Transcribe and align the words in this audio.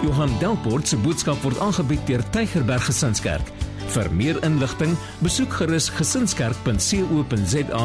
Johan 0.00 0.30
Delport 0.40 0.88
se 0.88 0.96
boodskap 0.96 1.42
word 1.44 1.58
aangebied 1.60 2.00
deur 2.08 2.22
Tygerberg 2.32 2.86
Gesinskerk. 2.88 3.48
Vir 3.92 4.06
meer 4.16 4.38
inligting, 4.46 4.94
besoek 5.20 5.52
gerus 5.58 5.90
gesinskerk.co.za 5.92 7.82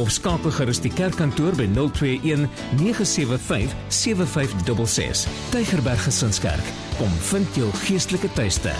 of 0.00 0.12
skakel 0.14 0.54
gerus 0.56 0.80
die 0.80 0.92
kerkkantoor 0.92 1.58
by 1.58 1.66
021 1.74 2.46
975 2.78 3.74
7566. 3.92 5.26
Tygerberg 5.52 6.00
Gesinskerk, 6.06 6.70
kom 6.96 7.12
vind 7.32 7.58
jou 7.58 7.68
geestelike 7.82 8.30
tuiste. 8.38 8.72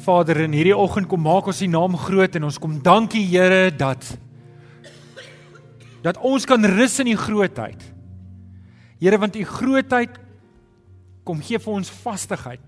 Vader, 0.00 0.42
in 0.48 0.56
hierdie 0.56 0.74
oggend 0.74 1.06
kom 1.06 1.22
maak 1.22 1.52
ons 1.52 1.62
U 1.62 1.70
naam 1.70 1.94
groot 2.08 2.34
en 2.40 2.48
ons 2.50 2.58
kom 2.58 2.80
dankie 2.82 3.22
Here 3.28 3.70
dat 3.70 4.08
dat 6.02 6.18
ons 6.24 6.46
kan 6.48 6.64
rus 6.64 6.98
in 7.02 7.12
U 7.12 7.16
grootheid. 7.16 7.80
Here, 9.00 9.18
want 9.20 9.36
U 9.36 9.44
grootheid 9.44 10.18
kom 11.24 11.40
gee 11.44 11.60
vir 11.60 11.72
ons 11.72 11.92
vastigheid. 12.02 12.62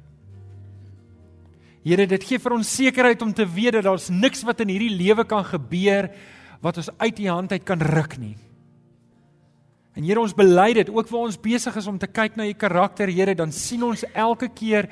Here, 1.83 2.07
dit 2.07 2.24
gee 2.29 2.38
vir 2.38 2.55
ons 2.55 2.77
sekerheid 2.77 3.23
om 3.24 3.33
te 3.34 3.47
weet 3.48 3.79
dat 3.79 3.88
daar's 3.88 4.10
niks 4.12 4.45
wat 4.47 4.62
in 4.62 4.71
hierdie 4.71 4.95
lewe 4.95 5.24
kan 5.29 5.45
gebeur 5.45 6.12
wat 6.62 6.79
ons 6.79 6.93
uit 7.01 7.23
U 7.24 7.29
hand 7.29 7.52
uit 7.52 7.65
kan 7.66 7.80
ruk 7.83 8.19
nie. 8.23 8.37
En 9.99 10.07
Here, 10.07 10.21
ons 10.21 10.37
bely 10.37 10.71
dit 10.79 10.93
ook 10.93 11.10
waar 11.10 11.27
ons 11.29 11.41
besig 11.41 11.77
is 11.77 11.88
om 11.91 11.99
te 12.01 12.09
kyk 12.09 12.38
na 12.38 12.46
U 12.49 12.55
karakter, 12.55 13.10
Here, 13.10 13.35
dan 13.35 13.52
sien 13.52 13.83
ons 13.85 14.07
elke 14.15 14.49
keer 14.49 14.88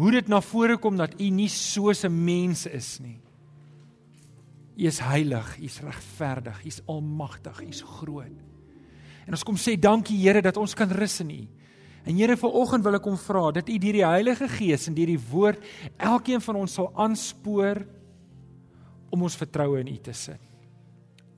hoe 0.00 0.10
dit 0.16 0.28
na 0.28 0.40
vore 0.44 0.76
kom 0.80 0.98
dat 0.98 1.14
U 1.20 1.30
nie 1.30 1.48
soos 1.48 2.04
'n 2.04 2.24
mens 2.24 2.66
is 2.66 2.98
nie. 3.00 3.20
U 4.80 4.86
is 4.88 4.98
heilig, 5.04 5.58
U 5.60 5.66
is 5.68 5.80
regverdig, 5.84 6.60
U 6.64 6.68
is 6.70 6.80
almagtig, 6.88 7.58
U 7.60 7.68
is 7.68 7.82
groot. 7.84 8.36
En 9.26 9.36
ons 9.36 9.44
kom 9.44 9.58
sê 9.60 9.76
dankie 9.76 10.16
Here 10.22 10.40
dat 10.42 10.56
ons 10.56 10.74
kan 10.74 10.88
rus 10.88 11.18
in 11.20 11.34
U. 11.34 11.40
En 12.08 12.16
Here 12.16 12.36
vanoggend 12.40 12.86
wil 12.86 12.96
ek 12.96 13.04
kom 13.04 13.18
vra 13.20 13.50
dat 13.58 13.68
U 13.68 13.76
deur 13.76 13.98
die 13.98 14.06
Heilige 14.06 14.48
Gees 14.48 14.88
en 14.88 14.96
deur 14.96 15.12
die 15.12 15.20
woord 15.20 15.66
elkeen 16.00 16.40
van 16.40 16.62
ons 16.62 16.78
sal 16.80 16.88
aanspoor 16.96 17.82
om 19.12 19.26
ons 19.28 19.36
vertroue 19.36 19.82
in 19.84 19.92
U 19.92 19.98
te 20.00 20.16
sit. 20.16 20.40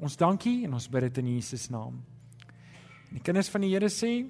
Ons 0.03 0.15
dankie 0.19 0.63
en 0.69 0.79
ons 0.79 0.89
bid 0.91 1.09
dit 1.09 1.21
in 1.25 1.35
Jesus 1.35 1.67
naam. 1.71 1.99
En 3.11 3.19
die 3.19 3.25
kinders 3.27 3.51
van 3.51 3.67
die 3.67 3.73
Here 3.75 3.91
sê 3.91 4.23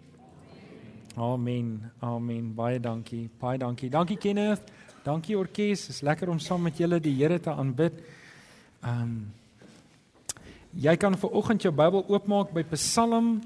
Amen. 1.13 1.91
Amen. 2.01 2.55
Baie 2.57 2.81
dankie. 2.81 3.27
Baie 3.37 3.59
dankie. 3.61 3.91
Dankie 3.93 4.17
Kenneth. 4.17 4.73
Dankie 5.05 5.37
orkes. 5.37 5.85
Dit 5.85 5.99
is 5.99 6.01
lekker 6.01 6.31
om 6.33 6.39
saam 6.41 6.65
met 6.65 6.81
julle 6.81 7.03
die 7.05 7.13
Here 7.19 7.37
te 7.37 7.53
aanbid. 7.53 8.01
Ehm 8.83 9.03
um, 9.03 9.33
Jy 10.73 10.95
kan 10.97 11.13
vir 11.21 11.35
oggend 11.37 11.63
jou 11.63 11.71
Bybel 11.77 12.01
oopmaak 12.09 12.55
by 12.57 12.63
Psalm 12.73 13.43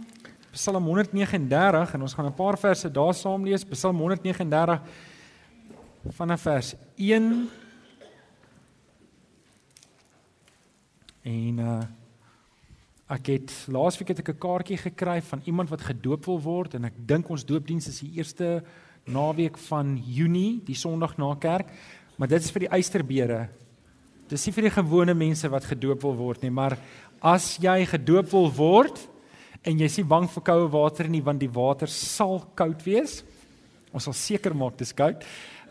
Psalm 0.54 0.84
139 0.86 1.94
en 1.96 2.02
ons 2.06 2.14
gaan 2.14 2.26
'n 2.26 2.34
paar 2.34 2.56
verse 2.56 2.88
daar 2.90 3.14
saam 3.14 3.44
lees. 3.44 3.64
Psalm 3.64 3.98
139 3.98 4.80
vanaf 6.14 6.40
vers 6.40 6.74
1 6.96 7.50
En 11.22 11.58
uh 11.58 11.82
ek 13.08 13.26
het 13.26 13.52
laasweek 13.68 14.08
het 14.08 14.18
ek 14.18 14.28
'n 14.28 14.38
kaartjie 14.38 14.78
gekry 14.78 15.22
van 15.22 15.42
iemand 15.44 15.68
wat 15.68 15.80
gedoop 15.80 16.24
wil 16.24 16.40
word 16.40 16.74
en 16.74 16.84
ek 16.84 16.94
dink 17.06 17.28
ons 17.28 17.44
doopdiens 17.44 17.88
is 17.88 18.00
die 18.00 18.12
eerste 18.16 18.64
naweek 19.04 19.58
van 19.58 20.02
Junie, 20.06 20.62
die 20.64 20.74
Sondag 20.74 21.16
na 21.16 21.34
kerk, 21.34 21.70
maar 22.16 22.28
dit 22.28 22.42
is 22.42 22.50
vir 22.50 22.60
die 22.60 22.68
eysterbere. 22.68 23.48
Dis 24.26 24.42
nie 24.48 24.52
vir 24.56 24.66
die 24.66 24.74
gewone 24.74 25.14
mense 25.14 25.46
wat 25.52 25.68
gedoop 25.70 26.02
wil 26.02 26.16
word 26.18 26.42
nie, 26.42 26.50
maar 26.50 26.74
as 27.22 27.52
jy 27.62 27.84
gedoop 27.86 28.32
wil 28.32 28.48
word 28.50 28.98
en 29.62 29.78
jy 29.78 29.86
nie 29.86 30.06
bang 30.10 30.26
vir 30.30 30.42
koue 30.48 30.64
water 30.72 31.06
nie 31.10 31.22
want 31.22 31.38
die 31.42 31.50
water 31.50 31.90
sal 31.90 32.40
koud 32.58 32.82
wees. 32.82 33.20
Ons 33.94 34.08
sal 34.08 34.16
seker 34.18 34.54
maak 34.54 34.74
dis 34.80 34.90
koud. 34.96 35.22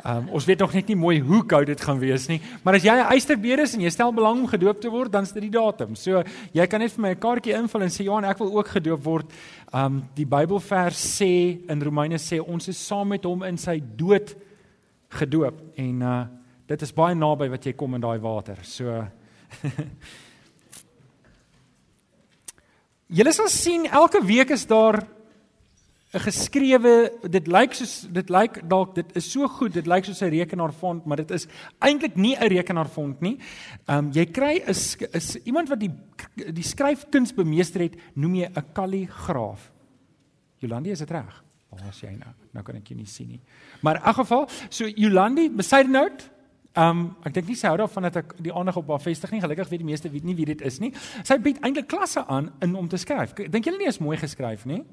Um, 0.06 0.30
ons 0.38 0.46
weet 0.48 0.62
nog 0.64 0.72
net 0.76 0.88
nie 0.88 0.96
mooi 0.96 1.18
hoe 1.20 1.42
koud 1.50 1.68
dit 1.68 1.84
gaan 1.84 2.00
wees 2.00 2.30
nie, 2.30 2.38
maar 2.64 2.78
as 2.78 2.84
jy 2.86 2.94
'n 2.94 3.12
eysterbeer 3.12 3.60
is 3.64 3.74
en 3.74 3.82
jy 3.82 3.90
stel 3.90 4.14
belang 4.14 4.40
om 4.40 4.48
gedoop 4.48 4.80
te 4.80 4.90
word, 4.90 5.12
dan 5.12 5.24
is 5.24 5.32
dit 5.32 5.42
die 5.42 5.56
datum. 5.60 5.96
So 5.96 6.24
jy 6.54 6.68
kan 6.68 6.80
net 6.80 6.92
vir 6.92 7.02
my 7.02 7.10
'n 7.12 7.20
kaartjie 7.20 7.58
invul 7.58 7.82
en 7.82 7.90
sê 7.90 8.04
Johan, 8.06 8.24
ek 8.24 8.40
wil 8.40 8.56
ook 8.58 8.68
gedoop 8.68 9.04
word. 9.04 9.26
Um 9.74 10.04
die 10.16 10.26
Bybelvers 10.26 11.20
sê 11.20 11.60
in 11.70 11.82
Romeine 11.82 12.18
sê 12.18 12.40
ons 12.40 12.68
is 12.68 12.78
saam 12.78 13.08
met 13.10 13.24
hom 13.26 13.44
in 13.44 13.58
sy 13.58 13.82
dood 13.98 14.36
gedoop 15.10 15.56
en 15.78 16.02
uh 16.02 16.26
dit 16.68 16.82
is 16.82 16.94
baie 16.94 17.16
naby 17.16 17.50
wat 17.50 17.66
jy 17.66 17.74
kom 17.74 17.94
in 17.96 18.02
daai 18.02 18.20
water. 18.20 18.58
So 18.64 19.06
Julle 23.16 23.34
sal 23.38 23.50
sien 23.54 23.86
elke 23.86 24.22
week 24.26 24.50
is 24.50 24.66
daar 24.66 25.06
'n 26.16 26.20
geskrewe 26.20 27.12
dit 27.30 27.48
lyk 27.48 27.74
soos 27.74 28.08
dit 28.10 28.30
lyk 28.30 28.62
dalk 28.68 28.96
dit 28.96 29.16
is 29.16 29.32
so 29.32 29.48
goed 29.48 29.74
dit 29.74 29.88
lyk 29.88 30.06
soos 30.06 30.22
'n 30.22 30.32
rekenaarfont 30.32 31.06
maar 31.06 31.18
dit 31.18 31.32
is 31.32 31.48
eintlik 31.80 32.16
nie 32.16 32.36
'n 32.36 32.50
rekenaarfont 32.50 33.22
nie. 33.22 33.38
Ehm 33.88 33.98
um, 33.98 34.12
jy 34.12 34.26
kry 34.26 34.64
is 34.68 34.96
is 35.14 35.36
iemand 35.46 35.70
wat 35.70 35.80
die 35.80 35.92
die 36.36 36.64
skryfkuns 36.64 37.34
bemeester 37.34 37.82
het 37.82 37.96
noem 38.16 38.36
jy 38.36 38.50
'n 38.50 38.74
kalligraaf. 38.74 39.72
Jolandi 40.58 40.92
is 40.92 41.00
dit 41.00 41.12
reg? 41.12 41.44
Waar 41.70 41.90
is 41.90 42.02
jy 42.02 42.12
nou? 42.12 42.34
Nou 42.54 42.64
kan 42.64 42.76
ek 42.76 42.88
jou 42.88 42.98
nie 42.98 43.06
sien 43.06 43.28
nie. 43.28 43.42
Maar 43.82 43.96
in 43.96 44.04
elk 44.04 44.16
geval, 44.16 44.48
so 44.70 44.88
Jolandi, 44.88 45.50
beside 45.50 45.90
note 45.90 46.35
um, 46.78 47.16
ek 47.24 47.34
dink 47.34 47.48
nie 47.48 47.56
sy 47.56 47.68
hou 47.68 47.78
daarvan 47.78 48.04
dat 48.04 48.16
ek 48.16 48.36
die 48.44 48.54
aandag 48.54 48.78
op 48.78 48.90
haar 48.90 49.02
vestig 49.04 49.32
nie. 49.32 49.42
Gelukkig 49.42 49.70
weet 49.70 49.80
die 49.80 49.88
meeste 49.88 50.12
weet 50.12 50.24
nie 50.24 50.36
wie 50.36 50.46
dit 50.46 50.62
is 50.62 50.80
nie. 50.80 50.92
Sy 51.24 51.38
bied 51.38 51.62
eintlik 51.62 51.88
klasse 51.88 52.26
aan 52.28 52.52
in 52.62 52.76
om 52.76 52.88
te 52.88 52.98
skryf. 52.98 53.34
Dink 53.34 53.66
julle 53.66 53.78
nie 53.78 53.88
is 53.88 54.00
mooi 54.00 54.18
geskryf 54.18 54.66
nie? 54.66 54.84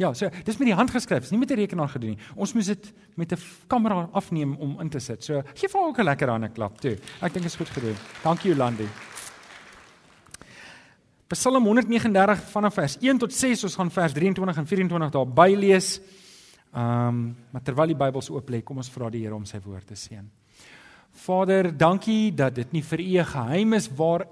Ja, 0.00 0.14
so 0.16 0.30
dis 0.46 0.56
met 0.56 0.70
die 0.70 0.76
hand 0.76 0.90
geskryf, 0.94 1.26
is 1.26 1.30
nie 1.30 1.38
met 1.38 1.50
'n 1.50 1.60
rekenaar 1.60 1.88
gedoen 1.88 2.16
nie. 2.16 2.18
Ons 2.34 2.54
moes 2.54 2.66
dit 2.66 2.92
met 3.16 3.32
'n 3.32 3.38
kamera 3.66 4.08
afneem 4.12 4.56
om 4.56 4.80
in 4.80 4.88
te 4.88 4.98
sit. 4.98 5.24
So 5.24 5.42
gee 5.54 5.68
vir 5.68 5.80
haar 5.80 5.88
ook 5.88 5.98
'n 5.98 6.04
lekker 6.04 6.28
hande 6.28 6.48
klap 6.48 6.80
toe. 6.80 6.96
Ek 7.20 7.32
dink 7.32 7.44
is 7.44 7.56
goed 7.56 7.68
gedoen. 7.68 7.96
Dankie 8.22 8.50
Jolandi. 8.50 8.88
Psalm 11.28 11.64
139 11.64 12.42
vanaf 12.50 12.74
vers 12.74 12.96
1 13.00 13.18
tot 13.18 13.32
6, 13.32 13.64
ons 13.64 13.74
gaan 13.74 13.90
vers 13.90 14.12
23 14.12 14.56
en 14.56 14.66
24 14.66 15.10
daar 15.10 15.28
bylees. 15.28 16.00
Ehm, 16.72 17.06
um, 17.06 17.36
maar 17.50 17.62
terwyl 17.62 17.86
die 17.86 17.96
Bybels 17.96 18.30
oop 18.30 18.50
lê, 18.50 18.62
kom 18.62 18.76
ons 18.76 18.90
vra 18.90 19.10
die 19.10 19.22
Here 19.22 19.34
om 19.34 19.44
sy 19.44 19.60
woord 19.60 19.86
te 19.86 19.94
seën. 19.94 20.39
Vader, 21.12 21.76
dankie 21.76 22.34
dat 22.34 22.54
dit 22.54 22.72
nie 22.72 22.82
vir 22.82 23.00
U 23.00 23.18
'n 23.18 23.24
geheim 23.24 23.72
is 23.72 23.88
waar 23.88 24.26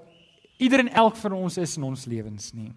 ieder 0.57 0.79
en 0.79 0.93
elk 0.93 1.15
van 1.15 1.33
ons 1.33 1.57
is 1.57 1.77
in 1.77 1.83
ons 1.83 2.05
lewens 2.05 2.53
nie. 2.53 2.73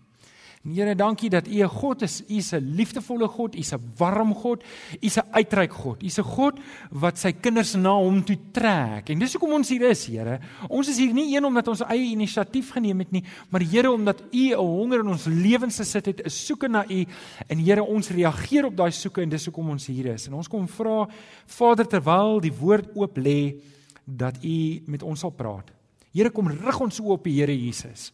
Here, 0.62 0.94
dankie 0.94 1.26
dat 1.26 1.48
U 1.48 1.58
'n 1.58 1.68
God 1.68 2.02
is. 2.02 2.22
U 2.28 2.36
is 2.36 2.52
'n 2.52 2.74
liefdevolle 2.76 3.26
God, 3.28 3.54
U 3.54 3.58
is 3.58 3.72
'n 3.72 3.80
warm 3.96 4.32
God, 4.32 4.62
U 4.62 4.96
is 5.00 5.16
'n 5.18 5.26
uitreik 5.32 5.72
God. 5.72 6.02
U 6.02 6.06
is 6.06 6.18
'n 6.18 6.22
God 6.22 6.60
wat 6.90 7.18
sy 7.18 7.32
kinders 7.32 7.74
na 7.74 7.90
hom 7.90 8.22
toe 8.24 8.38
trek. 8.52 9.10
En 9.10 9.18
dis 9.18 9.32
hoekom 9.32 9.52
ons 9.52 9.68
hier 9.68 9.90
is, 9.90 10.06
Here. 10.06 10.38
Ons 10.68 10.88
is 10.88 10.98
hier 10.98 11.12
nie 11.12 11.36
een 11.36 11.44
omdat 11.44 11.68
ons 11.68 11.80
eie 11.80 12.12
inisiatief 12.12 12.70
geneem 12.70 12.98
het 12.98 13.10
nie, 13.10 13.24
maar 13.50 13.60
Here 13.60 13.90
omdat 13.90 14.22
U 14.32 14.50
'n 14.50 14.54
honger 14.54 15.00
in 15.00 15.08
ons 15.08 15.24
lewens 15.24 15.76
gesit 15.76 16.06
het, 16.06 16.24
'n 16.24 16.30
soeke 16.30 16.68
na 16.68 16.84
U. 16.88 17.06
En 17.48 17.58
Here, 17.58 17.82
ons 17.82 18.08
reageer 18.08 18.64
op 18.64 18.76
daai 18.76 18.92
soeke 18.92 19.22
en 19.22 19.28
dis 19.28 19.44
hoekom 19.44 19.70
ons 19.70 19.86
hier 19.86 20.06
is. 20.06 20.26
En 20.26 20.34
ons 20.34 20.48
kom 20.48 20.68
vra, 20.68 21.08
Vader, 21.46 21.86
terwyl 21.88 22.40
die 22.40 22.52
woord 22.52 22.88
oop 22.94 23.18
lê, 23.18 23.60
dat 24.04 24.44
U 24.44 24.82
met 24.86 25.02
ons 25.02 25.20
sal 25.20 25.30
praat. 25.30 25.70
Here, 26.12 26.30
kom 26.30 26.48
rig 26.48 26.80
ons 26.80 27.00
oop 27.00 27.20
op 27.20 27.24
die 27.24 27.38
Here 27.40 27.54
Jesus 27.56 28.12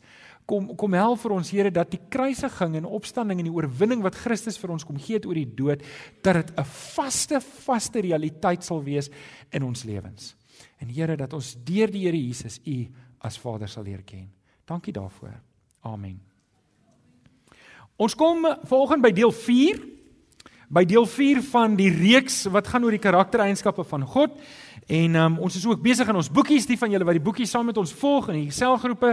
kom 0.49 0.71
kom 0.81 0.97
help 0.97 1.21
vir 1.21 1.35
ons 1.37 1.51
Here 1.53 1.73
dat 1.75 1.91
die 1.93 2.01
kruisiging 2.11 2.79
en 2.81 2.89
opstanding 2.89 3.43
en 3.43 3.51
die 3.51 3.55
oorwinning 3.55 4.03
wat 4.05 4.17
Christus 4.17 4.57
vir 4.61 4.73
ons 4.73 4.87
kom 4.87 4.97
gee 5.01 5.19
het 5.19 5.29
oor 5.29 5.37
die 5.37 5.49
dood 5.59 5.85
dat 6.25 6.41
dit 6.41 6.53
'n 6.57 6.65
vaste 6.65 7.41
vaste 7.41 8.01
realiteit 8.01 8.65
sal 8.65 8.83
wees 8.83 9.11
in 9.53 9.63
ons 9.63 9.85
lewens. 9.85 10.35
En 10.81 10.89
Here 10.89 11.17
dat 11.17 11.33
ons 11.33 11.57
deur 11.65 11.91
die 11.91 12.07
Here 12.07 12.17
Jesus 12.17 12.61
U 12.65 12.87
as 13.21 13.37
Vader 13.37 13.69
sal 13.69 13.85
leer 13.85 14.03
ken. 14.03 14.31
Dankie 14.67 14.93
daarvoor. 14.93 15.41
Amen. 15.83 16.21
Ons 17.97 18.15
kom 18.15 18.47
volgende 18.65 19.03
by 19.03 19.13
deel 19.13 19.33
4 19.33 19.81
by 20.69 20.85
deel 20.85 21.07
4 21.07 21.43
van 21.43 21.77
die 21.77 21.91
reeks 21.91 22.45
wat 22.45 22.67
gaan 22.69 22.85
oor 22.85 22.91
die 22.91 22.99
karaktereienskappe 22.99 23.85
van 23.85 24.03
God. 24.07 24.31
En 24.89 25.15
um, 25.21 25.35
ons 25.45 25.57
is 25.57 25.67
ook 25.69 25.83
besig 25.85 26.09
aan 26.09 26.17
ons 26.17 26.31
boekies, 26.33 26.65
die 26.65 26.79
van 26.81 26.89
julle 26.89 27.05
wat 27.05 27.19
die 27.19 27.25
boekies 27.25 27.51
saam 27.53 27.67
met 27.69 27.77
ons 27.77 27.91
volg 28.01 28.31
in 28.33 28.39
die 28.39 28.55
selgroepe. 28.57 29.11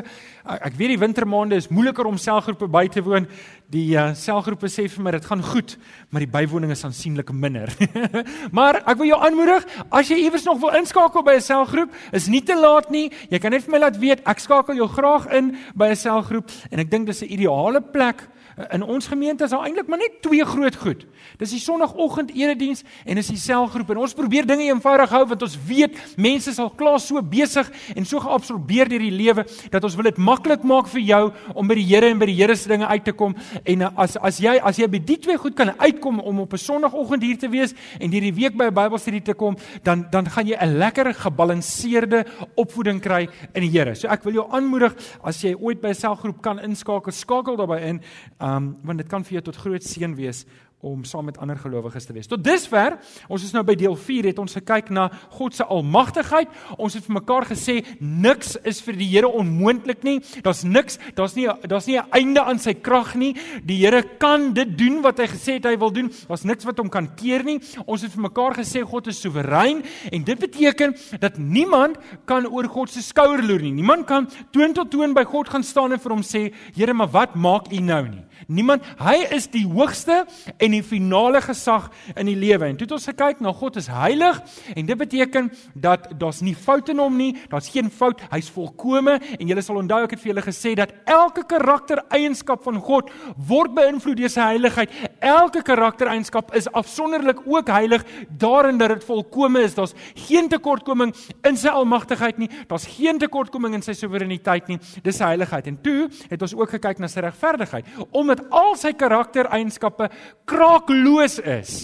Ek 0.56 0.78
weet 0.80 0.94
die 0.94 1.02
wintermaande 1.02 1.58
is 1.60 1.68
moeiliker 1.68 2.08
om 2.08 2.16
selgroepe 2.16 2.70
by 2.72 2.86
te 2.88 3.04
woon. 3.04 3.28
die 3.66 3.96
uh, 3.98 4.12
selgroepe 4.14 4.70
sê 4.70 4.86
vir 4.94 5.04
my 5.04 5.12
dit 5.16 5.26
gaan 5.26 5.42
goed, 5.44 5.74
maar 6.14 6.22
die 6.22 6.30
bywoning 6.30 6.72
is 6.72 6.84
aansienlik 6.86 7.32
minder. 7.34 7.72
maar 8.58 8.78
ek 8.86 9.00
wil 9.00 9.10
jou 9.10 9.18
aanmoedig, 9.26 9.66
as 9.90 10.12
jy 10.14 10.20
iewers 10.22 10.46
nog 10.46 10.62
wil 10.62 10.78
inskakel 10.78 11.26
by 11.26 11.36
'n 11.40 11.44
selgroep, 11.44 11.92
is 12.14 12.30
nie 12.30 12.44
te 12.46 12.56
laat 12.56 12.92
nie. 12.94 13.10
Jy 13.34 13.40
kan 13.42 13.52
net 13.52 13.66
vir 13.66 13.74
my 13.74 13.82
laat 13.82 13.98
weet, 14.00 14.22
ek 14.24 14.40
skakel 14.40 14.78
jou 14.80 14.88
graag 14.88 15.28
in 15.34 15.58
by 15.76 15.92
'n 15.92 15.98
selgroep 15.98 16.54
en 16.72 16.80
ek 16.80 16.92
dink 16.94 17.08
dis 17.10 17.24
'n 17.24 17.34
ideale 17.36 17.82
plek 17.82 18.30
In 18.72 18.84
ons 18.84 19.08
gemeente 19.08 19.44
is 19.44 19.52
daar 19.52 19.66
eintlik 19.68 19.88
maar 19.92 20.00
net 20.00 20.22
twee 20.22 20.46
groot 20.46 20.76
goed. 20.76 21.06
Dis 21.38 21.52
die 21.52 21.60
sonoggend 21.60 22.32
erediens 22.32 22.84
en 23.04 23.18
is 23.18 23.28
die 23.28 23.40
selgroep 23.40 23.90
en 23.92 23.98
ons 24.06 24.14
probeer 24.16 24.46
dinge 24.48 24.70
eenvoudig 24.70 25.12
hou 25.12 25.26
want 25.28 25.42
ons 25.42 25.58
weet 25.68 25.98
mense 26.16 26.50
is 26.50 26.60
al 26.60 26.70
klaar 26.70 27.00
so 27.00 27.22
besig 27.22 27.68
en 27.96 28.06
so 28.08 28.20
geabsorbeer 28.24 28.88
deur 28.90 29.04
die 29.04 29.12
lewe 29.12 29.44
dat 29.74 29.84
ons 29.84 29.98
wil 30.00 30.08
dit 30.08 30.18
maklik 30.18 30.64
maak 30.64 30.88
vir 30.88 31.04
jou 31.04 31.22
om 31.54 31.68
by 31.68 31.76
die 31.76 31.86
Here 31.86 32.10
en 32.10 32.20
by 32.20 32.30
die 32.32 32.38
Here 32.38 32.56
se 32.56 32.72
dinge 32.72 32.88
uit 32.88 33.04
te 33.04 33.12
kom 33.12 33.36
en 33.64 33.82
uh, 33.82 33.92
as 34.00 34.16
as 34.18 34.40
jy 34.40 34.56
as 34.64 34.80
jy 34.80 34.88
by 34.88 35.04
die 35.04 35.20
twee 35.28 35.38
goed 35.42 35.58
kan 35.60 35.74
uitkom 35.80 36.20
om 36.24 36.40
op 36.46 36.54
'n 36.54 36.58
sonoggend 36.58 37.24
hier 37.24 37.38
te 37.38 37.50
wees 37.50 37.76
en 38.00 38.12
hierdie 38.12 38.34
week 38.34 38.56
by 38.56 38.66
'n 38.72 38.74
Bybelstudie 38.76 39.22
te 39.22 39.34
kom, 39.34 39.58
dan 39.84 40.08
dan 40.12 40.30
gaan 40.30 40.48
jy 40.48 40.56
'n 40.56 40.78
lekker 40.78 41.14
gebalanseerde 41.14 42.26
opvoeding 42.56 43.02
kry 43.02 43.28
in 43.54 43.62
die 43.62 43.70
Here. 43.70 43.96
So 43.96 44.08
ek 44.08 44.24
wil 44.24 44.34
jou 44.34 44.48
aanmoedig 44.52 44.96
as 45.24 45.42
jy 45.42 45.56
ooit 45.60 45.82
by 45.82 45.90
'n 45.90 45.96
selgroep 45.96 46.42
kan 46.42 46.60
inskakel, 46.60 47.12
skakel 47.12 47.56
daarbey 47.56 47.82
in. 47.90 48.02
Want 48.46 48.98
dit 48.98 49.08
kan 49.10 49.24
vir 49.24 49.40
jou 49.40 49.42
tot 49.48 49.58
groot 49.66 49.84
seën 49.84 50.16
wees 50.16 50.46
om 50.86 51.04
saam 51.04 51.26
met 51.26 51.38
ander 51.42 51.58
gelowiges 51.58 52.06
te 52.06 52.14
wees. 52.14 52.28
Tot 52.30 52.44
dusver, 52.46 52.98
ons 53.32 53.44
is 53.44 53.54
nou 53.56 53.64
by 53.66 53.74
deel 53.80 53.96
4, 53.98 54.30
het 54.30 54.40
ons 54.42 54.58
gekyk 54.60 54.92
na 54.94 55.08
God 55.38 55.56
se 55.58 55.66
almagtigheid. 55.72 56.52
Ons 56.78 56.98
het 56.98 57.08
vir 57.08 57.16
mekaar 57.18 57.48
gesê 57.50 57.80
niks 58.00 58.54
is 58.68 58.82
vir 58.86 59.00
die 59.00 59.08
Here 59.16 59.30
onmoontlik 59.30 60.04
nie. 60.06 60.20
Daar's 60.46 60.66
niks, 60.68 61.00
daar's 61.18 61.36
nie 61.38 61.48
daar's 61.66 61.88
nie 61.88 61.98
'n 61.98 62.10
einde 62.12 62.42
aan 62.42 62.60
sy 62.60 62.74
krag 62.74 63.16
nie. 63.16 63.34
Die 63.64 63.80
Here 63.82 64.04
kan 64.20 64.54
dit 64.54 64.78
doen 64.78 65.02
wat 65.02 65.18
hy 65.18 65.28
gesê 65.28 65.54
het 65.54 65.66
hy 65.66 65.78
wil 65.78 65.92
doen. 65.92 66.12
Daar's 66.28 66.44
niks 66.44 66.66
wat 66.66 66.78
hom 66.78 66.90
kan 66.90 67.16
keer 67.16 67.44
nie. 67.44 67.60
Ons 67.88 68.02
het 68.02 68.12
vir 68.12 68.22
mekaar 68.22 68.54
gesê 68.54 68.84
God 68.84 69.08
is 69.08 69.22
soewerein 69.22 69.84
en 70.12 70.24
dit 70.24 70.40
beteken 70.40 70.96
dat 71.20 71.38
niemand 71.38 71.98
kan 72.26 72.46
oor 72.46 72.68
God 72.68 72.90
se 72.90 73.02
skouer 73.02 73.42
loer 73.42 73.62
nie. 73.62 73.72
Niemand 73.72 74.06
kan 74.06 74.28
toon 74.52 74.74
tot 74.74 74.92
toon 74.92 75.14
by 75.14 75.24
God 75.24 75.50
gaan 75.50 75.64
staan 75.64 75.94
en 75.94 76.00
vir 76.00 76.12
hom 76.12 76.22
sê, 76.22 76.54
Here, 76.76 76.94
maar 76.94 77.10
wat 77.10 77.36
maak 77.36 77.72
U 77.72 77.80
nou 77.80 78.08
nie? 78.08 78.26
Niemand, 78.48 78.84
hy 79.00 79.16
is 79.36 79.48
die 79.52 79.66
hoogste 79.66 80.24
en 80.58 80.76
die 80.76 80.84
finale 80.86 81.42
gesag 81.42 81.88
in 82.16 82.30
die 82.30 82.38
lewe. 82.38 82.68
En 82.70 82.78
toe 82.78 82.86
het 82.86 82.96
ons 82.98 83.08
gekyk 83.10 83.42
na 83.44 83.54
God 83.56 83.80
is 83.82 83.90
heilig 83.92 84.42
en 84.76 84.86
dit 84.86 85.00
beteken 85.00 85.50
dat 85.74 86.08
daar's 86.20 86.42
nie 86.46 86.56
foute 86.56 86.94
in 86.94 87.02
hom 87.02 87.16
nie, 87.18 87.32
daar's 87.52 87.70
geen 87.74 87.90
fout, 87.92 88.22
hy's 88.32 88.50
volkome 88.54 89.18
en 89.18 89.50
jy 89.50 89.64
sal 89.66 89.80
onthou 89.82 90.02
ek 90.06 90.16
het 90.16 90.24
vir 90.24 90.32
julle 90.34 90.46
gesê 90.46 90.76
dat 90.78 90.94
elke 91.10 91.46
karaktereienskap 91.50 92.64
van 92.66 92.80
God 92.84 93.12
word 93.50 93.74
beïnvloed 93.78 94.20
deur 94.20 94.32
sy 94.32 94.50
heiligheid. 94.54 94.94
Elke 95.26 95.64
karaktereienskap 95.66 96.54
is 96.58 96.70
afsonderlik 96.76 97.42
ook 97.46 97.72
heilig 97.74 98.06
daarin 98.30 98.80
dat 98.82 98.96
dit 98.96 99.08
volkome 99.08 99.64
is. 99.66 99.76
Daar's 99.78 99.96
geen 100.28 100.50
tekortkoming 100.52 101.14
in 101.48 101.60
sy 101.60 101.74
almagtigheid 101.74 102.40
nie, 102.42 102.50
daar's 102.70 102.88
geen 102.96 103.20
tekortkoming 103.22 103.78
in 103.78 103.86
sy 103.86 103.96
soewereiniteit 103.98 104.70
nie. 104.72 104.80
Dis 105.06 105.20
sy 105.20 105.32
heiligheid. 105.34 105.72
En 105.72 105.80
toe 105.82 106.10
het 106.30 106.42
ons 106.46 106.56
ook 106.58 106.76
gekyk 106.78 107.02
na 107.02 107.10
sy 107.12 107.24
regverdigheid. 107.26 107.90
Omdat 108.26 108.46
al 108.50 108.74
sy 108.82 108.92
karaktereienskappe 108.98 110.10
kraakloos 110.50 111.40
is, 111.40 111.76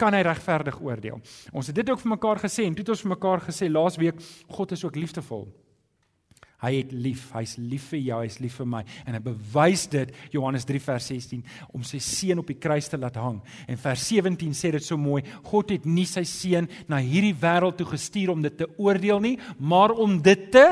kan 0.00 0.14
hy 0.14 0.24
regverdig 0.26 0.80
oordeel. 0.82 1.20
Ons 1.54 1.70
het 1.70 1.76
dit 1.78 1.90
ook 1.90 2.00
vir 2.02 2.16
mekaar 2.16 2.40
gesê 2.42 2.66
en 2.66 2.74
toe 2.74 2.82
het 2.82 2.96
ons 2.96 3.04
vir 3.04 3.14
mekaar 3.14 3.44
gesê 3.46 3.70
laasweek 3.70 4.18
God 4.50 4.74
is 4.74 4.82
ook 4.84 4.98
liefdevol. 4.98 5.46
Hy 6.64 6.70
het 6.78 6.92
lief, 6.96 7.26
hy's 7.34 7.58
lief 7.60 7.90
vir 7.92 8.00
jou, 8.00 8.18
hy's 8.24 8.38
lief 8.40 8.54
vir 8.62 8.68
my 8.70 8.80
en 9.04 9.16
hy 9.16 9.20
bewys 9.22 9.84
dit 9.92 10.14
Johannes 10.32 10.64
3 10.64 10.80
vers 10.86 11.08
16 11.12 11.42
om 11.76 11.84
sy 11.84 12.00
seun 12.02 12.40
op 12.40 12.48
die 12.48 12.56
kruis 12.56 12.88
te 12.88 12.98
laat 13.00 13.18
hang. 13.20 13.42
En 13.68 13.80
vers 13.80 14.06
17 14.08 14.56
sê 14.56 14.72
dit 14.72 14.84
so 14.84 14.96
mooi, 15.00 15.20
God 15.44 15.74
het 15.74 15.84
nie 15.84 16.06
sy 16.08 16.24
seun 16.28 16.70
na 16.88 17.02
hierdie 17.04 17.34
wêreld 17.36 17.76
toe 17.78 17.88
gestuur 17.90 18.32
om 18.32 18.42
dit 18.44 18.56
te 18.56 18.70
oordeel 18.80 19.20
nie, 19.20 19.36
maar 19.58 19.92
om 19.92 20.16
dit 20.24 20.48
te 20.54 20.64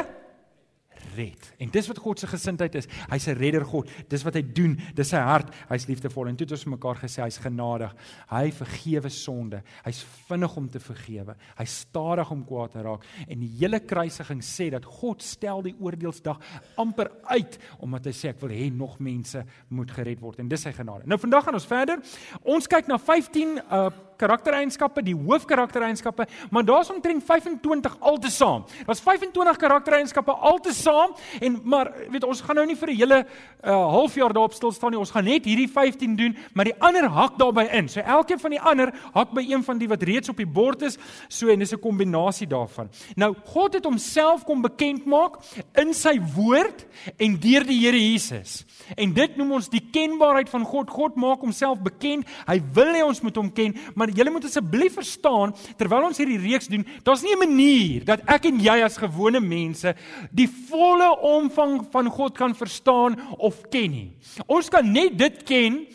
red. 1.17 1.49
En 1.59 1.71
dis 1.73 1.89
wat 1.91 1.99
God 1.99 2.21
se 2.21 2.27
gesindheid 2.27 2.75
is. 2.75 2.89
Hy's 3.11 3.27
'n 3.29 3.39
redder 3.39 3.65
God. 3.65 3.91
Dis 4.09 4.23
wat 4.23 4.35
hy 4.35 4.43
doen. 4.43 4.79
Dis 4.95 5.09
sy 5.09 5.17
hart. 5.17 5.55
Hy's 5.69 5.87
liefdevol. 5.87 6.29
En 6.29 6.37
toe 6.37 6.47
het 6.47 6.53
ons 6.53 6.65
mekaar 6.65 6.97
gesê 6.97 7.23
hy's 7.23 7.39
genadig. 7.39 7.95
Hy 8.31 8.51
vergewe 8.51 9.09
sonde. 9.09 9.63
Hy's 9.85 10.05
vinnig 10.29 10.57
om 10.57 10.69
te 10.69 10.81
vergewe. 10.81 11.37
Hy's 11.57 11.79
stadig 11.79 12.31
om 12.31 12.45
kwaad 12.45 12.73
te 12.73 12.83
raak. 12.83 13.05
En 13.29 13.41
die 13.41 13.53
hele 13.59 13.81
kruisiging 13.81 14.43
sê 14.43 14.71
dat 14.71 14.85
God 14.85 15.23
stel 15.23 15.63
die 15.63 15.77
oordeelsdag 15.81 16.39
amper 16.77 17.11
uit 17.25 17.59
omdat 17.81 18.05
hy 18.05 18.13
sê 18.13 18.29
ek 18.29 18.41
wil 18.41 18.51
hê 18.51 18.71
nog 18.73 18.99
mense 18.99 19.45
moet 19.69 19.91
gered 19.91 20.21
word. 20.21 20.39
En 20.39 20.49
dis 20.49 20.61
sy 20.61 20.73
genade. 20.73 21.07
Nou 21.07 21.19
vandag 21.19 21.45
gaan 21.45 21.55
ons 21.55 21.67
verder. 21.67 21.99
Ons 22.43 22.67
kyk 22.67 22.89
na 22.89 22.99
15 22.99 23.59
uh 23.71 23.91
karaktereienskappe, 24.17 25.03
die 25.03 25.17
hoofkaraktereienskappe, 25.17 26.27
maar 26.51 26.65
daar's 26.65 26.91
omtrent 26.91 27.25
25 27.25 27.97
altesaam. 28.01 28.65
Daar's 28.87 29.01
25 29.01 29.57
karaktereienskappe 29.57 30.33
altesaam 30.33 31.15
en 31.41 31.61
maar 31.65 31.93
weet 32.11 32.25
ons 32.25 32.41
gaan 32.41 32.57
nou 32.57 32.67
nie 32.67 32.77
vir 32.77 32.91
'n 32.91 32.97
hele 32.97 33.27
uh, 33.65 33.71
halfjaar 33.71 34.33
daarop 34.33 34.53
stil 34.53 34.73
staan 34.73 34.91
nie. 34.91 34.99
Ons 34.99 35.11
gaan 35.11 35.25
net 35.25 35.45
hierdie 35.45 35.69
15 35.69 36.17
doen, 36.17 36.37
maar 36.55 36.65
die 36.65 36.79
ander 36.79 37.09
hak 37.09 37.39
daarbey 37.39 37.67
in. 37.79 37.89
So 37.89 38.01
elkeen 38.01 38.41
van 38.41 38.51
die 38.51 38.61
ander 38.61 38.93
hak 39.13 39.33
by 39.33 39.45
een 39.49 39.65
van 39.65 39.79
die 39.79 39.89
wat 39.89 40.03
reeds 40.03 40.29
op 40.29 40.37
die 40.37 40.47
bord 40.47 40.83
is. 40.83 40.99
So 41.29 41.49
en 41.49 41.59
dis 41.59 41.73
'n 41.73 41.81
kombinasie 41.81 42.47
daarvan. 42.47 42.91
Nou 43.17 43.35
God 43.45 43.75
het 43.75 43.85
homself 43.85 44.45
kom 44.45 44.63
bekend 44.63 45.05
maak 45.05 45.37
in 45.75 45.95
sy 45.95 46.21
woord 46.37 46.87
en 47.19 47.39
deur 47.41 47.65
die 47.65 47.81
Here 47.83 47.99
Jesus. 47.99 48.65
En 48.97 49.13
dit 49.13 49.37
noem 49.37 49.53
ons 49.53 49.69
die 49.69 49.83
kenbaarheid 49.93 50.49
van 50.49 50.65
God. 50.65 50.91
God 50.91 51.17
maak 51.17 51.41
homself 51.41 51.81
bekend. 51.83 52.27
Hy 52.47 52.61
wil 52.75 52.95
hê 52.95 53.03
ons 53.05 53.21
moet 53.21 53.37
hom 53.37 53.53
ken, 53.53 53.77
maar 53.95 54.12
julle 54.17 54.31
moet 54.31 54.45
asseblief 54.45 54.95
verstaan 54.95 55.55
terwyl 55.77 56.09
ons 56.09 56.19
hierdie 56.19 56.41
reeks 56.41 56.69
doen, 56.73 56.85
daar's 57.05 57.23
nie 57.23 57.35
'n 57.35 57.39
manier 57.39 58.05
dat 58.05 58.21
ek 58.27 58.47
en 58.47 58.61
jy 58.61 58.83
as 58.83 58.97
gewone 58.97 59.41
mense 59.41 59.95
die 60.33 60.49
volle 60.49 61.11
omvang 61.21 61.87
van 61.91 62.11
God 62.11 62.37
kan 62.37 62.55
verstaan 62.55 63.17
of 63.39 63.69
ken 63.71 63.91
nie. 63.91 64.11
Ons 64.47 64.69
kan 64.69 64.93
net 64.93 65.19
dit 65.19 65.43
ken 65.45 65.87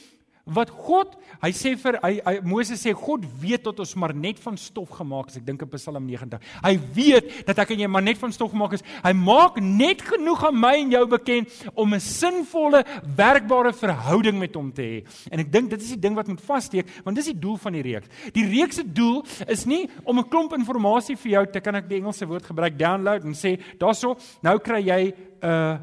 wat 0.45 0.69
God, 0.69 1.17
hy 1.41 1.51
sê 1.51 1.75
vir 1.75 1.99
hy, 2.03 2.13
hy 2.25 2.35
Moses 2.47 2.81
sê 2.81 2.93
God 2.93 3.25
weet 3.41 3.63
tot 3.63 3.79
ons 3.83 3.95
maar 3.95 4.13
net 4.15 4.39
van 4.39 4.57
stof 4.57 4.89
gemaak 4.89 5.29
is. 5.29 5.37
Ek 5.37 5.45
dink 5.45 5.61
in 5.61 5.69
Psalm 5.75 6.07
90. 6.07 6.39
Hy 6.63 6.73
weet 6.95 7.45
dat 7.47 7.59
ek 7.59 7.75
en 7.75 7.83
jy 7.83 7.87
maar 7.91 8.05
net 8.05 8.17
van 8.17 8.31
stof 8.31 8.51
gemaak 8.51 8.77
is. 8.77 8.85
Hy 9.03 9.13
maak 9.13 9.59
net 9.61 10.01
genoeg 10.01 10.47
aan 10.47 10.59
my 10.59 10.73
en 10.81 10.91
jou 10.91 11.05
bekend 11.07 11.51
om 11.75 11.93
'n 11.93 11.99
sinvolle, 11.99 12.83
werkbare 13.03 13.73
verhouding 13.73 14.39
met 14.39 14.55
hom 14.55 14.71
te 14.71 14.81
hê. 14.81 15.03
En 15.31 15.39
ek 15.39 15.51
dink 15.51 15.69
dit 15.69 15.81
is 15.81 15.89
die 15.89 15.99
ding 15.99 16.15
wat 16.15 16.27
moet 16.27 16.41
vassteek, 16.41 16.87
want 17.03 17.15
dis 17.15 17.33
die 17.33 17.39
doel 17.39 17.57
van 17.57 17.73
die 17.73 17.81
reeks. 17.81 18.07
Die 18.33 18.45
reeks 18.45 18.77
se 18.77 18.83
doel 18.83 19.25
is 19.47 19.65
nie 19.65 19.89
om 20.05 20.19
'n 20.19 20.29
klomp 20.29 20.53
inligting 20.53 21.17
vir 21.17 21.31
jou 21.31 21.45
te 21.51 21.59
kan 21.59 21.75
ek 21.75 21.89
die 21.89 21.97
Engelse 21.97 22.27
woord 22.27 22.45
gebruik 22.45 22.77
download 22.77 23.25
en 23.25 23.33
sê 23.33 23.57
daaroor 23.79 24.17
nou 24.43 24.57
kry 24.59 24.81
jy 24.81 25.13
'n 25.41 25.45
uh, 25.45 25.77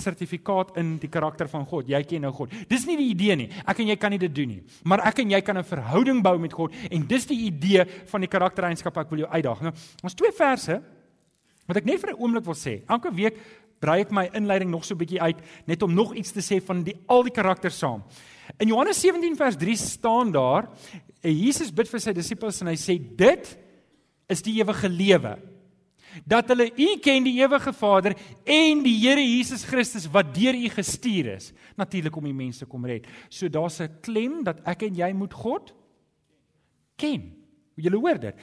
sertifikaat 0.00 0.76
in 0.80 0.96
die 1.02 1.10
karakter 1.12 1.48
van 1.50 1.66
God. 1.68 1.88
Jy 1.88 2.02
ken 2.08 2.24
nou 2.26 2.32
God. 2.34 2.52
Dis 2.70 2.86
nie 2.88 2.96
die 2.98 3.10
idee 3.12 3.36
nie. 3.36 3.48
Ek 3.66 3.78
en 3.82 3.90
jy 3.92 3.96
kan 4.00 4.10
nie 4.14 4.20
dit 4.22 4.34
doen 4.34 4.48
nie. 4.56 4.62
Maar 4.84 5.04
ek 5.10 5.22
en 5.22 5.30
jy 5.30 5.40
kan 5.40 5.58
'n 5.58 5.64
verhouding 5.64 6.22
bou 6.22 6.38
met 6.38 6.52
God 6.52 6.72
en 6.90 7.06
dis 7.06 7.26
die 7.26 7.46
idee 7.46 7.84
van 8.06 8.20
die 8.20 8.28
karaktereienskappe 8.28 9.00
ek 9.00 9.10
wil 9.10 9.18
jou 9.20 9.30
uitdaag. 9.30 9.60
Nou, 9.62 9.72
ons 10.02 10.14
twee 10.14 10.32
verse 10.32 10.82
wat 11.66 11.76
ek 11.76 11.84
net 11.84 12.00
vir 12.00 12.10
'n 12.10 12.20
oomblik 12.20 12.44
wil 12.44 12.54
sê. 12.54 12.82
Elke 12.88 13.14
week 13.14 13.36
brei 13.80 14.00
ek 14.00 14.10
my 14.10 14.28
inleiding 14.34 14.70
nog 14.70 14.84
so 14.84 14.94
'n 14.94 14.98
bietjie 14.98 15.20
uit 15.20 15.38
net 15.66 15.82
om 15.82 15.94
nog 15.94 16.14
iets 16.14 16.32
te 16.32 16.40
sê 16.40 16.60
van 16.62 16.82
die 16.82 16.96
al 17.06 17.22
die 17.22 17.32
karakters 17.32 17.78
saam. 17.78 18.02
In 18.58 18.68
Johannes 18.68 19.00
17 19.00 19.36
vers 19.36 19.56
3 19.56 19.76
staan 19.76 20.32
daar, 20.32 20.68
Jesus 21.22 21.72
bid 21.72 21.88
vir 21.88 22.00
sy 22.00 22.12
disippels 22.12 22.60
en 22.60 22.66
hy 22.68 22.76
sê 22.76 22.98
dit 23.16 23.58
is 24.28 24.42
die 24.42 24.60
ewige 24.60 24.88
lewe 24.88 25.38
dat 26.24 26.48
hulle 26.48 26.70
U 26.70 26.88
ken 27.02 27.24
die 27.26 27.40
ewige 27.40 27.72
Vader 27.72 28.14
en 28.44 28.82
die 28.84 28.96
Here 29.00 29.22
Jesus 29.22 29.64
Christus 29.64 30.06
wat 30.10 30.34
deur 30.34 30.54
U 30.54 30.68
gestuur 30.68 31.34
is 31.34 31.52
natuurlik 31.76 32.16
om 32.16 32.24
die 32.24 32.36
mense 32.36 32.66
kom 32.66 32.86
red. 32.86 33.06
So 33.28 33.48
daar's 33.48 33.80
'n 33.80 34.00
klem 34.00 34.44
dat 34.44 34.60
ek 34.64 34.82
en 34.82 34.94
jy 34.94 35.12
moet 35.12 35.32
God 35.32 35.74
ken. 36.96 37.32
Julle 37.74 37.96
hoor 37.96 38.18
dit. 38.18 38.34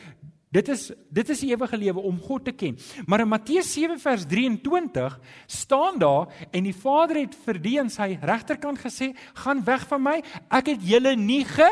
Dit 0.51 0.67
is 0.67 0.91
dit 1.09 1.29
is 1.29 1.39
die 1.39 1.53
ewige 1.53 1.77
lewe 1.77 1.99
om 1.99 2.19
God 2.19 2.45
te 2.45 2.51
ken. 2.51 2.77
Maar 3.05 3.19
in 3.19 3.27
Matteus 3.27 3.73
7 3.73 3.99
vers 3.99 4.25
23 4.25 5.19
staan 5.45 5.99
daar 5.99 6.27
en 6.51 6.63
die 6.63 6.75
Vader 6.75 7.15
het 7.15 7.35
vir 7.45 7.61
die 7.61 7.79
aan 7.79 7.89
sy 7.89 8.19
regterkant 8.21 8.79
gesê: 8.79 9.15
"Gaan 9.33 9.63
weg 9.63 9.87
van 9.87 10.01
my. 10.01 10.23
Ek 10.49 10.67
het 10.67 10.83
julle 10.83 11.15
nie 11.15 11.45
ge 11.45 11.69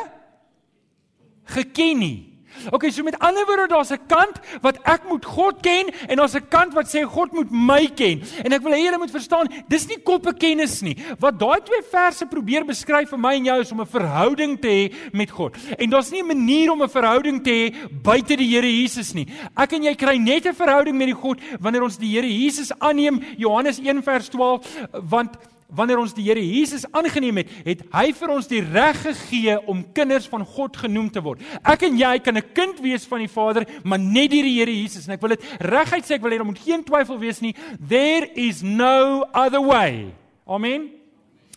geken 1.43 1.99
nie." 1.99 2.28
Okay, 2.71 2.91
so 2.91 3.03
met 3.03 3.19
ander 3.19 3.45
woorde 3.45 3.67
daar's 3.67 3.91
'n 3.91 4.05
kant 4.07 4.39
wat 4.61 4.77
ek 4.83 5.07
moet 5.07 5.25
God 5.25 5.61
ken 5.61 5.89
en 6.07 6.17
daar's 6.17 6.35
'n 6.35 6.47
kant 6.49 6.73
wat 6.73 6.87
sê 6.87 7.03
God 7.03 7.33
moet 7.33 7.51
my 7.51 7.87
ken. 7.87 8.21
En 8.43 8.53
ek 8.53 8.61
wil 8.61 8.73
hê 8.73 8.83
julle 8.83 8.97
moet 8.97 9.11
verstaan, 9.11 9.47
dis 9.67 9.87
nie 9.87 9.99
koppe 10.03 10.33
kennis 10.33 10.81
nie. 10.81 10.97
Wat 11.19 11.39
daai 11.39 11.61
twee 11.63 11.81
verse 11.91 12.25
probeer 12.25 12.65
beskryf 12.65 13.09
vir 13.09 13.19
my 13.19 13.35
en 13.35 13.45
jou 13.45 13.59
is 13.59 13.71
om 13.71 13.81
'n 13.81 13.85
verhouding 13.85 14.59
te 14.59 14.67
hê 14.67 14.93
met 15.13 15.29
God. 15.29 15.55
En 15.77 15.89
daar's 15.89 16.11
nie 16.11 16.21
'n 16.21 16.27
manier 16.27 16.71
om 16.71 16.81
'n 16.81 16.89
verhouding 16.89 17.43
te 17.43 17.49
hê 17.49 17.75
buite 18.03 18.35
die 18.35 18.49
Here 18.49 18.67
Jesus 18.67 19.13
nie. 19.13 19.27
Ek 19.55 19.73
en 19.73 19.83
jy 19.83 19.95
kry 19.95 20.17
net 20.17 20.45
'n 20.45 20.53
verhouding 20.53 20.97
met 20.97 21.07
die 21.07 21.21
God 21.21 21.39
wanneer 21.59 21.83
ons 21.83 21.97
die 21.97 22.15
Here 22.15 22.27
Jesus 22.27 22.71
aanneem, 22.79 23.21
Johannes 23.37 23.79
1 23.79 24.03
vers 24.03 24.29
12, 24.29 24.65
want 25.09 25.37
wanneer 25.69 26.01
ons 26.01 26.13
die 26.17 26.25
Here 26.25 26.41
Jesus 26.41 26.85
aangeneem 26.91 27.41
het, 27.41 27.51
het 27.65 27.83
hy 27.93 28.05
vir 28.17 28.33
ons 28.33 28.49
die 28.49 28.61
reg 28.65 28.99
gegee 29.03 29.55
om 29.69 29.83
kinders 29.95 30.27
van 30.29 30.45
God 30.45 30.77
genoem 30.81 31.09
te 31.13 31.21
word. 31.23 31.43
Ek 31.61 31.85
en 31.87 31.97
jy 31.97 32.19
kan 32.19 32.37
'n 32.37 32.53
kind 32.53 32.79
wees 32.81 33.05
van 33.05 33.19
die 33.19 33.31
Vader, 33.31 33.65
maar 33.83 33.99
net 33.99 34.31
deur 34.31 34.43
die 34.43 34.57
Here 34.59 34.71
Jesus. 34.71 35.07
En 35.07 35.13
ek 35.13 35.21
wil 35.21 35.35
dit 35.35 35.43
reguit 35.59 36.05
sê, 36.05 36.15
ek 36.15 36.21
wil 36.21 36.31
hê 36.31 36.37
daar 36.37 36.45
moet 36.45 36.59
geen 36.59 36.83
twyfel 36.83 37.19
wees 37.19 37.41
nie. 37.41 37.53
There 37.87 38.27
is 38.35 38.61
no 38.63 39.23
other 39.33 39.61
way. 39.61 40.13
Amen. 40.47 40.89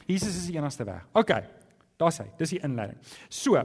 Jesus 0.06 0.36
is 0.36 0.46
die 0.46 0.58
enigste 0.58 0.84
weg. 0.84 1.06
OK. 1.14 1.32
Daar's 1.96 2.18
hy. 2.18 2.28
Dis 2.38 2.50
die 2.50 2.62
inleiding. 2.62 2.98
So, 3.28 3.62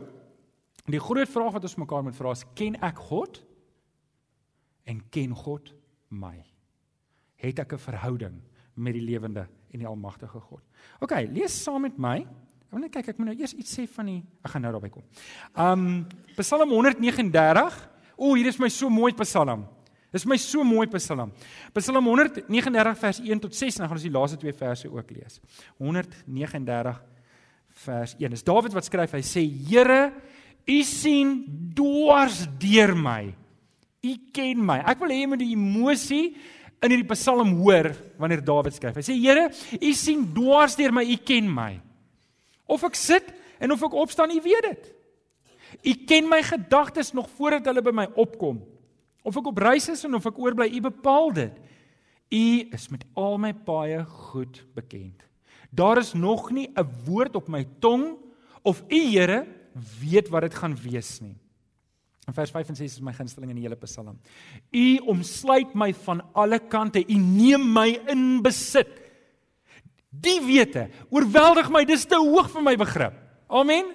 die 0.86 1.00
groot 1.00 1.30
vraag 1.30 1.54
wat 1.54 1.64
ons 1.64 1.76
mekaar 1.76 2.04
moet 2.04 2.16
vra 2.16 2.32
is: 2.32 2.46
ken 2.56 2.76
ek 2.82 2.98
God? 3.10 3.44
En 4.86 5.02
ken 5.10 5.36
God 5.36 5.74
my? 6.10 6.46
Het 7.36 7.60
ek 7.60 7.74
'n 7.74 7.78
verhouding 7.78 8.42
met 8.76 8.94
die 8.94 9.02
lewende 9.02 9.48
en 9.78 9.86
die 9.86 9.90
almagtige 9.90 10.42
God. 10.42 10.64
OK, 11.06 11.14
lees 11.30 11.54
saam 11.64 11.86
met 11.86 11.98
my. 12.02 12.18
Ek 12.68 12.74
wil 12.76 12.84
net 12.84 12.92
kyk, 12.98 13.14
ek 13.14 13.20
moet 13.22 13.30
nou 13.30 13.38
eers 13.38 13.54
iets 13.56 13.78
sê 13.78 13.86
van 13.94 14.10
die 14.10 14.20
ek 14.44 14.52
gaan 14.52 14.66
nou 14.66 14.74
daarby 14.76 14.90
kom. 14.92 15.06
Um 15.54 15.86
Psalm 16.36 16.74
139. 16.74 17.78
O, 18.18 18.34
hier 18.34 18.50
is 18.50 18.58
my 18.60 18.70
so 18.74 18.90
mooi 18.90 19.14
Psalm. 19.22 19.68
Dis 20.12 20.26
my 20.26 20.40
so 20.42 20.66
mooi 20.66 20.88
Psalm. 20.98 21.32
Psalm 21.78 22.10
139 22.10 22.98
vers 22.98 23.22
1 23.22 23.44
tot 23.46 23.56
6 23.56 23.78
en 23.78 23.86
dan 23.86 23.92
gaan 23.92 24.00
ons 24.00 24.08
die 24.08 24.14
laaste 24.14 24.40
twee 24.42 24.56
verse 24.58 24.90
ook 24.90 25.14
lees. 25.14 25.40
139 25.78 27.00
vers 27.86 28.16
1. 28.18 28.34
Dis 28.34 28.46
Dawid 28.48 28.76
wat 28.76 28.90
skryf. 28.90 29.14
Hy 29.16 29.24
sê: 29.24 29.46
"Here, 29.46 30.12
U 30.68 30.82
sien 30.84 31.46
dwars 31.76 32.48
deur 32.60 32.96
my. 32.96 33.34
U 34.04 34.14
ken 34.34 34.66
my." 34.66 34.82
Ek 34.84 35.00
wil 35.00 35.14
hê 35.14 35.22
jy 35.22 35.28
moet 35.28 35.40
die 35.46 35.54
emosie 35.56 36.36
in 36.82 36.94
hierdie 36.94 37.10
Psalm 37.16 37.56
hoor 37.62 37.92
wanneer 38.20 38.44
Dawid 38.46 38.76
skryf. 38.78 39.00
Hy 39.00 39.06
sê: 39.06 39.16
"Here, 39.18 39.50
U 39.82 39.94
sien 39.94 40.26
dwars 40.34 40.76
deur 40.76 40.94
my, 40.94 41.04
U 41.04 41.18
ken 41.18 41.50
my. 41.50 41.80
Of 42.68 42.84
ek 42.84 42.96
sit 42.96 43.34
en 43.60 43.72
of 43.72 43.84
ek 43.84 43.94
opstaan, 43.94 44.32
U 44.32 44.42
weet 44.42 44.64
dit. 44.64 44.94
U 45.84 45.94
ken 46.06 46.30
my 46.30 46.42
gedagtes 46.44 47.14
nog 47.14 47.30
voordat 47.38 47.66
hulle 47.66 47.82
by 47.82 47.92
my 47.92 48.08
opkom. 48.16 48.62
Of 49.24 49.38
ek 49.38 49.48
op 49.48 49.58
reis 49.58 49.90
is 49.90 50.06
en 50.06 50.16
of 50.16 50.26
ek 50.26 50.38
oorbly, 50.40 50.70
U 50.78 50.82
bepaal 50.82 51.34
dit. 51.34 51.54
U 52.32 52.46
is 52.72 52.90
met 52.90 53.06
al 53.16 53.38
my 53.38 53.54
paaie 53.54 54.04
goed 54.06 54.66
bekend. 54.76 55.24
Daar 55.72 55.98
is 55.98 56.14
nog 56.14 56.52
nie 56.52 56.70
'n 56.76 56.88
woord 57.06 57.36
op 57.36 57.48
my 57.48 57.66
tong 57.80 58.18
of 58.64 58.84
U 58.90 59.00
Here 59.00 59.48
weet 60.02 60.30
wat 60.30 60.42
dit 60.42 60.56
gaan 60.56 60.76
wees 60.76 61.20
nie." 61.22 61.36
In 62.28 62.36
vers 62.36 62.52
5 62.52 62.74
en 62.74 62.76
6 62.76 62.98
is 62.98 63.04
my 63.04 63.14
gunsteling 63.16 63.54
in 63.54 63.60
die 63.62 63.64
hele 63.64 63.78
Psalm. 63.80 64.18
U 64.76 64.86
omsluit 65.14 65.72
my 65.80 65.94
van 66.04 66.20
alle 66.36 66.60
kante. 66.60 67.00
U 67.00 67.20
neem 67.24 67.64
my 67.72 67.88
in 68.12 68.42
besit. 68.44 68.90
Die 70.12 70.42
wete 70.44 70.90
oorweldig 71.08 71.72
my. 71.72 71.86
Dis 71.88 72.04
te 72.06 72.20
hoog 72.20 72.50
vir 72.52 72.66
my 72.66 72.76
begrip. 72.80 73.16
Amen. 73.48 73.94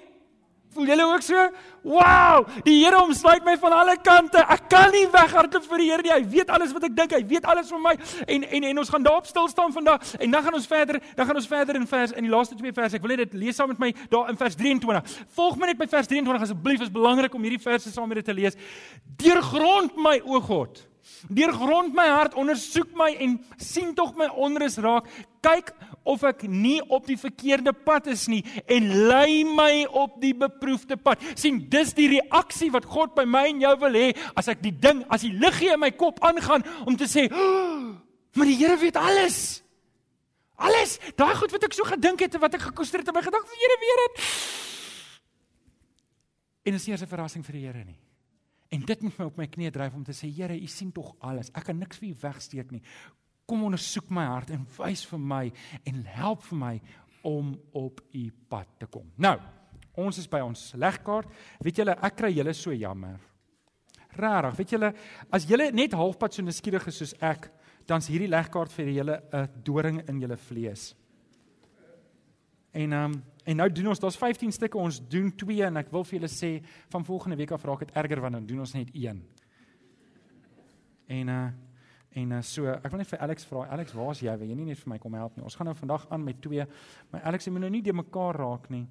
Voel 0.73 0.89
julle 0.89 1.05
ook 1.05 1.21
so? 1.21 1.49
Wow! 1.83 2.47
Die 2.65 2.75
Here 2.79 3.01
omsluit 3.01 3.43
my 3.45 3.53
van 3.61 3.75
alle 3.77 3.95
kante. 4.01 4.41
Ek 4.41 4.67
kan 4.71 4.91
nie 4.93 5.03
weghardloop 5.11 5.65
vir 5.69 5.83
die 5.83 5.89
Here 5.91 6.05
nie. 6.05 6.13
Hy 6.13 6.21
weet 6.31 6.53
alles 6.53 6.71
wat 6.73 6.87
ek 6.87 6.95
dink. 6.97 7.15
Hy 7.17 7.21
weet 7.29 7.45
alles 7.49 7.69
van 7.73 7.83
my. 7.83 7.93
En 8.25 8.47
en 8.47 8.69
en 8.69 8.81
ons 8.83 8.93
gaan 8.93 9.05
daarop 9.05 9.27
stil 9.29 9.49
staan 9.51 9.75
vandag. 9.75 10.15
En 10.17 10.31
dan 10.31 10.47
gaan 10.47 10.57
ons 10.57 10.69
verder. 10.69 11.01
Dan 11.15 11.29
gaan 11.29 11.41
ons 11.41 11.49
verder 11.51 11.79
in 11.79 11.87
vers 11.87 12.15
in 12.15 12.27
die 12.27 12.31
laaste 12.33 12.57
twee 12.59 12.73
verse. 12.73 12.97
Ek 12.97 13.05
wil 13.05 13.15
net 13.15 13.25
dit 13.25 13.35
lees 13.45 13.59
saam 13.59 13.69
met 13.73 13.83
my 13.83 13.91
daar 14.09 14.31
in 14.33 14.39
vers 14.39 14.57
23. 14.59 15.19
Volg 15.35 15.59
my 15.59 15.69
net 15.69 15.81
by 15.81 15.89
vers 15.91 16.09
23 16.09 16.47
asseblief. 16.47 16.81
Dit 16.81 16.89
is 16.89 16.95
belangrik 16.95 17.35
om 17.37 17.45
hierdie 17.45 17.61
verse 17.61 17.91
saam 17.93 18.09
met 18.09 18.23
dit 18.23 18.31
te 18.31 18.37
lees. 18.39 18.57
Deurgrond 19.21 19.99
my 19.99 20.19
o 20.25 20.41
God. 20.41 20.81
Deurgrond 21.27 21.93
my 21.95 22.05
hart, 22.07 22.35
ondersoek 22.39 22.93
my 22.95 23.09
en 23.19 23.37
sien 23.57 23.93
tog 23.95 24.15
my 24.19 24.27
onrus 24.27 24.77
raak. 24.83 25.07
Kyk 25.43 25.73
of 26.07 26.23
ek 26.27 26.45
nie 26.47 26.79
op 26.91 27.07
die 27.07 27.17
verkeerde 27.19 27.73
pad 27.75 28.07
is 28.11 28.25
nie 28.31 28.41
en 28.71 28.89
lei 29.09 29.43
my 29.47 29.85
op 29.87 30.19
die 30.21 30.33
beproefde 30.35 30.97
pad. 30.97 31.21
sien 31.35 31.65
dis 31.69 31.93
die 31.95 32.09
reaksie 32.17 32.71
wat 32.71 32.85
God 32.85 33.15
by 33.15 33.25
my 33.27 33.45
en 33.51 33.61
jou 33.63 33.73
wil 33.79 33.99
hê 33.99 34.13
as 34.35 34.47
ek 34.51 34.63
die 34.63 34.75
ding, 34.75 35.03
as 35.09 35.23
die 35.23 35.33
liggie 35.33 35.73
in 35.73 35.79
my 35.79 35.91
kop 35.91 36.23
aangaan 36.23 36.63
om 36.87 36.95
te 36.97 37.07
sê, 37.07 37.27
oh, 37.31 37.95
"Maar 38.35 38.45
die 38.45 38.55
Here 38.55 38.77
weet 38.77 38.95
alles." 38.95 39.61
Alles, 40.55 40.99
daai 41.15 41.35
goed 41.35 41.51
wat 41.51 41.63
ek 41.63 41.73
so 41.73 41.83
gedink 41.83 42.19
het 42.19 42.35
en 42.35 42.39
wat 42.39 42.53
ek 42.53 42.61
gekoester 42.61 42.99
het 42.99 43.07
in 43.07 43.13
my 43.13 43.21
gedagte, 43.21 43.49
die 43.49 43.59
Here 43.59 43.77
weet 43.79 43.99
dit. 44.05 44.23
En 46.63 46.71
dit 46.71 46.79
is 46.79 46.87
nie 46.87 46.95
'n 46.95 47.07
verrassing 47.07 47.45
vir 47.45 47.53
die 47.53 47.65
Here 47.65 47.83
nie. 47.83 47.99
En 48.83 48.87
dit 48.87 49.01
moet 49.01 49.17
my 49.17 49.25
op 49.29 49.37
my 49.39 49.45
knieë 49.47 49.71
dryf 49.71 49.93
om 49.95 50.03
te 50.03 50.11
sê 50.11 50.27
Here, 50.27 50.57
U 50.59 50.67
sien 50.67 50.89
tog 50.91 51.13
alles. 51.23 51.53
Ek 51.55 51.69
kan 51.69 51.77
niks 51.79 52.01
vir 52.01 52.09
U 52.11 52.17
wegsteek 52.25 52.73
nie. 52.75 52.81
Kom 53.47 53.63
ondersoek 53.63 54.09
my 54.11 54.25
hart 54.27 54.51
en 54.51 54.65
wys 54.75 55.05
vir 55.07 55.21
my 55.23 55.43
en 55.87 56.01
help 56.17 56.43
vir 56.49 56.59
my 56.59 56.73
om 57.23 57.53
op 57.79 58.01
U 58.11 58.23
pad 58.51 58.73
te 58.81 58.89
kom. 58.91 59.05
Nou, 59.23 59.37
ons 60.03 60.19
is 60.19 60.27
by 60.27 60.41
ons 60.43 60.65
legkaart. 60.75 61.31
Weet 61.63 61.79
julle, 61.79 61.95
ek 61.95 62.17
kry 62.19 62.33
julle 62.35 62.51
so 62.59 62.75
jammer. 62.75 63.21
Rarig, 64.19 64.59
weet 64.59 64.75
julle, 64.75 64.91
as 65.31 65.47
julle 65.47 65.69
net 65.71 65.95
halfpad 65.95 66.35
so 66.35 66.43
nuuskierig 66.43 66.91
is 66.91 66.99
soos 66.99 67.15
ek, 67.23 67.47
dan's 67.87 68.11
hierdie 68.11 68.31
legkaart 68.31 68.75
vir 68.75 68.91
julle 68.97 69.21
'n 69.31 69.63
doring 69.63 70.03
in 70.09 70.19
julle 70.19 70.37
vlees. 70.37 70.91
En 72.73 72.91
ehm 72.91 73.13
um, 73.13 73.23
En 73.43 73.59
nou 73.59 73.67
doen 73.71 73.87
ons, 73.91 73.99
daar's 73.99 74.17
15 74.17 74.51
stukke, 74.55 74.77
ons 74.77 75.01
doen 75.11 75.31
2 75.35 75.65
en 75.67 75.81
ek 75.81 75.91
wil 75.91 76.05
vir 76.07 76.19
julle 76.19 76.31
sê 76.31 76.51
van 76.93 77.03
volgende 77.05 77.35
week 77.39 77.51
af 77.51 77.65
raak 77.67 77.83
dit 77.83 77.95
erger 77.99 78.21
want 78.23 78.39
dan 78.39 78.45
doen 78.47 78.63
ons 78.63 78.73
net 78.77 78.93
1. 78.93 79.21
En 81.19 81.37
uh 81.37 81.45
en 82.13 82.29
uh, 82.29 82.39
so, 82.45 82.69
ek 82.69 82.91
wil 82.93 82.99
net 83.01 83.09
vir 83.09 83.21
Alex 83.25 83.47
vra, 83.49 83.63
Alex, 83.73 83.93
waar's 83.97 84.19
jy? 84.21 84.33
Wil 84.37 84.51
jy 84.51 84.55
nie 84.59 84.67
net 84.67 84.77
vir 84.77 84.91
my 84.91 84.99
kom 85.01 85.15
help 85.17 85.33
nie? 85.33 85.41
Ons 85.47 85.55
gaan 85.57 85.65
nou 85.65 85.73
vandag 85.73 86.03
aan 86.13 86.21
met 86.21 86.37
2. 86.45 86.67
Maar 87.09 87.23
Alex, 87.31 87.47
jy 87.47 87.53
moet 87.55 87.63
nou 87.65 87.71
nie 87.73 87.81
de 87.81 87.95
mekaar 87.97 88.37
raak 88.37 88.67
nie. 88.69 88.83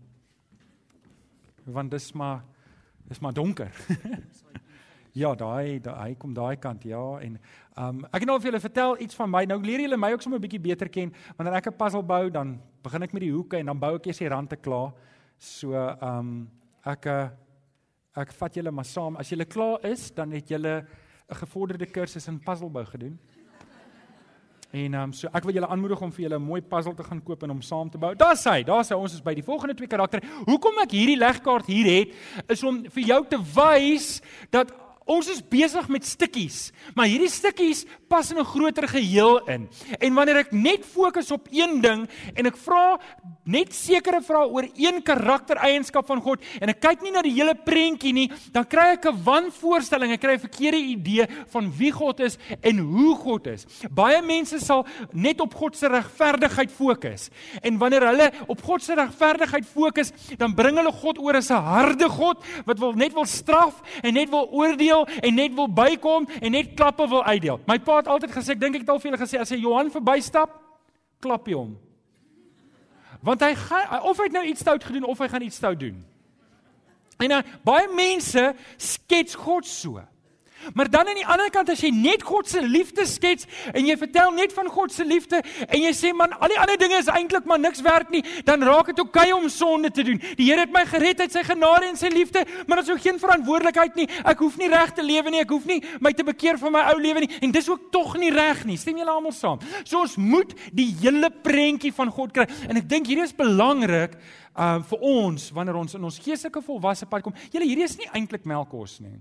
Want 1.70 1.94
dis 1.94 2.08
maar 2.18 2.42
dis 3.06 3.22
maar 3.22 3.36
donker. 3.36 3.70
Ja, 5.12 5.34
daai 5.36 5.76
daai 5.84 6.14
kom 6.16 6.32
daai 6.32 6.56
kant 6.56 6.84
ja 6.88 7.00
en 7.20 7.34
ehm 7.36 7.88
um, 7.88 8.04
ek 8.08 8.22
het 8.22 8.28
nou 8.28 8.38
vir 8.40 8.48
julle 8.48 8.60
vertel 8.60 8.94
iets 9.04 9.16
van 9.16 9.28
my. 9.30 9.42
Nou 9.44 9.58
leer 9.60 9.82
julle 9.84 9.96
my 10.00 10.12
ook 10.12 10.22
sommer 10.24 10.38
'n 10.38 10.42
bietjie 10.42 10.60
beter 10.60 10.88
ken. 10.88 11.12
Wanneer 11.36 11.56
ek 11.56 11.66
'n 11.68 11.76
puzzle 11.76 12.02
bou, 12.02 12.30
dan 12.30 12.60
begin 12.82 13.02
ek 13.02 13.12
met 13.12 13.22
die 13.22 13.32
hoeke 13.32 13.58
en 13.58 13.66
dan 13.66 13.78
bou 13.78 13.94
ek 13.96 14.06
eers 14.06 14.18
die 14.18 14.28
rande 14.28 14.56
klaar. 14.56 14.92
So 15.38 15.74
ehm 15.74 16.18
um, 16.18 16.50
ek 16.84 17.06
eh, 17.06 17.28
ek 18.16 18.32
vat 18.32 18.54
julle 18.54 18.70
maar 18.70 18.84
saam. 18.84 19.16
As 19.16 19.28
julle 19.28 19.44
klaar 19.44 19.84
is, 19.84 20.10
dan 20.10 20.30
het 20.32 20.48
julle 20.48 20.86
'n 21.28 21.34
gevorderde 21.34 21.86
kursus 21.86 22.28
in 22.28 22.40
puzzlebou 22.40 22.84
gedoen. 22.84 23.18
En 24.72 24.94
um, 24.94 25.12
so 25.12 25.28
ek 25.32 25.44
wil 25.44 25.52
julle 25.52 25.68
aanmoedig 25.68 26.00
om 26.00 26.12
vir 26.12 26.22
julle 26.22 26.38
'n 26.38 26.42
mooi 26.42 26.62
puzzle 26.62 26.94
te 26.94 27.04
gaan 27.04 27.22
koop 27.22 27.42
en 27.42 27.50
om 27.50 27.60
saam 27.60 27.90
te 27.90 27.98
bou. 27.98 28.14
Daar's 28.14 28.44
hy, 28.44 28.62
daar's 28.62 28.88
hy. 28.88 28.96
Ons 28.96 29.12
is 29.12 29.20
by 29.22 29.34
die 29.34 29.44
volgende 29.44 29.74
twee 29.74 29.88
karakters. 29.88 30.24
Hoekom 30.46 30.78
ek 30.82 30.90
hierdie 30.90 31.18
legkaart 31.18 31.66
hier 31.66 31.86
het, 31.86 32.14
is 32.48 32.62
om 32.64 32.82
vir 32.88 33.02
jou 33.02 33.26
te 33.28 33.36
wys 33.36 34.22
dat 34.50 34.72
Ons 35.12 35.28
is 35.28 35.42
besig 35.44 35.88
met 35.92 36.06
stukkies, 36.08 36.70
maar 36.96 37.10
hierdie 37.10 37.28
stukkies 37.28 37.84
pas 38.08 38.30
in 38.30 38.38
'n 38.38 38.44
groter 38.44 38.88
geheel 38.88 39.40
in. 39.48 39.68
En 40.00 40.14
wanneer 40.14 40.36
ek 40.36 40.52
net 40.52 40.84
fokus 40.84 41.30
op 41.30 41.48
een 41.50 41.80
ding 41.80 42.08
en 42.34 42.46
ek 42.46 42.56
vra 42.56 42.98
net 43.44 43.74
sekere 43.74 44.20
vrae 44.22 44.48
oor 44.48 44.66
een 44.76 45.02
karaktereienskap 45.02 46.06
van 46.06 46.20
God 46.22 46.40
en 46.60 46.68
ek 46.68 46.80
kyk 46.80 47.02
nie 47.02 47.10
na 47.10 47.22
die 47.22 47.34
hele 47.34 47.54
prentjie 47.54 48.12
nie, 48.12 48.30
dan 48.52 48.64
kry 48.64 48.92
ek 48.92 49.06
'n 49.06 49.22
wanvoorstelling, 49.24 50.12
ek 50.12 50.20
kry 50.20 50.34
'n 50.34 50.48
verkeerde 50.48 50.78
idee 50.78 51.26
van 51.48 51.72
wie 51.78 51.92
God 51.92 52.20
is 52.20 52.38
en 52.62 52.78
hoe 52.78 53.16
God 53.16 53.46
is. 53.46 53.66
Baie 53.90 54.22
mense 54.22 54.60
sal 54.60 54.86
net 55.12 55.40
op 55.40 55.54
God 55.54 55.76
se 55.76 55.88
regverdigheid 55.88 56.70
fokus. 56.70 57.30
En 57.62 57.78
wanneer 57.78 58.06
hulle 58.06 58.32
op 58.46 58.62
God 58.62 58.82
se 58.82 58.94
regverdigheid 58.94 59.66
fokus, 59.66 60.12
dan 60.38 60.54
bring 60.54 60.76
hulle 60.76 60.92
God 60.92 61.18
oor 61.18 61.36
as 61.36 61.50
'n 61.50 61.54
harde 61.54 62.08
God 62.08 62.38
wat 62.64 62.78
wil 62.78 62.92
net 62.92 63.12
wil 63.12 63.26
straf 63.26 63.82
en 64.02 64.14
net 64.14 64.30
wil 64.30 64.48
oordeel 64.52 65.01
uitdeel 65.06 65.28
en 65.28 65.34
net 65.34 65.54
wil 65.54 65.68
bykom 65.68 66.28
en 66.40 66.52
net 66.52 66.74
klappe 66.74 67.08
wil 67.08 67.24
uitdeel. 67.24 67.60
My 67.66 67.78
pa 67.78 67.96
het 67.96 68.08
altyd 68.08 68.32
gesê, 68.32 68.52
ek 68.52 68.60
dink 68.60 68.74
ek 68.74 68.84
het 68.84 68.90
al 68.90 69.00
vir 69.00 69.10
julle 69.10 69.22
gesê 69.22 69.40
as 69.40 69.50
hy 69.50 69.60
Johan 69.62 69.90
verbystap, 69.90 70.54
klap 71.20 71.46
hy 71.46 71.54
hom. 71.54 71.76
Want 73.22 73.42
hy 73.42 73.54
gaan 73.54 74.02
of 74.02 74.18
hy 74.18 74.24
het 74.24 74.32
nou 74.32 74.44
iets 74.46 74.60
stout 74.60 74.84
gedoen 74.84 75.04
of 75.04 75.18
hy 75.18 75.28
gaan 75.28 75.42
iets 75.42 75.56
stout 75.56 75.78
doen. 75.78 76.04
En 77.18 77.28
nou 77.28 77.42
baie 77.64 77.88
mense 77.94 78.54
skets 78.76 79.34
God 79.38 79.66
so. 79.66 80.02
Maar 80.74 80.90
dan 80.90 81.08
aan 81.08 81.18
die 81.18 81.26
ander 81.26 81.50
kant 81.50 81.70
as 81.72 81.82
jy 81.82 81.90
net 81.94 82.22
God 82.26 82.48
se 82.48 82.62
liefde 82.62 83.06
skets 83.08 83.48
en 83.72 83.86
jy 83.86 83.96
vertel 83.98 84.32
net 84.36 84.54
van 84.56 84.68
God 84.72 84.92
se 84.94 85.04
liefde 85.06 85.42
en 85.68 85.78
jy 85.80 85.92
sê 85.96 86.12
man 86.16 86.34
al 86.38 86.52
die 86.52 86.58
ander 86.60 86.78
dinge 86.80 86.98
is 87.00 87.10
eintlik 87.12 87.46
maar 87.48 87.60
niks 87.60 87.82
werd 87.84 88.10
nie, 88.14 88.22
dan 88.46 88.62
raak 88.66 88.92
dit 88.92 89.02
oukei 89.02 89.28
om 89.34 89.48
sonde 89.52 89.90
te 89.90 90.04
doen. 90.06 90.20
Die 90.38 90.48
Here 90.52 90.64
het 90.64 90.74
my 90.74 90.84
gered 90.88 91.20
uit 91.22 91.32
sy 91.34 91.44
genade 91.46 91.88
en 91.88 91.98
sy 91.98 92.10
liefde, 92.12 92.44
maar 92.66 92.80
daar 92.80 92.86
is 92.86 92.92
ook 92.92 93.04
geen 93.04 93.20
verantwoordelikheid 93.22 93.98
nie. 93.98 94.08
Ek 94.28 94.42
hoef 94.44 94.58
nie 94.60 94.70
reg 94.72 94.94
te 94.96 95.04
lewe 95.06 95.32
nie, 95.32 95.42
ek 95.42 95.54
hoef 95.54 95.66
nie 95.68 95.80
my 96.02 96.12
te 96.16 96.26
bekeer 96.26 96.60
van 96.60 96.76
my 96.76 96.84
ou 96.92 96.98
lewe 97.00 97.24
nie 97.24 97.32
en 97.40 97.54
dis 97.54 97.70
ook 97.70 97.90
tog 97.94 98.16
nie 98.20 98.32
reg 98.34 98.64
nie. 98.68 98.78
Stem 98.80 99.00
julle 99.00 99.12
almal 99.12 99.34
saam? 99.36 99.62
So 99.84 100.02
ons 100.02 100.18
moet 100.20 100.54
die 100.74 100.90
hele 101.02 101.30
prentjie 101.42 101.92
van 101.96 102.12
God 102.12 102.34
kry 102.36 102.46
en 102.68 102.80
ek 102.80 102.88
dink 102.90 103.10
hierdie 103.10 103.26
is 103.26 103.36
belangrik 103.36 104.18
uh 104.52 104.78
vir 104.84 105.04
ons 105.08 105.50
wanneer 105.56 105.78
ons 105.80 105.94
in 105.96 106.04
ons 106.04 106.18
geestelike 106.20 106.60
volwasse 106.64 107.06
pad 107.08 107.24
kom. 107.24 107.36
Julle 107.52 107.68
hierdie 107.68 107.86
is 107.88 107.96
nie 108.00 108.10
eintlik 108.12 108.44
melkkos 108.48 109.00
nie. 109.00 109.16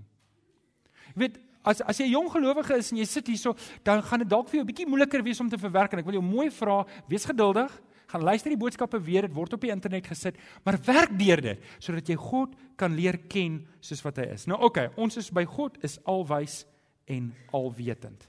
Jy 1.14 1.26
weet, 1.26 1.38
as 1.64 1.80
as 1.80 1.98
jy 1.98 2.06
'n 2.06 2.16
jong 2.16 2.30
gelowige 2.30 2.76
is 2.76 2.90
en 2.92 2.98
jy 2.98 3.04
sit 3.04 3.26
hierso, 3.26 3.54
dan 3.84 4.02
gaan 4.02 4.18
dit 4.18 4.28
dalk 4.28 4.48
vir 4.48 4.60
jou 4.60 4.64
'n 4.64 4.72
bietjie 4.72 4.86
moeiliker 4.86 5.22
wees 5.22 5.40
om 5.40 5.48
te 5.48 5.58
verwerk 5.58 5.92
en 5.92 5.98
ek 5.98 6.04
wil 6.04 6.14
jou 6.14 6.22
mooi 6.22 6.50
vra, 6.50 6.86
wees 7.08 7.24
geduldig. 7.24 7.70
gaan 8.12 8.22
luister 8.22 8.52
die 8.52 8.60
boodskappe 8.60 9.00
weer, 9.00 9.22
dit 9.22 9.32
word 9.32 9.54
op 9.56 9.60
die 9.60 9.72
internet 9.72 10.06
gesit, 10.06 10.36
maar 10.64 10.76
werk 10.84 11.14
deur 11.18 11.40
dit 11.40 11.62
sodat 11.78 12.08
jy 12.08 12.16
God 12.20 12.54
kan 12.76 12.92
leer 12.94 13.16
ken 13.28 13.62
soos 13.80 14.02
wat 14.04 14.16
hy 14.16 14.26
is. 14.34 14.46
Nou 14.46 14.58
oké, 14.58 14.66
okay, 14.66 14.90
ons 15.00 15.16
is 15.16 15.30
by 15.32 15.44
God 15.48 15.78
is 15.84 15.98
alwys 16.04 16.66
en 17.06 17.32
alwetend. 17.52 18.28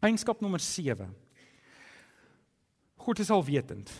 Eienskap 0.00 0.40
nommer 0.40 0.62
7. 0.62 1.10
God 3.00 3.18
is 3.18 3.30
alwetend. 3.30 3.90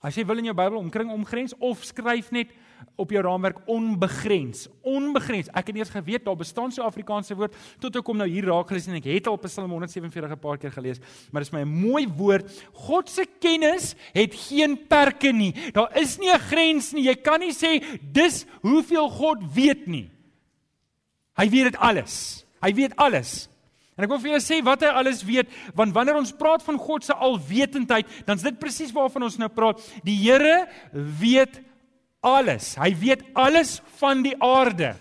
As 0.00 0.16
jy 0.16 0.24
wil 0.24 0.40
in 0.40 0.48
jou 0.48 0.56
Bybel 0.56 0.78
omkring 0.78 1.10
omgrens 1.12 1.52
of 1.58 1.84
skryf 1.84 2.30
net 2.32 2.48
op 2.96 3.10
jou 3.12 3.22
raamwerk 3.22 3.58
onbegrens. 3.70 4.66
Onbegrens. 4.80 5.50
Ek 5.52 5.70
het 5.70 5.76
eers 5.76 5.92
geweet 5.92 6.24
daar 6.24 6.36
bestaan 6.36 6.72
so 6.72 6.84
Afrikaanse 6.86 7.36
woord 7.36 7.54
tot 7.82 7.96
ek 7.96 8.04
kom 8.06 8.16
nou 8.16 8.28
hier 8.28 8.48
raak 8.48 8.70
gelees 8.70 8.88
en 8.88 8.96
ek 8.98 9.08
het 9.10 9.28
al 9.30 9.38
Psalm 9.44 9.70
147 9.70 10.32
'n 10.32 10.40
paar 10.40 10.58
keer 10.58 10.72
gelees, 10.72 11.00
maar 11.30 11.42
dit 11.42 11.52
is 11.52 11.52
my 11.52 11.60
'n 11.60 11.68
mooi 11.68 12.08
woord. 12.08 12.50
God 12.72 13.08
se 13.08 13.26
kennis 13.40 13.94
het 14.12 14.34
geen 14.34 14.76
perke 14.88 15.32
nie. 15.32 15.52
Daar 15.72 15.96
is 15.96 16.18
nie 16.18 16.32
'n 16.32 16.38
grens 16.38 16.92
nie. 16.92 17.04
Jy 17.04 17.14
kan 17.16 17.40
nie 17.40 17.52
sê 17.52 17.84
dis 18.00 18.46
hoeveel 18.62 19.08
God 19.08 19.38
weet 19.54 19.86
nie. 19.86 20.10
Hy 21.36 21.48
weet 21.50 21.72
dit 21.72 21.76
alles. 21.76 22.44
Hy 22.62 22.72
weet 22.72 22.96
alles. 22.96 23.48
En 23.96 24.04
ek 24.04 24.10
wil 24.12 24.20
vir 24.20 24.30
julle 24.34 24.44
sê 24.44 24.58
wat 24.64 24.82
hy 24.84 24.88
alles 24.92 25.22
weet, 25.24 25.48
want 25.74 25.94
wanneer 25.96 26.18
ons 26.18 26.34
praat 26.36 26.62
van 26.62 26.76
God 26.76 27.04
se 27.04 27.14
alwetendheid, 27.14 28.06
dan 28.26 28.36
is 28.36 28.44
dit 28.44 28.58
presies 28.60 28.92
waarvan 28.92 29.22
ons 29.22 29.38
nou 29.40 29.48
praat. 29.48 29.80
Die 30.04 30.18
Here 30.20 30.66
weet 30.92 31.62
alles. 32.26 32.74
Hy 32.80 32.92
weet 32.98 33.22
alles 33.38 33.78
van 34.00 34.24
die 34.26 34.34
aarde. 34.42 34.96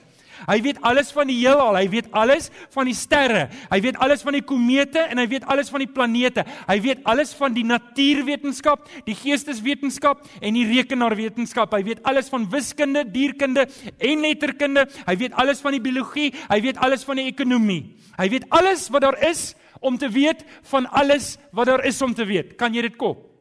Hy 0.46 0.58
weet 0.62 0.82
alles 0.86 1.10
van 1.15 1.29
die 1.29 1.38
heelal, 1.39 1.77
hy 1.77 1.88
weet 1.89 2.10
alles 2.13 2.50
van 2.74 2.89
die 2.89 2.96
sterre. 2.98 3.46
Hy 3.72 3.79
weet 3.82 3.98
alles 4.03 4.22
van 4.25 4.36
die 4.36 4.44
komete 4.46 5.05
en 5.10 5.22
hy 5.22 5.25
weet 5.32 5.48
alles 5.51 5.72
van 5.74 5.82
die 5.82 5.89
planete. 5.89 6.44
Hy 6.67 6.77
weet 6.84 7.03
alles 7.10 7.32
van 7.38 7.55
die 7.55 7.65
natuurwetenskap, 7.65 8.86
die 9.08 9.15
geesteswetenskap 9.17 10.25
en 10.41 10.58
die 10.60 10.65
rekenaarwetenskap. 10.70 11.74
Hy 11.74 11.84
weet 11.88 12.03
alles 12.05 12.29
van 12.34 12.50
wiskunde, 12.51 13.05
dierkunde 13.15 13.67
en 13.98 14.25
letterkunde. 14.27 14.86
Hy 15.08 15.20
weet 15.24 15.38
alles 15.41 15.63
van 15.65 15.77
die 15.77 15.84
biologie, 15.84 16.32
hy 16.51 16.60
weet 16.67 16.82
alles 16.84 17.08
van 17.08 17.22
die 17.22 17.29
ekonomie. 17.32 17.84
Hy 18.20 18.29
weet 18.36 18.50
alles 18.53 18.89
wat 18.94 19.08
daar 19.08 19.17
is 19.27 19.53
om 19.86 19.98
te 20.01 20.10
weet 20.12 20.46
van 20.70 20.88
alles 20.94 21.36
wat 21.55 21.72
daar 21.72 21.86
is 21.88 22.01
om 22.05 22.13
te 22.15 22.27
weet. 22.27 22.55
Kan 22.60 22.75
jy 22.75 22.86
dit 22.86 23.00
kop? 23.00 23.34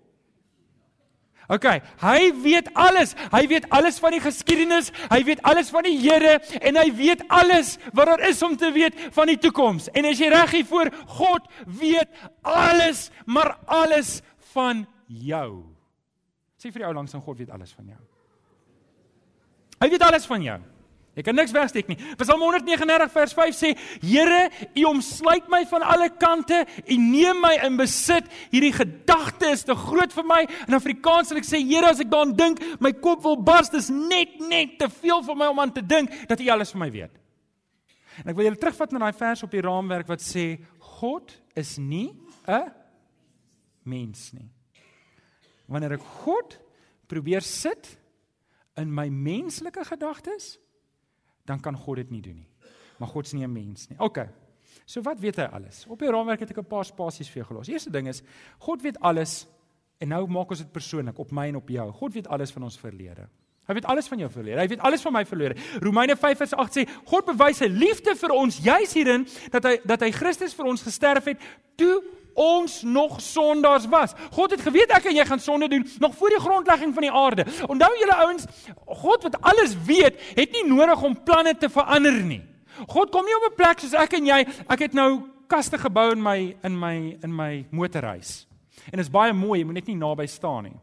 OK, 1.52 1.66
hy 2.00 2.20
weet 2.40 2.70
alles. 2.72 3.12
Hy 3.32 3.42
weet 3.50 3.68
alles 3.74 3.98
van 4.00 4.16
die 4.16 4.22
geskiedenis, 4.24 4.90
hy 5.12 5.20
weet 5.28 5.42
alles 5.44 5.68
van 5.74 5.84
die 5.84 5.98
Here 6.00 6.38
en 6.60 6.78
hy 6.80 6.88
weet 6.96 7.24
alles 7.28 7.76
wat 7.92 8.08
daar 8.08 8.24
is 8.30 8.42
om 8.42 8.56
te 8.56 8.70
weet 8.72 8.96
van 9.12 9.28
die 9.28 9.38
toekoms. 9.40 9.90
En 9.92 10.08
as 10.08 10.20
jy 10.20 10.30
reg 10.32 10.56
hier 10.56 10.68
voor 10.68 10.90
God 11.18 11.48
weet 11.68 12.08
alles, 12.40 13.10
maar 13.26 13.56
alles 13.66 14.20
van 14.54 14.86
jou. 15.06 15.64
Sê 16.56 16.72
vir 16.72 16.84
die 16.84 16.88
ou 16.88 16.94
langs 16.96 17.14
aan 17.14 17.24
God 17.24 17.42
weet 17.42 17.52
alles 17.52 17.74
van 17.76 17.92
jou. 17.92 18.00
Hy 19.84 19.90
weet 19.92 20.06
alles 20.06 20.24
van 20.30 20.44
jou. 20.44 20.60
Jy 21.14 21.22
kan 21.22 21.36
niks 21.38 21.52
wegsteek 21.54 21.86
nie. 21.86 21.96
Psalm 22.18 22.42
139 22.42 23.12
vers 23.14 23.34
5 23.38 23.54
sê: 23.54 23.70
Here, 24.02 24.48
U 24.74 24.86
omsluit 24.90 25.46
my 25.52 25.62
van 25.70 25.84
alle 25.86 26.08
kante, 26.18 26.64
U 26.90 26.96
neem 26.98 27.38
my 27.42 27.52
in 27.66 27.76
besit. 27.78 28.26
Hierdie 28.50 28.72
gedagte 28.74 29.52
is 29.54 29.62
te 29.62 29.76
groot 29.78 30.14
vir 30.14 30.26
my. 30.26 30.40
In 30.66 30.74
Afrikaans 30.74 31.30
sal 31.30 31.38
ek 31.38 31.46
sê: 31.46 31.60
Here, 31.62 31.92
as 31.92 32.02
ek 32.02 32.10
daaraan 32.10 32.34
dink, 32.34 32.62
my 32.82 32.90
kop 32.98 33.22
wil 33.26 33.38
bars. 33.38 33.70
Dis 33.70 33.92
net 33.94 34.40
net 34.42 34.74
te 34.80 34.90
veel 34.90 35.22
vir 35.22 35.38
my 35.38 35.52
om 35.52 35.62
aan 35.62 35.74
te 35.76 35.84
dink 35.86 36.10
dat 36.30 36.42
U 36.42 36.48
alles 36.50 36.74
van 36.74 36.82
my 36.82 36.90
weet. 36.96 37.14
En 38.22 38.30
ek 38.30 38.38
wil 38.38 38.48
julle 38.48 38.58
terugvat 38.62 38.94
na 38.94 39.06
daai 39.06 39.20
vers 39.22 39.46
op 39.46 39.54
die 39.54 39.62
raamwerk 39.62 40.10
wat 40.10 40.22
sê: 40.22 40.48
God 40.98 41.30
is 41.54 41.76
nie 41.78 42.10
'n 42.48 42.72
mens 43.84 44.32
nie. 44.32 44.50
Wanneer 45.68 45.94
ek 45.94 46.04
God 46.24 46.58
probeer 47.06 47.40
sit 47.40 47.98
in 48.76 48.90
my 48.90 49.08
menslike 49.08 49.84
gedagtes, 49.84 50.58
dan 51.44 51.60
kan 51.60 51.76
God 51.76 51.96
dit 51.96 52.10
nie 52.10 52.22
doen 52.22 52.36
nie. 52.36 52.48
Maar 52.98 53.08
God 53.08 53.26
is 53.26 53.32
nie 53.32 53.44
'n 53.44 53.52
mens 53.52 53.88
nie. 53.88 53.98
OK. 53.98 54.18
So 54.84 55.02
wat 55.02 55.20
weet 55.20 55.36
hy 55.36 55.42
alles? 55.42 55.84
Op 55.88 55.98
die 55.98 56.10
raamwerk 56.10 56.40
het 56.40 56.50
ek 56.50 56.58
'n 56.58 56.66
paar 56.66 56.84
spasies 56.84 57.28
vir 57.28 57.42
jou 57.42 57.46
gelos. 57.46 57.68
Eerste 57.68 57.90
ding 57.90 58.08
is 58.08 58.22
God 58.58 58.82
weet 58.82 59.00
alles 59.00 59.46
en 59.98 60.08
nou 60.08 60.26
maak 60.26 60.50
ons 60.50 60.58
dit 60.58 60.72
persoonlik 60.72 61.18
op 61.18 61.30
my 61.30 61.48
en 61.48 61.56
op 61.56 61.68
jou. 61.68 61.92
God 61.92 62.12
weet 62.12 62.28
alles 62.28 62.52
van 62.52 62.62
ons 62.62 62.78
verlede. 62.78 63.28
Hy 63.64 63.74
weet 63.74 63.84
alles 63.84 64.08
van 64.08 64.18
jou 64.18 64.30
verlede. 64.30 64.60
Hy 64.60 64.66
weet 64.68 64.80
alles 64.80 65.02
van 65.02 65.12
my 65.12 65.24
verlede. 65.24 65.56
Romeine 65.80 66.16
5:8 66.16 66.76
sê 66.76 66.84
God 67.04 67.24
bewys 67.24 67.56
sy 67.56 67.66
liefde 67.66 68.14
vir 68.16 68.30
ons 68.30 68.58
juis 68.58 68.92
hierin 68.92 69.26
dat 69.50 69.64
hy 69.64 69.78
dat 69.84 70.00
hy 70.00 70.10
Christus 70.10 70.54
vir 70.54 70.66
ons 70.66 70.82
gesterf 70.82 71.24
het 71.24 71.40
toe 71.76 72.02
ons 72.34 72.82
nog 72.82 73.20
sondaars 73.20 73.86
was. 73.86 74.14
God 74.30 74.50
het 74.50 74.60
geweet 74.60 74.90
ek 74.94 75.10
en 75.10 75.18
jy 75.18 75.26
gaan 75.26 75.40
sonde 75.40 75.68
doen 75.68 75.86
nog 75.98 76.14
voor 76.18 76.34
die 76.34 76.40
grondlegging 76.40 76.94
van 76.94 77.06
die 77.06 77.12
aarde. 77.12 77.46
Onthou 77.66 77.92
julle 77.98 78.16
ouens, 78.26 78.46
God 78.86 79.22
wat 79.22 79.38
alles 79.40 79.76
weet, 79.86 80.20
het 80.34 80.52
nie 80.52 80.66
nodig 80.66 81.02
om 81.02 81.22
planne 81.22 81.56
te 81.56 81.70
verander 81.70 82.18
nie. 82.22 82.42
God 82.90 83.10
kom 83.10 83.24
nie 83.24 83.36
op 83.36 83.52
'n 83.52 83.54
plek 83.56 83.78
soos 83.78 83.94
ek 83.94 84.12
en 84.18 84.26
jy, 84.26 84.46
ek 84.68 84.78
het 84.78 84.92
nou 84.92 85.22
kaste 85.46 85.78
gebou 85.78 86.10
in 86.12 86.22
my 86.22 86.56
in 86.62 86.78
my 86.78 87.18
in 87.22 87.36
my 87.36 87.66
motorhuis. 87.70 88.46
En 88.90 88.98
dit 88.98 89.06
is 89.06 89.10
baie 89.10 89.32
mooi, 89.32 89.60
jy 89.60 89.64
moet 89.66 89.74
net 89.74 89.86
nie 89.86 89.96
naby 89.96 90.26
staan 90.26 90.62
nie. 90.62 90.76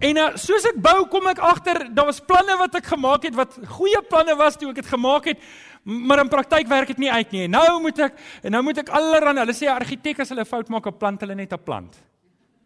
En 0.00 0.16
uh, 0.16 0.28
soos 0.40 0.64
ek 0.64 0.78
bou, 0.80 1.04
kom 1.12 1.26
ek 1.28 1.42
agter 1.44 1.82
daar 1.92 2.08
was 2.08 2.22
planne 2.24 2.56
wat 2.56 2.74
ek 2.74 2.86
gemaak 2.88 3.26
het 3.28 3.34
wat 3.36 3.58
goeie 3.76 4.00
planne 4.08 4.36
was 4.38 4.56
toe 4.56 4.70
ek 4.70 4.80
dit 4.80 4.86
gemaak 4.86 5.28
het, 5.28 5.42
maar 5.82 6.20
in 6.20 6.28
praktyk 6.28 6.68
werk 6.68 6.88
dit 6.92 6.98
nie 6.98 7.10
uit 7.10 7.30
nie. 7.32 7.48
Nou 7.48 7.80
moet 7.80 7.98
ek 7.98 8.14
en 8.42 8.52
nou 8.52 8.62
moet 8.62 8.78
ek 8.78 8.88
allerhande, 8.88 9.40
hulle 9.40 9.56
sê 9.56 9.68
argitek 9.72 10.20
as 10.20 10.28
hulle 10.28 10.42
'n 10.42 10.52
fout 10.52 10.68
maak, 10.68 10.86
'n 10.86 10.98
plant 10.98 11.20
hulle 11.20 11.34
net 11.34 11.52
'n 11.52 11.58
plant. 11.64 11.96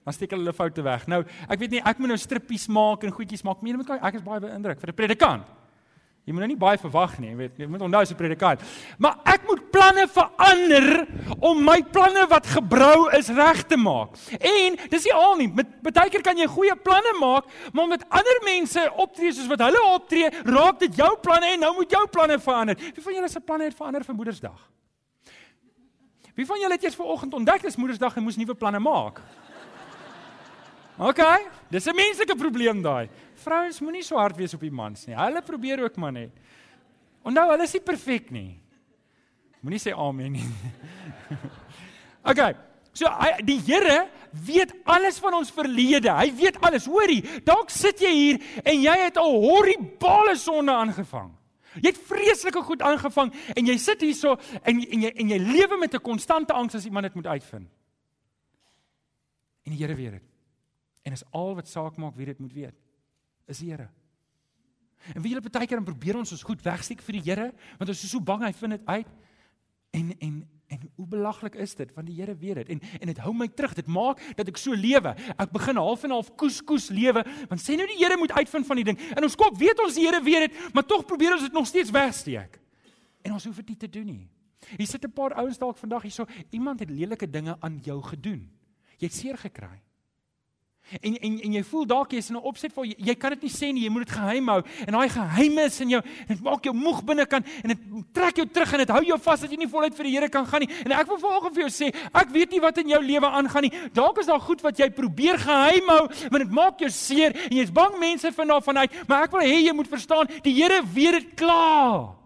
Dan 0.04 0.12
steek 0.12 0.30
hulle 0.30 0.42
hulle 0.44 0.52
foute 0.52 0.82
weg. 0.82 1.06
Nou, 1.08 1.24
ek 1.48 1.58
weet 1.58 1.70
nie, 1.70 1.82
ek 1.84 1.98
moet 1.98 2.08
nou 2.08 2.18
strippies 2.18 2.68
maak 2.68 3.04
en 3.04 3.12
goedjies 3.12 3.42
maak. 3.42 3.62
Meen 3.62 3.76
moet 3.76 3.90
ek 3.90 4.14
is 4.14 4.22
baie 4.22 4.40
beïndruk 4.40 4.80
vir 4.80 4.90
'n 4.90 4.94
predikant. 4.94 5.63
Jy 6.24 6.32
moet 6.32 6.40
nou 6.40 6.48
nie 6.54 6.56
baie 6.56 6.78
verwag 6.80 7.18
nie, 7.20 7.28
jy 7.34 7.36
weet, 7.36 7.58
jy 7.60 7.66
moet 7.68 7.82
onthou 7.84 8.00
as 8.00 8.10
'n 8.10 8.16
predikant. 8.16 8.60
Maar 8.98 9.16
ek 9.28 9.42
moet 9.44 9.70
planne 9.70 10.06
verander 10.08 11.06
om 11.38 11.64
my 11.64 11.82
planne 11.82 12.26
wat 12.28 12.46
gebrou 12.46 13.10
is 13.12 13.28
reg 13.28 13.66
te 13.68 13.76
maak. 13.76 14.16
En 14.40 14.76
dis 14.88 15.04
nie 15.04 15.12
al 15.12 15.36
nie. 15.36 15.48
Met 15.48 15.82
baie 15.82 16.08
keer 16.08 16.22
kan 16.22 16.36
jy 16.36 16.46
goeie 16.46 16.76
planne 16.76 17.12
maak, 17.20 17.44
maar 17.72 17.88
met 17.88 18.04
ander 18.08 18.40
mense 18.42 18.92
optree 18.96 19.32
soos 19.32 19.46
wat 19.48 19.60
hulle 19.60 19.82
optree, 19.92 20.30
raak 20.44 20.78
dit 20.78 20.96
jou 20.96 21.16
planne 21.20 21.46
en 21.46 21.60
nou 21.60 21.74
moet 21.74 21.90
jou 21.90 22.06
planne 22.06 22.38
verander. 22.38 22.76
Wie 22.94 23.02
van 23.02 23.14
julle 23.14 23.28
se 23.28 23.40
planne 23.40 23.64
het 23.64 23.76
verander 23.76 24.04
vir 24.04 24.14
Moedersdag? 24.14 24.70
Wie 26.34 26.46
van 26.46 26.58
julle 26.58 26.72
het 26.72 26.82
eers 26.82 26.96
vanoggend 26.96 27.34
ontdek 27.34 27.62
dis 27.62 27.76
Moedersdag 27.76 28.16
en 28.16 28.22
moes 28.22 28.36
nuwe 28.36 28.54
planne 28.54 28.78
maak? 28.78 29.20
OK, 30.98 31.20
dis 31.70 31.86
'n 31.86 31.94
menslike 31.94 32.36
probleem 32.36 32.82
daai. 32.82 33.08
Vrouens 33.34 33.80
moenie 33.80 34.02
so 34.02 34.16
hard 34.16 34.36
wees 34.36 34.54
op 34.54 34.60
die 34.60 34.70
mans 34.70 35.06
nie. 35.06 35.16
Hulle 35.16 35.42
probeer 35.42 35.82
ook 35.82 35.96
maar 35.96 36.12
net. 36.12 36.30
Onthou, 37.22 37.50
hulle 37.50 37.62
is 37.62 37.72
nie 37.72 37.82
perfek 37.82 38.30
nie. 38.30 38.60
Moenie 39.60 39.80
sê 39.80 39.92
amen 39.96 40.32
nie. 40.32 40.44
OK. 42.30 42.54
So 42.94 43.10
hy, 43.10 43.42
die 43.42 43.58
Here 43.58 44.08
weet 44.46 44.72
alles 44.84 45.18
van 45.18 45.34
ons 45.34 45.50
verlede. 45.50 46.12
Hy 46.14 46.30
weet 46.36 46.60
alles. 46.60 46.86
Hoorie, 46.86 47.24
dalk 47.44 47.70
sit 47.70 47.98
jy 48.00 48.12
hier 48.12 48.38
en 48.62 48.82
jy 48.82 48.96
het 49.04 49.16
'n 49.18 49.40
horribale 49.42 50.36
sonde 50.36 50.72
aangevang. 50.72 51.32
Jy 51.82 51.90
het 51.90 51.98
vreeslike 52.06 52.62
goed 52.62 52.82
aangevang 52.82 53.32
en 53.56 53.66
jy 53.66 53.76
sit 53.78 54.00
hierso 54.00 54.36
en 54.62 54.78
en 54.78 55.00
jy 55.00 55.10
en 55.10 55.28
jy 55.28 55.38
lewe 55.38 55.76
met 55.76 55.94
'n 55.94 56.00
konstante 56.00 56.52
angs 56.52 56.74
as 56.74 56.84
iemand 56.84 57.06
dit 57.06 57.14
moet 57.14 57.26
uitvind. 57.26 57.68
En 59.64 59.72
die 59.72 59.78
Here 59.78 59.94
weet 59.94 60.12
dit. 60.12 60.33
En 61.04 61.12
is 61.12 61.24
al 61.36 61.52
wat 61.58 61.68
saak 61.68 61.98
maak 62.00 62.16
wie 62.16 62.26
dit 62.30 62.40
moet 62.40 62.52
weet. 62.56 62.80
Is 63.46 63.60
die 63.60 63.70
Here. 63.70 63.90
En 65.12 65.20
wie 65.20 65.34
julle 65.34 65.44
baie 65.44 65.66
keer 65.68 65.76
dan 65.76 65.84
probeer 65.84 66.16
ons 66.16 66.32
ons 66.32 66.46
goed 66.48 66.62
wegsteek 66.64 67.04
vir 67.04 67.18
die 67.18 67.24
Here, 67.26 67.50
want 67.78 67.92
ons 67.92 68.04
is 68.06 68.10
so 68.10 68.24
bang 68.24 68.46
hy 68.46 68.52
vind 68.56 68.78
dit 68.78 68.86
uit. 68.88 69.14
En 69.94 70.12
en 70.18 70.42
en 70.74 70.86
hoe 70.96 71.06
belaglik 71.06 71.58
is 71.60 71.74
dit 71.76 71.90
want 71.94 72.08
die 72.08 72.16
Here 72.16 72.32
weet 72.40 72.62
dit 72.62 72.70
en 72.72 72.80
en 73.00 73.10
dit 73.12 73.18
hou 73.26 73.34
my 73.36 73.50
terug. 73.52 73.76
Dit 73.76 73.90
maak 73.92 74.22
dat 74.38 74.48
ek 74.48 74.58
so 74.58 74.72
lewe. 74.72 75.12
Ek 75.36 75.52
begin 75.52 75.76
half 75.76 76.06
en 76.08 76.16
half 76.16 76.32
koes 76.40 76.62
koes 76.64 76.88
lewe, 76.88 77.22
want 77.50 77.62
sê 77.62 77.76
nou 77.76 77.86
die 77.90 78.00
Here 78.00 78.16
moet 78.18 78.32
uitvind 78.32 78.66
van 78.66 78.80
die 78.80 78.86
ding. 78.88 79.00
In 79.12 79.28
ons 79.28 79.36
kop 79.38 79.60
weet 79.60 79.84
ons 79.84 80.00
die 80.00 80.08
Here 80.08 80.22
weet 80.24 80.48
dit, 80.48 80.62
maar 80.74 80.88
tog 80.88 81.04
probeer 81.06 81.36
ons 81.36 81.44
dit 81.44 81.52
nog 81.52 81.68
steeds 81.68 81.92
wegsteek. 81.94 82.58
En 83.24 83.36
ons 83.36 83.44
hoef 83.44 83.60
dit 83.60 83.74
nie 83.74 83.80
te 83.84 83.92
doen 83.92 84.08
nie. 84.08 84.24
Hier 84.78 84.88
sit 84.88 85.04
'n 85.04 85.12
paar 85.12 85.36
ouens 85.36 85.58
dalk 85.58 85.76
vandag 85.76 86.02
hierso. 86.02 86.26
Iemand 86.50 86.80
het 86.80 86.90
lelike 86.90 87.30
dinge 87.30 87.56
aan 87.60 87.78
jou 87.84 88.00
gedoen. 88.02 88.50
Jy 88.98 89.06
het 89.06 89.12
seer 89.12 89.36
gekry. 89.36 89.83
En 91.00 91.16
en 91.16 91.40
en 91.40 91.52
jy 91.56 91.62
voel 91.64 91.86
dalk 91.88 92.12
jy's 92.12 92.28
in 92.28 92.36
'n 92.36 92.44
opset 92.44 92.74
waar 92.74 92.84
jy, 92.84 92.94
jy 92.98 93.14
kan 93.14 93.30
dit 93.30 93.42
nie 93.42 93.50
sê 93.50 93.72
nie, 93.72 93.84
jy 93.84 93.90
moet 93.90 94.06
dit 94.06 94.16
geheim 94.16 94.48
hou. 94.48 94.62
En 94.86 94.92
daai 94.92 95.08
geheim 95.08 95.58
is 95.58 95.80
in 95.80 95.88
jou, 95.88 96.02
dit 96.28 96.42
maak 96.42 96.64
jou 96.64 96.74
moeg 96.74 97.04
binnekant 97.04 97.46
en 97.62 97.68
dit 97.68 97.78
trek 98.12 98.36
jou 98.36 98.46
terug 98.46 98.72
en 98.72 98.78
dit 98.78 98.88
hou 98.88 99.04
jou 99.04 99.18
vas 99.18 99.40
dat 99.40 99.50
jy 99.50 99.56
nie 99.56 99.68
voluit 99.68 99.94
vir 99.94 100.04
die 100.04 100.14
Here 100.14 100.28
kan 100.28 100.46
gaan 100.46 100.60
nie. 100.60 100.68
En 100.84 100.92
ek 100.92 101.06
wil 101.06 101.18
vanoggend 101.18 101.54
vir 101.54 101.68
jou 101.68 101.72
sê, 101.72 101.94
ek 102.14 102.30
weet 102.30 102.50
nie 102.50 102.60
wat 102.60 102.78
in 102.78 102.88
jou 102.88 103.02
lewe 103.02 103.26
aangaan 103.26 103.62
nie. 103.62 103.72
Dalk 103.92 104.18
is 104.18 104.26
daar 104.26 104.40
goed 104.40 104.60
wat 104.60 104.78
jy 104.78 104.90
probeer 104.90 105.38
geheim 105.38 105.88
hou, 105.88 106.08
want 106.30 106.42
dit 106.42 106.50
maak 106.50 106.78
jou 106.78 106.90
seer 106.90 107.32
en 107.50 107.56
jy's 107.56 107.72
bang 107.72 107.98
mense 107.98 108.32
vind 108.32 108.48
daarvan 108.48 108.78
uit, 108.78 109.08
maar 109.08 109.24
ek 109.24 109.32
wil 109.32 109.40
hê 109.40 109.64
jy 109.64 109.72
moet 109.72 109.88
verstaan, 109.88 110.28
die 110.42 110.54
Here 110.54 110.82
weet 110.94 111.12
dit 111.12 111.34
klaar. 111.34 112.23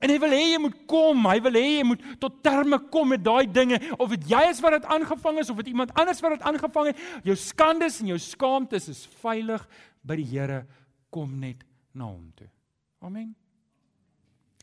En 0.00 0.08
hy 0.08 0.16
wil 0.22 0.32
hê 0.32 0.44
jy 0.54 0.60
moet 0.62 0.76
kom, 0.88 1.26
hy 1.28 1.36
wil 1.44 1.58
hê 1.60 1.66
jy 1.66 1.82
moet 1.84 2.04
tot 2.22 2.38
terme 2.44 2.78
kom 2.92 3.10
met 3.12 3.20
daai 3.24 3.44
dinge 3.44 3.76
of 3.98 4.14
dit 4.14 4.30
jy 4.32 4.40
is 4.48 4.62
wat 4.64 4.78
dit 4.78 4.86
aangevang 4.94 5.40
is 5.42 5.50
of 5.52 5.60
dit 5.60 5.74
iemand 5.74 5.92
anders 6.00 6.22
wat 6.24 6.38
dit 6.38 6.46
aangevang 6.48 6.88
het. 6.90 7.02
Jou 7.28 7.36
skandes 7.36 8.00
en 8.00 8.14
jou 8.14 8.16
skaamtes 8.24 8.88
is 8.88 9.02
veilig 9.20 9.66
by 10.00 10.16
die 10.22 10.26
Here. 10.30 10.62
Kom 11.12 11.36
net 11.42 11.66
na 11.92 12.08
hom 12.08 12.30
toe. 12.38 12.48
Amen. 13.04 13.34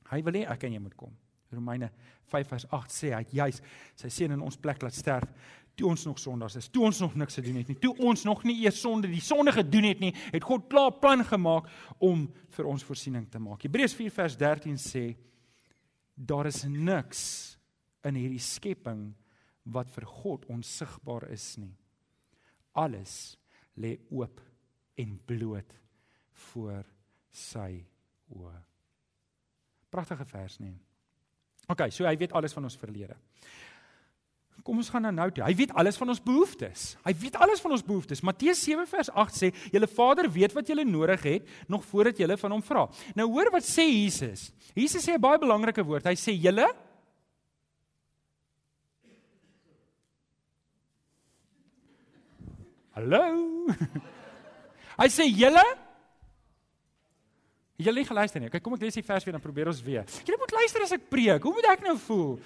Hy 0.09 0.23
wil 0.25 0.39
hê 0.39 0.47
ek 0.49 0.65
en 0.65 0.77
jy 0.77 0.81
moet 0.81 0.97
kom. 0.97 1.13
Romeine 1.53 1.91
5 2.33 2.49
vers 2.55 2.65
8 2.75 2.91
sê 2.91 3.13
hy 3.13 3.21
juis 3.37 3.61
sy 3.95 4.09
seun 4.11 4.33
in 4.35 4.43
ons 4.43 4.57
plek 4.59 4.81
laat 4.83 4.97
sterf 4.97 5.29
toe 5.77 5.91
ons 5.91 6.07
nog 6.07 6.17
sondaars 6.17 6.57
is, 6.57 6.67
toe 6.73 6.87
ons 6.87 6.99
nog 7.03 7.13
niks 7.21 7.37
gedoen 7.37 7.59
het 7.61 7.67
nie, 7.69 7.77
toe 7.77 7.93
ons 8.01 8.23
nog 8.25 8.41
nie 8.47 8.55
eers 8.63 8.79
sonde 8.81 9.09
die 9.11 9.21
sonde 9.21 9.53
gedoen 9.53 9.85
het 9.91 10.01
nie, 10.01 10.09
het 10.33 10.45
God 10.45 10.65
klaar 10.71 10.95
plan 10.97 11.21
gemaak 11.25 11.69
om 12.03 12.25
vir 12.57 12.69
ons 12.69 12.85
voorsiening 12.87 13.27
te 13.29 13.41
maak. 13.41 13.61
Hebreërs 13.67 13.93
4 13.97 14.15
vers 14.15 14.37
13 14.41 14.79
sê 14.81 15.03
daar 16.17 16.49
is 16.49 16.63
niks 16.65 17.21
in 18.07 18.17
hierdie 18.17 18.41
skepping 18.41 19.11
wat 19.73 19.91
vir 19.93 20.07
God 20.09 20.47
onsigbaar 20.49 21.27
is 21.33 21.55
nie. 21.61 21.75
Alles 22.77 23.37
lê 23.77 23.97
oop 24.09 24.41
en 24.97 25.17
bloot 25.29 25.75
voor 26.49 26.87
sy 27.29 27.83
oë. 28.33 28.57
Pragtige 29.93 30.25
vers 30.27 30.57
nie. 30.59 30.75
OK, 31.67 31.87
so 31.91 32.07
hy 32.07 32.15
weet 32.17 32.33
alles 32.37 32.55
van 32.55 32.65
ons 32.67 32.79
verlede. 32.79 33.15
Kom 34.65 34.79
ons 34.81 34.89
gaan 34.89 35.05
nou 35.05 35.13
nou 35.15 35.27
toe. 35.31 35.43
Hy 35.45 35.53
weet 35.55 35.73
alles 35.79 35.97
van 35.99 36.09
ons 36.11 36.21
behoeftes. 36.23 36.87
Hy 37.05 37.13
weet 37.21 37.37
alles 37.39 37.61
van 37.63 37.75
ons 37.75 37.83
behoeftes. 37.85 38.23
Matteus 38.25 38.63
7 38.65 38.87
vers 38.89 39.09
8 39.09 39.37
sê: 39.37 39.51
"Julle 39.71 39.87
Vader 39.87 40.31
weet 40.31 40.53
wat 40.53 40.67
julle 40.67 40.83
nodig 40.85 41.23
het 41.23 41.47
nog 41.67 41.85
voordat 41.85 42.17
julle 42.17 42.37
van 42.37 42.51
hom 42.51 42.63
vra." 42.63 42.87
Nou 43.15 43.29
hoor 43.31 43.51
wat 43.51 43.63
sê 43.63 43.85
Jesus. 43.87 44.51
Jesus 44.75 45.07
sê 45.07 45.13
'n 45.13 45.21
baie 45.21 45.39
belangrike 45.39 45.83
woord. 45.83 46.05
Hy 46.05 46.15
sê: 46.15 46.33
"Julle 46.33 46.67
Hallo. 52.97 53.67
Hy 55.01 55.07
sê: 55.07 55.29
"Julle 55.29 55.63
Julle 57.77 58.03
geluister 58.03 58.41
nie. 58.41 58.49
Kyk, 58.49 58.63
kom 58.65 58.73
ek 58.73 58.81
lees 58.81 58.95
die 58.97 59.05
vers 59.05 59.23
weer 59.23 59.35
dan 59.37 59.41
probeer 59.41 59.69
ons 59.69 59.83
weer. 59.85 60.07
Julle 60.25 60.39
moet 60.41 60.51
luister 60.51 60.81
as 60.81 60.95
ek 60.95 61.03
preek. 61.11 61.43
Hoe 61.45 61.53
moet 61.53 61.67
ek 61.69 61.83
nou 61.85 61.93
voel? 62.07 62.39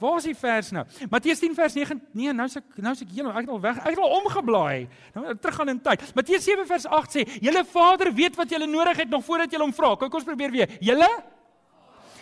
Waar 0.00 0.16
is 0.16 0.24
die 0.28 0.36
vers 0.36 0.70
nou? 0.70 0.84
Matteus 1.10 1.38
10 1.38 1.54
vers 1.54 1.74
9. 1.74 2.00
Nee, 2.12 2.32
nou 2.32 2.48
se 2.48 2.62
nou 2.74 2.94
se 2.94 3.04
ek 3.04 3.14
heel 3.14 3.30
ek 3.30 3.46
het 3.46 3.48
al 3.48 3.60
weg. 3.60 3.78
Ek 3.78 3.94
het 3.94 3.98
al 3.98 4.18
omgeblaai. 4.18 4.88
Nou 5.14 5.36
terug 5.36 5.54
gaan 5.54 5.68
in 5.68 5.80
tyd. 5.80 6.04
Matteus 6.14 6.44
7 6.44 6.66
vers 6.66 6.86
8 6.86 7.16
sê: 7.16 7.24
"Julle 7.40 7.64
Vader 7.64 8.12
weet 8.12 8.36
wat 8.36 8.50
julle 8.50 8.66
nodig 8.66 8.96
het 8.96 9.08
nog 9.08 9.24
voordat 9.24 9.50
julle 9.50 9.64
hom 9.64 9.74
vra." 9.74 9.96
Kyk, 9.96 10.14
ons 10.14 10.24
probeer 10.24 10.50
weer. 10.50 10.76
Julle 10.80 11.08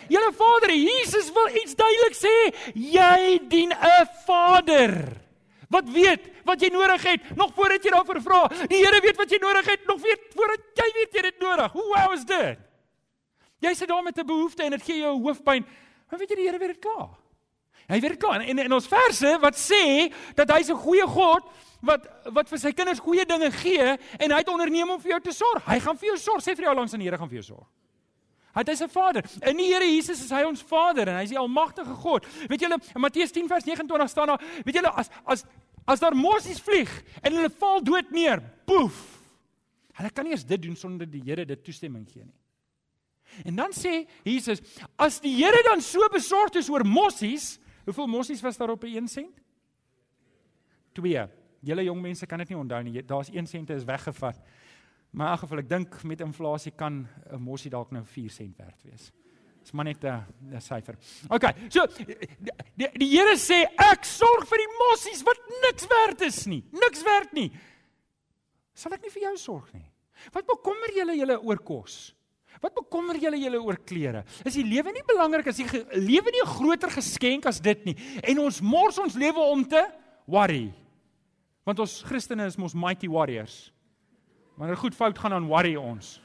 Julle 0.07 0.31
Vader, 0.37 0.69
Jesus 0.69 1.31
wil 1.33 1.47
iets 1.63 1.75
duidelik 1.75 2.13
sê. 2.13 2.35
Jy 2.73 3.39
dien 3.49 3.73
'n 3.73 4.05
Vader. 4.25 5.25
Wat 5.69 5.89
weet 5.89 6.21
wat 6.45 6.61
jy 6.61 6.69
nodig 6.69 7.03
het 7.03 7.35
nog 7.35 7.53
voordat 7.55 7.83
jy 7.83 7.91
daarvoor 7.91 8.21
vra. 8.21 8.47
Die 8.69 8.85
Here 8.85 9.01
weet 9.01 9.17
wat 9.17 9.31
jy 9.31 9.39
nodig 9.41 9.65
het 9.65 9.85
nog 9.87 10.01
weet 10.01 10.21
voordat 10.35 10.61
jy 10.77 10.91
weet 10.93 11.13
jy 11.13 11.21
dit 11.21 11.39
nodig. 11.39 11.71
Hoe 11.71 11.87
wow 11.89 12.13
is 12.13 12.25
dit? 12.25 12.59
Jy 13.59 13.73
sit 13.73 13.87
daar 13.87 14.03
met 14.03 14.17
'n 14.17 14.25
behoefte 14.25 14.63
en 14.63 14.71
dit 14.71 14.83
gee 14.83 14.99
jou 14.99 15.21
hoofpyn. 15.21 15.65
Maar 16.09 16.19
weet 16.19 16.29
jy 16.29 16.35
die 16.35 16.45
Here 16.45 16.57
weet 16.59 16.73
dit 16.75 16.79
klaar. 16.79 17.24
Hy 17.87 17.99
weet 17.99 18.15
dit 18.15 18.21
klaar. 18.21 18.41
En 18.41 18.59
in 18.59 18.73
ons 18.73 18.87
verse 18.89 19.37
wat 19.41 19.57
sê 19.59 20.11
dat 20.35 20.49
hy's 20.55 20.69
'n 20.69 20.81
goeie 20.81 21.07
God 21.07 21.43
wat 21.81 22.07
wat 22.33 22.49
vir 22.49 22.59
sy 22.59 22.71
kinders 22.71 22.99
goeie 22.99 23.25
dinge 23.25 23.51
gee 23.51 23.97
en 24.19 24.31
hy 24.31 24.37
het 24.37 24.49
onderneem 24.49 24.89
om 24.89 25.01
vir 25.01 25.11
jou 25.11 25.21
te 25.21 25.31
sorg. 25.31 25.65
Hy 25.65 25.79
gaan 25.79 25.97
vir 25.97 26.07
jou 26.09 26.17
sorg. 26.17 26.41
Sê 26.41 26.55
vir 26.55 26.65
jou 26.65 26.75
langs 26.75 26.93
aan 26.93 26.99
die 26.99 27.07
Here 27.09 27.17
gaan 27.17 27.29
vir 27.29 27.41
jou 27.41 27.55
sorg. 27.55 27.67
Hy 28.55 28.63
is 28.71 28.81
'n 28.81 28.89
Vader. 28.89 29.23
In 29.41 29.57
die 29.57 29.73
Here 29.73 29.85
Jesus 29.85 30.23
is 30.23 30.31
hy 30.31 30.43
ons 30.43 30.61
Vader 30.61 31.07
en 31.09 31.15
hy 31.15 31.23
is 31.23 31.29
die 31.29 31.37
almagtige 31.37 31.93
God. 31.93 32.25
Weet 32.47 32.61
julle, 32.61 32.79
in 32.95 33.01
Matteus 33.01 33.31
10 33.31 33.47
vers 33.47 33.65
29 33.65 34.09
staan 34.09 34.27
daar, 34.27 34.41
weet 34.63 34.75
julle 34.75 34.91
as 34.95 35.09
as 35.25 35.45
as 35.87 35.99
daar 35.99 36.15
mossies 36.15 36.59
vlieg 36.59 36.89
en 37.21 37.33
hulle 37.33 37.49
val 37.49 37.83
dood 37.83 38.11
neer, 38.11 38.41
poef. 38.65 39.21
Hulle 39.93 40.09
kan 40.09 40.23
nie 40.23 40.31
eens 40.31 40.45
dit 40.45 40.61
doen 40.61 40.75
sonder 40.75 41.05
die 41.09 41.21
Here 41.23 41.45
dit 41.45 41.63
toestemming 41.63 42.07
gee 42.09 42.23
nie. 42.23 42.39
En 43.43 43.55
dan 43.55 43.71
sê 43.71 44.07
Jesus, 44.23 44.61
as 44.97 45.19
die 45.19 45.35
Here 45.35 45.61
dan 45.63 45.81
so 45.81 46.07
besorgd 46.11 46.55
is 46.55 46.69
oor 46.69 46.85
mossies, 46.85 47.59
Hoeveel 47.85 48.07
mossies 48.07 48.41
was 48.41 48.57
daar 48.57 48.69
op 48.69 48.83
'n 48.83 48.95
1 48.95 49.07
sent? 49.07 49.41
2. 50.93 51.27
Julle 51.59 51.83
jong 51.83 52.01
mense 52.01 52.25
kan 52.25 52.37
dit 52.37 52.49
nie 52.49 52.57
onthou 52.57 52.83
nie. 52.83 53.05
Daar's 53.05 53.29
1 53.29 53.47
sent 53.47 53.69
is 53.69 53.83
weggevat. 53.83 54.39
Maar 55.15 55.31
in 55.31 55.37
geval 55.37 55.57
ek 55.57 55.69
dink 55.69 56.03
met 56.03 56.21
inflasie 56.21 56.71
kan 56.71 57.07
'n 57.31 57.41
mossie 57.41 57.69
dalk 57.69 57.91
nou 57.91 58.05
4 58.05 58.29
sent 58.29 58.57
werd 58.57 58.83
wees. 58.83 59.11
Dis 59.61 59.71
maar 59.71 59.85
net 59.85 60.03
'n 60.03 60.59
syfer. 60.59 60.95
OK. 61.29 61.43
So 61.69 61.87
die, 62.75 62.89
die 62.93 63.09
Here 63.17 63.37
sê 63.37 63.65
ek 63.77 64.03
sorg 64.03 64.47
vir 64.47 64.57
die 64.57 64.73
mossies 64.77 65.23
wat 65.23 65.39
niks 65.61 65.87
werd 65.87 66.21
is 66.21 66.45
nie. 66.45 66.63
Niks 66.71 67.03
werd 67.03 67.33
nie. 67.33 67.51
Sal 68.73 68.93
ek 68.93 69.01
nie 69.01 69.11
vir 69.11 69.21
jou 69.21 69.37
sorg 69.37 69.73
nie? 69.73 69.91
Wat 70.31 70.45
bekommer 70.45 70.91
julle 70.95 71.15
julle 71.15 71.41
oor 71.41 71.57
kos? 71.57 72.13
Wat 72.65 72.73
bekommer 72.73 73.19
julle 73.21 73.37
julle 73.37 73.61
oor 73.61 73.77
klere? 73.85 74.23
Is 74.41 74.57
die 74.57 74.65
lewe 74.65 74.89
nie 74.95 75.03
belangrik 75.05 75.51
as 75.51 75.59
die 75.61 75.67
lewe 76.01 76.33
nie 76.33 76.41
'n 76.41 76.53
groter 76.57 76.89
geskenk 76.89 77.45
as 77.45 77.59
dit 77.61 77.85
nie? 77.85 77.95
En 78.23 78.39
ons 78.39 78.61
mors 78.61 78.97
ons 78.97 79.13
lewe 79.13 79.39
om 79.39 79.63
te 79.63 79.85
worry. 80.25 80.73
Want 81.63 81.79
ons 81.79 82.01
Christene 82.01 82.45
is 82.45 82.57
mos 82.57 82.73
mighty 82.73 83.07
warriors. 83.07 83.71
Wanneer 84.57 84.77
goed 84.77 84.95
fout 84.95 85.17
gaan 85.17 85.31
dan 85.31 85.47
worry 85.47 85.75
ons. 85.75 86.21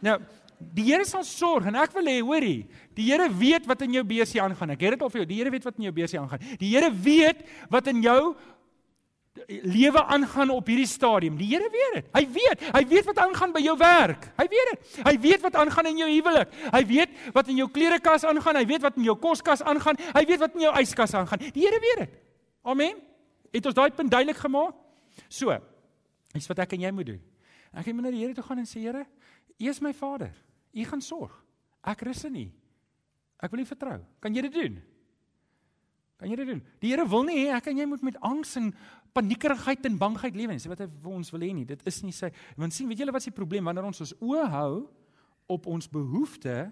Nou, 0.00 0.20
die 0.58 0.84
Here 0.84 1.04
sal 1.04 1.24
sorg 1.24 1.66
en 1.66 1.74
ek 1.74 1.92
wil 1.96 2.04
hê, 2.04 2.20
hoorie, 2.20 2.68
die 2.94 3.08
Here 3.10 3.28
weet 3.32 3.66
wat 3.66 3.82
in 3.82 3.92
jou 3.92 4.04
besie 4.04 4.40
aangaan. 4.42 4.70
Ek 4.70 4.80
het 4.80 4.90
dit 4.90 5.02
al 5.02 5.10
vir 5.10 5.20
jou. 5.22 5.26
Die 5.26 5.38
Here 5.40 5.50
weet 5.50 5.64
wat 5.64 5.78
in 5.78 5.84
jou 5.84 5.92
besie 5.92 6.20
aangaan. 6.20 6.40
Die 6.60 6.70
Here 6.74 6.90
weet 6.92 7.44
wat 7.70 7.86
in 7.86 8.02
jou 8.02 8.36
lewe 9.48 10.02
aangaan 10.04 10.50
op 10.50 10.66
hierdie 10.66 10.88
stadium. 10.88 11.36
Die 11.38 11.48
Here 11.48 11.68
weet 11.70 11.94
dit. 11.94 12.10
Hy 12.14 12.24
weet. 12.34 12.64
Hy 12.74 12.82
weet 12.90 13.08
wat 13.08 13.18
aangaan 13.22 13.52
by 13.54 13.62
jou 13.64 13.76
werk. 13.78 14.28
Hy 14.36 14.46
weet 14.52 14.70
dit. 14.72 14.98
Hy 15.06 15.14
weet 15.20 15.44
wat 15.46 15.58
aangaan 15.60 15.90
in 15.90 16.02
jou 16.02 16.08
huwelik. 16.10 16.54
Hy 16.72 16.82
weet 16.86 17.16
wat 17.36 17.48
in 17.48 17.60
jou 17.62 17.68
klerekas 17.70 18.24
aangaan. 18.24 18.60
Hy 18.60 18.66
weet 18.66 18.84
wat 18.86 18.98
in 19.00 19.08
jou 19.08 19.16
koskas 19.20 19.62
aangaan. 19.62 19.98
Hy 20.12 20.24
weet 20.28 20.42
wat 20.42 20.54
in 20.58 20.66
jou 20.66 20.74
yskas 20.82 21.14
aangaan. 21.14 21.46
Die 21.46 21.64
Here 21.64 21.80
weet 21.80 22.04
dit. 22.04 22.20
Amen. 22.62 23.00
Het 23.50 23.66
ons 23.66 23.74
daai 23.74 23.90
punt 23.90 24.10
duidelik 24.10 24.38
gemaak? 24.38 24.76
So. 25.28 25.56
Dis 26.34 26.46
wat 26.50 26.62
ek 26.62 26.76
en 26.76 26.86
jy 26.86 26.92
moet 26.94 27.10
doen. 27.10 27.20
Ek 27.74 27.90
moet 27.94 28.06
na 28.06 28.14
die 28.14 28.22
Here 28.22 28.34
toe 28.34 28.46
gaan 28.46 28.62
en 28.62 28.68
sê 28.68 28.82
Here, 28.84 29.06
U 29.60 29.68
is 29.68 29.80
my 29.84 29.92
Vader. 29.96 30.32
U 30.72 30.84
gaan 30.84 31.02
sorg. 31.02 31.34
Ek 31.86 32.02
rus 32.06 32.24
in 32.28 32.38
U. 32.38 32.46
Ek 33.40 33.52
wil 33.52 33.64
U 33.64 33.66
vertrou. 33.66 33.98
Kan 34.22 34.36
jy 34.36 34.44
dit 34.46 34.54
doen? 34.54 34.78
Kan 36.20 36.28
jy 36.28 36.36
dit 36.36 36.50
doen? 36.52 36.62
Die 36.82 36.92
Here 36.92 37.06
wil 37.08 37.24
nie 37.24 37.38
hê 37.40 37.54
ek 37.56 37.70
en 37.72 37.80
jy 37.80 37.86
moet 37.88 38.02
met 38.04 38.18
angs 38.26 38.52
en 38.60 38.70
paniekerigheid 39.12 39.86
en 39.86 39.98
bangheid 39.98 40.36
lewe 40.36 40.52
nie. 40.54 40.62
Sê 40.62 40.70
wat 40.72 40.82
hy 40.84 40.88
vir 40.90 41.12
ons 41.12 41.32
wil 41.34 41.40
hê 41.40 41.52
nie. 41.54 41.66
Dit 41.68 41.82
is 41.88 42.02
nie 42.02 42.14
sy 42.14 42.30
want 42.56 42.74
sien, 42.74 42.88
weet 42.88 43.02
julle 43.02 43.14
wat 43.14 43.24
is 43.24 43.30
die 43.30 43.36
probleem 43.36 43.64
wanneer 43.64 43.88
ons 43.88 44.00
ons 44.00 44.14
oë 44.20 44.46
hou 44.54 44.74
op 45.50 45.66
ons 45.66 45.88
behoeftes, 45.90 46.70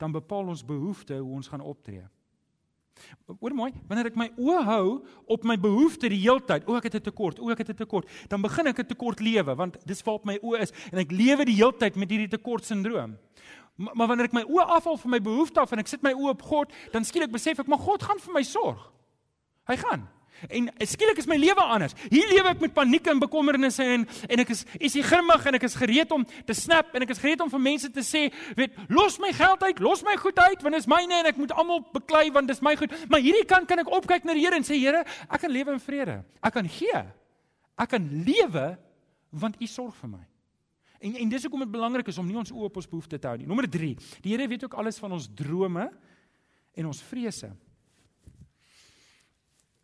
dan 0.00 0.12
bepaal 0.12 0.48
ons 0.48 0.64
behoeftes 0.64 1.20
hoe 1.20 1.36
ons 1.36 1.50
gaan 1.52 1.60
optree. 1.60 2.06
Hoor 3.40 3.54
mooi, 3.56 3.70
wanneer 3.88 4.10
ek 4.10 4.18
my 4.18 4.28
oë 4.40 4.60
hou 4.66 4.84
op 5.32 5.44
my 5.48 5.56
behoeftes 5.60 6.12
die 6.12 6.20
heeltyd, 6.20 6.66
o 6.68 6.76
ek 6.76 6.88
het 6.88 6.96
'n 6.96 7.06
tekort, 7.08 7.40
o 7.40 7.50
ek 7.50 7.58
het 7.58 7.70
'n 7.70 7.76
tekort, 7.76 8.08
dan 8.28 8.42
begin 8.42 8.66
ek 8.66 8.80
'n 8.80 8.86
tekort 8.86 9.20
lewe 9.20 9.54
want 9.54 9.76
dis 9.86 10.02
waar 10.02 10.14
op 10.14 10.24
my 10.24 10.38
oë 10.42 10.60
is 10.60 10.72
en 10.92 10.98
ek 10.98 11.12
lewe 11.12 11.44
die 11.44 11.56
heeltyd 11.56 11.96
met 11.96 12.10
hierdie 12.10 12.28
tekort 12.28 12.64
sindroom. 12.64 13.16
Maar, 13.76 13.96
maar 13.96 14.08
wanneer 14.08 14.26
ek 14.26 14.32
my 14.32 14.44
oë 14.44 14.66
afhaal 14.76 14.96
van 14.96 15.10
my 15.10 15.20
behoeftes 15.20 15.62
af 15.62 15.72
en 15.72 15.78
ek 15.78 15.88
sit 15.88 16.02
my 16.02 16.12
oë 16.12 16.30
op 16.30 16.42
God, 16.42 16.72
dan 16.92 17.04
skielik 17.04 17.32
besef 17.32 17.58
ek 17.58 17.66
maar 17.66 17.78
God 17.78 18.02
gaan 18.02 18.18
vir 18.18 18.34
my 18.34 18.42
sorg. 18.42 18.92
Hy 19.66 19.76
gaan. 19.76 20.08
En 20.48 20.70
skielik 20.88 21.18
is 21.20 21.28
my 21.28 21.36
lewe 21.36 21.62
anders. 21.62 21.94
Hier 22.08 22.28
lewe 22.30 22.54
ek 22.54 22.62
met 22.64 22.74
paniek 22.74 23.06
en 23.10 23.20
bekommernisse 23.20 23.84
en 23.84 24.06
en 24.28 24.42
ek 24.44 24.52
is 24.54 24.64
is 24.78 24.96
hier 24.96 25.04
grimmig 25.04 25.46
en 25.46 25.58
ek 25.58 25.66
is 25.68 25.76
gereed 25.76 26.12
om 26.16 26.24
te 26.46 26.56
snap 26.56 26.94
en 26.94 27.04
ek 27.04 27.12
is 27.14 27.20
gereed 27.22 27.40
om 27.44 27.50
vir 27.52 27.62
mense 27.62 27.90
te 27.92 28.04
sê, 28.06 28.26
weet, 28.56 28.76
los 28.88 29.18
my 29.22 29.32
geld 29.36 29.62
uit, 29.62 29.82
los 29.84 30.04
my 30.06 30.16
goed 30.20 30.38
uit 30.38 30.62
want 30.62 30.76
dit 30.76 30.82
is 30.82 30.90
myne 30.90 31.20
en 31.20 31.30
ek 31.30 31.40
moet 31.40 31.52
almal 31.52 31.82
beklei 31.92 32.30
want 32.32 32.48
dit 32.48 32.56
is 32.56 32.64
my 32.64 32.74
goed. 32.78 32.94
Maar 33.12 33.24
hierdie 33.24 33.46
kant 33.48 33.68
kan 33.68 33.82
ek 33.82 33.92
opkyk 34.00 34.24
na 34.24 34.36
die 34.36 34.44
Here 34.44 34.56
en 34.56 34.66
sê, 34.66 34.78
Here, 34.80 35.04
ek 35.28 35.44
kan 35.44 35.52
lewe 35.52 35.74
in 35.76 35.82
vrede. 35.82 36.20
Ek 36.40 36.54
kan 36.56 36.68
gee. 36.68 37.04
Ek 37.80 37.92
kan 37.92 38.06
lewe 38.24 38.66
want 39.30 39.60
U 39.60 39.66
sorg 39.70 39.94
vir 40.00 40.14
my. 40.16 40.24
En 41.00 41.16
en 41.16 41.32
dis 41.32 41.44
hoekom 41.46 41.64
dit 41.64 41.72
belangrik 41.72 42.08
is 42.12 42.18
om 42.20 42.26
nie 42.28 42.36
ons 42.36 42.52
oë 42.52 42.68
op 42.68 42.76
ons 42.76 42.88
behoeftes 42.88 43.20
te 43.20 43.28
hou 43.28 43.38
nie. 43.40 43.48
Nommer 43.48 43.68
3. 43.70 43.94
Die 44.20 44.34
Here 44.34 44.48
weet 44.48 44.66
ook 44.66 44.76
alles 44.80 45.00
van 45.00 45.16
ons 45.16 45.28
drome 45.32 45.88
en 46.76 46.86
ons 46.90 47.02
vrese. 47.08 47.52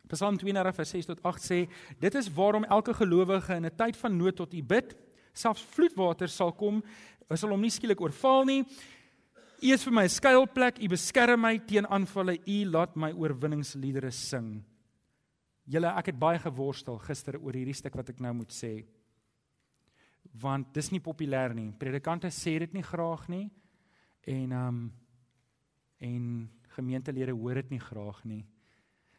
Psalm 0.07 0.37
32 0.37 0.75
vers 0.75 0.89
6 0.89 1.05
tot 1.05 1.23
8 1.23 1.43
sê: 1.43 1.67
"Dit 1.99 2.15
is 2.15 2.29
waarom 2.33 2.63
elke 2.63 2.93
gelowige 2.93 3.55
in 3.55 3.65
'n 3.65 3.75
tyd 3.75 3.97
van 3.97 4.17
nood 4.17 4.35
tot 4.35 4.53
U 4.53 4.61
bid, 4.63 4.95
selfs 5.33 5.61
vloedwater 5.61 6.29
sal 6.29 6.51
kom, 6.51 6.83
sal 7.33 7.49
hom 7.49 7.61
nie 7.61 7.69
skielik 7.69 8.01
oorval 8.01 8.45
nie. 8.45 8.63
U 9.61 9.73
is 9.73 9.83
vir 9.83 9.93
my 9.93 10.03
'n 10.03 10.09
skuilplek, 10.09 10.79
U 10.79 10.87
beskerm 10.87 11.41
my 11.41 11.57
teen 11.59 11.85
aanvalle, 11.85 12.39
U 12.47 12.65
laat 12.65 12.95
my 12.95 13.11
oorwinningsliedere 13.11 14.11
sing." 14.11 14.63
Julle, 15.67 15.87
ek 15.87 16.05
het 16.05 16.19
baie 16.19 16.39
geworstel 16.39 16.97
gister 16.99 17.35
oor 17.41 17.53
hierdie 17.53 17.75
stuk 17.75 17.95
wat 17.95 18.09
ek 18.09 18.19
nou 18.19 18.33
moet 18.33 18.53
sê. 18.55 18.85
Want 20.39 20.73
dis 20.73 20.91
nie 20.91 20.99
populêr 20.99 21.53
nie. 21.53 21.71
Predikante 21.71 22.27
sê 22.27 22.59
dit 22.59 22.73
nie 22.73 22.83
graag 22.83 23.27
nie. 23.27 23.49
En 24.25 24.51
ehm 24.51 24.67
um, 24.67 24.93
en 25.99 26.49
gemeentelede 26.75 27.33
hoor 27.33 27.55
dit 27.55 27.71
nie 27.73 27.79
graag 27.81 28.19
nie. 28.23 28.45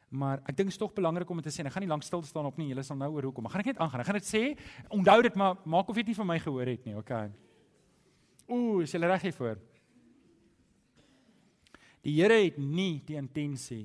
Maar 0.08 0.40
ek 0.48 0.56
dink 0.56 0.70
dit 0.70 0.74
is 0.76 0.80
tog 0.80 0.94
belangrik 0.96 1.28
om 1.30 1.40
dit 1.40 1.48
te 1.50 1.52
sê. 1.52 1.66
Ek 1.66 1.74
gaan 1.74 1.84
nie 1.84 1.90
lank 1.90 2.06
stil 2.06 2.22
staan 2.24 2.48
op 2.48 2.56
nie. 2.56 2.70
Julle 2.70 2.84
sal 2.86 2.96
nou 2.96 3.10
oor 3.12 3.28
hoekom. 3.28 3.48
Ek 3.48 3.58
gaan 3.58 3.66
net 3.66 3.80
aangaan. 3.82 4.00
Ek 4.00 4.08
gaan 4.08 4.20
dit 4.20 4.28
sê. 4.28 4.42
Onthou 4.94 5.18
dit 5.26 5.36
maar 5.36 5.60
maak 5.68 5.88
of 5.88 5.96
jy 5.96 6.06
dit 6.06 6.14
nie 6.14 6.20
van 6.20 6.30
my 6.30 6.38
gehoor 6.40 6.70
het 6.72 6.86
nie. 6.88 6.96
Okay. 6.96 7.28
Ooh, 8.48 8.80
is 8.82 8.94
jy 8.94 9.02
reg 9.04 9.26
hiervoor? 9.28 9.60
Die 12.06 12.14
Here 12.16 12.38
het 12.40 12.56
nie 12.56 13.02
die 13.04 13.18
intensie 13.20 13.84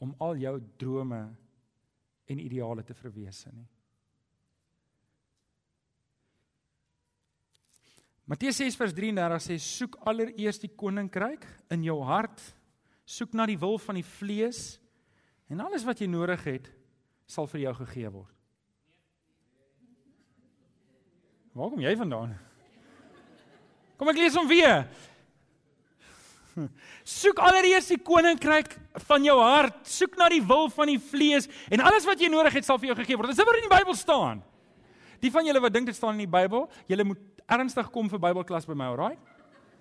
om 0.00 0.14
al 0.22 0.38
jou 0.40 0.54
drome 0.80 1.20
en 2.30 2.40
ideale 2.40 2.84
te 2.86 2.96
verwees 2.96 3.44
nie. 3.52 3.66
Matteus 8.24 8.56
6:33 8.56 9.42
sê 9.44 9.58
soek 9.60 9.98
allereers 10.08 10.62
die 10.62 10.72
koninkryk 10.72 11.44
in 11.74 11.84
jou 11.84 11.98
hart. 12.08 12.40
Soek 13.04 13.34
na 13.36 13.44
die 13.44 13.58
wil 13.60 13.76
van 13.78 14.00
die 14.00 14.06
vlees 14.06 14.78
En 15.52 15.60
alles 15.60 15.84
wat 15.84 16.00
jy 16.00 16.08
nodig 16.08 16.44
het, 16.48 16.70
sal 17.28 17.48
vir 17.50 17.66
jou 17.66 17.74
gegee 17.82 18.10
word. 18.12 18.30
Waar 21.54 21.70
kom 21.70 21.82
jy 21.84 21.92
vandaan? 21.96 22.32
Kom 23.98 24.10
ek 24.10 24.18
lees 24.18 24.34
hom 24.34 24.48
weer. 24.50 24.88
Soek 27.20 27.38
allereers 27.42 27.90
die 27.92 28.00
koninkryk 28.02 28.74
van 29.06 29.26
jou 29.26 29.36
hart, 29.40 29.78
soek 29.90 30.16
na 30.18 30.28
die 30.32 30.42
wil 30.42 30.68
van 30.74 30.90
die 30.90 30.98
vlees 31.02 31.48
en 31.70 31.82
alles 31.82 32.06
wat 32.08 32.20
jy 32.22 32.30
nodig 32.30 32.58
het 32.58 32.66
sal 32.66 32.80
vir 32.82 32.92
jou 32.92 32.98
gegee 33.02 33.18
word. 33.18 33.30
Dis 33.30 33.42
wat 33.42 33.60
in 33.60 33.68
die 33.68 33.74
Bybel 33.74 33.96
staan. 33.98 34.42
Die 35.22 35.30
van 35.34 35.46
julle 35.46 35.62
wat 35.62 35.74
dink 35.74 35.88
dit 35.90 35.96
staan 35.96 36.18
in 36.18 36.26
die 36.26 36.30
Bybel, 36.30 36.66
julle 36.90 37.06
moet 37.06 37.22
ernstig 37.54 37.90
kom 37.94 38.10
vir 38.10 38.22
Bybelklas 38.22 38.66
by 38.68 38.76
my, 38.78 38.90
alraai? 38.92 39.14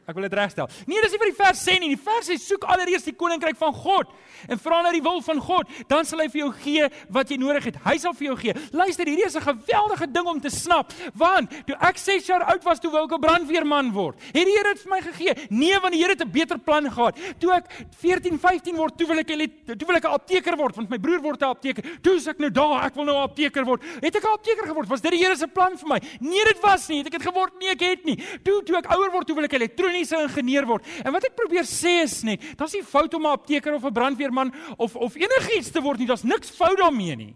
Ek 0.03 0.17
wil 0.17 0.25
dit 0.27 0.33
regstel. 0.35 0.67
Nee, 0.85 0.99
dis 0.99 1.13
nie 1.15 1.19
vir 1.21 1.29
die 1.31 1.37
vers 1.37 1.59
sê 1.63 1.77
nie. 1.79 1.89
Die 1.93 2.03
vers 2.03 2.27
sê 2.27 2.35
soek 2.35 2.65
allereers 2.67 3.05
die 3.07 3.15
koninkryk 3.15 3.55
van 3.55 3.71
God 3.73 4.11
en 4.51 4.59
vra 4.59 4.81
na 4.83 4.91
die 4.91 5.01
wil 5.03 5.21
van 5.23 5.39
God, 5.39 5.69
dan 5.87 6.03
sal 6.03 6.19
hy 6.19 6.27
vir 6.27 6.41
jou 6.41 6.49
gee 6.59 6.87
wat 7.15 7.29
jy 7.31 7.37
nodig 7.39 7.69
het. 7.69 7.77
Hy 7.85 7.93
sal 8.01 8.15
vir 8.17 8.27
jou 8.27 8.35
gee. 8.41 8.53
Luister, 8.75 9.07
hierdie 9.07 9.23
is 9.25 9.37
'n 9.37 9.45
geweldige 9.45 10.07
ding 10.11 10.27
om 10.27 10.39
te 10.41 10.49
snap, 10.49 10.91
want 11.15 11.49
toe 11.65 11.75
ek 11.79 11.97
6 11.97 12.27
jaar 12.27 12.43
oud 12.51 12.63
was, 12.63 12.79
toe 12.79 12.91
wou 12.91 13.05
ek 13.05 13.13
'n 13.13 13.21
brandweerman 13.21 13.91
word. 13.93 14.19
Het 14.33 14.45
die 14.45 14.51
Here 14.51 14.73
dit 14.73 14.83
vir 14.83 14.89
my 14.89 15.01
gegee? 15.01 15.47
Nee, 15.49 15.79
want 15.79 15.93
die 15.93 16.01
Here 16.01 16.11
het 16.11 16.21
'n 16.21 16.31
beter 16.31 16.59
plan 16.59 16.91
gehad. 16.91 17.15
Toe 17.39 17.51
ek 17.53 17.65
14, 18.01 18.37
15 18.37 18.75
word, 18.75 18.97
toe 18.97 19.07
wil 19.07 19.19
ek 19.19 19.27
toe 19.27 19.87
wil 19.87 19.95
ek 19.95 20.03
'n 20.03 20.11
apteker 20.11 20.57
word, 20.57 20.75
want 20.75 20.89
my 20.89 20.97
broer 20.97 21.21
word 21.21 21.41
'n 21.41 21.45
apteker. 21.45 21.83
Toe 22.01 22.19
sê 22.19 22.29
ek 22.31 22.39
nou 22.39 22.51
daar, 22.51 22.85
ek 22.85 22.95
wil 22.95 23.05
nou 23.05 23.15
'n 23.15 23.29
apteker 23.29 23.63
word. 23.63 23.81
Het 24.01 24.15
ek 24.15 24.23
'n 24.23 24.33
apteker 24.33 24.67
geword? 24.67 24.89
Was 24.89 25.01
dit 25.01 25.11
die 25.11 25.23
Here 25.23 25.35
se 25.37 25.47
plan 25.47 25.77
vir 25.77 25.87
my? 25.87 26.01
Nee, 26.19 26.43
dit 26.43 26.59
was 26.61 26.89
nie. 26.89 26.97
Het 26.97 27.07
ek 27.07 27.13
het 27.13 27.33
geword? 27.33 27.53
Nee, 27.59 27.69
ek 27.69 27.79
het 27.79 28.03
nie. 28.03 28.17
Toe 28.43 28.61
toe 28.63 28.77
ek 28.77 28.91
ouer 28.91 29.11
word, 29.11 29.25
toe 29.27 29.35
wil 29.35 29.45
ek 29.45 29.53
elektronika 29.53 29.92
elektroniese 29.93 30.21
ingenieur 30.23 30.65
word. 30.67 30.87
En 31.03 31.13
wat 31.13 31.27
ek 31.27 31.37
probeer 31.37 31.65
sê 31.67 32.01
is 32.03 32.21
net, 32.25 32.41
daar's 32.57 32.73
nie 32.73 32.83
fout 32.83 33.13
om 33.13 33.25
'n 33.25 33.33
apteker 33.33 33.73
of 33.73 33.85
'n 33.85 33.93
brandweerman 33.93 34.53
of 34.77 34.95
of 34.95 35.15
enigiets 35.15 35.71
te 35.71 35.81
word 35.81 35.99
nie. 35.99 36.07
Daar's 36.07 36.23
niks 36.23 36.49
fout 36.49 36.77
daarmee 36.77 37.15
nie. 37.15 37.35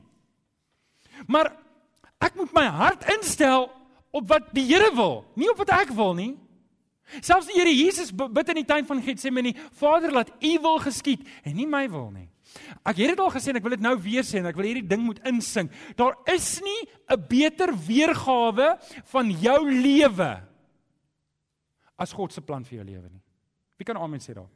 Maar 1.27 1.53
ek 2.19 2.35
moet 2.35 2.53
my 2.53 2.65
hart 2.65 3.05
instel 3.09 3.71
op 4.11 4.27
wat 4.27 4.53
die 4.53 4.65
Here 4.65 4.95
wil, 4.95 5.25
nie 5.35 5.49
op 5.49 5.57
wat 5.57 5.69
ek 5.69 5.89
wil 5.89 6.13
nie. 6.13 6.37
Selfs 7.21 7.47
die 7.47 7.55
Here 7.55 7.73
Jesus 7.73 8.11
bid 8.11 8.49
in 8.49 8.55
die 8.55 8.65
tuin 8.65 8.85
van 8.85 9.01
Getsemane, 9.01 9.55
Vader, 9.71 10.11
laat 10.11 10.31
U 10.41 10.59
wil 10.61 10.79
geskied 10.79 11.21
en 11.43 11.55
nie 11.55 11.67
my 11.67 11.89
wil 11.89 12.11
nie. 12.11 12.29
Ek 12.83 12.97
het 12.97 13.09
dit 13.09 13.19
al 13.19 13.31
gesê 13.31 13.49
en 13.49 13.57
ek 13.57 13.63
wil 13.63 13.75
dit 13.75 13.81
nou 13.81 13.97
weer 14.01 14.23
sê 14.23 14.39
en 14.39 14.45
ek 14.45 14.55
wil 14.55 14.65
hierdie 14.65 14.87
ding 14.87 15.03
moet 15.03 15.19
insink. 15.25 15.71
Daar 15.95 16.15
is 16.25 16.61
nie 16.61 16.87
'n 17.09 17.27
beter 17.27 17.73
weergawe 17.73 18.79
van 19.03 19.31
jou 19.31 19.71
lewe 19.71 20.47
as 21.97 22.13
God 22.13 22.33
se 22.33 22.41
plan 22.41 22.63
vir 22.63 22.79
jou 22.79 22.85
lewe 22.85 23.09
nie. 23.09 23.21
Wie 23.77 23.85
kan 23.85 23.97
amen 23.97 24.21
sê 24.21 24.33
daar? 24.37 24.49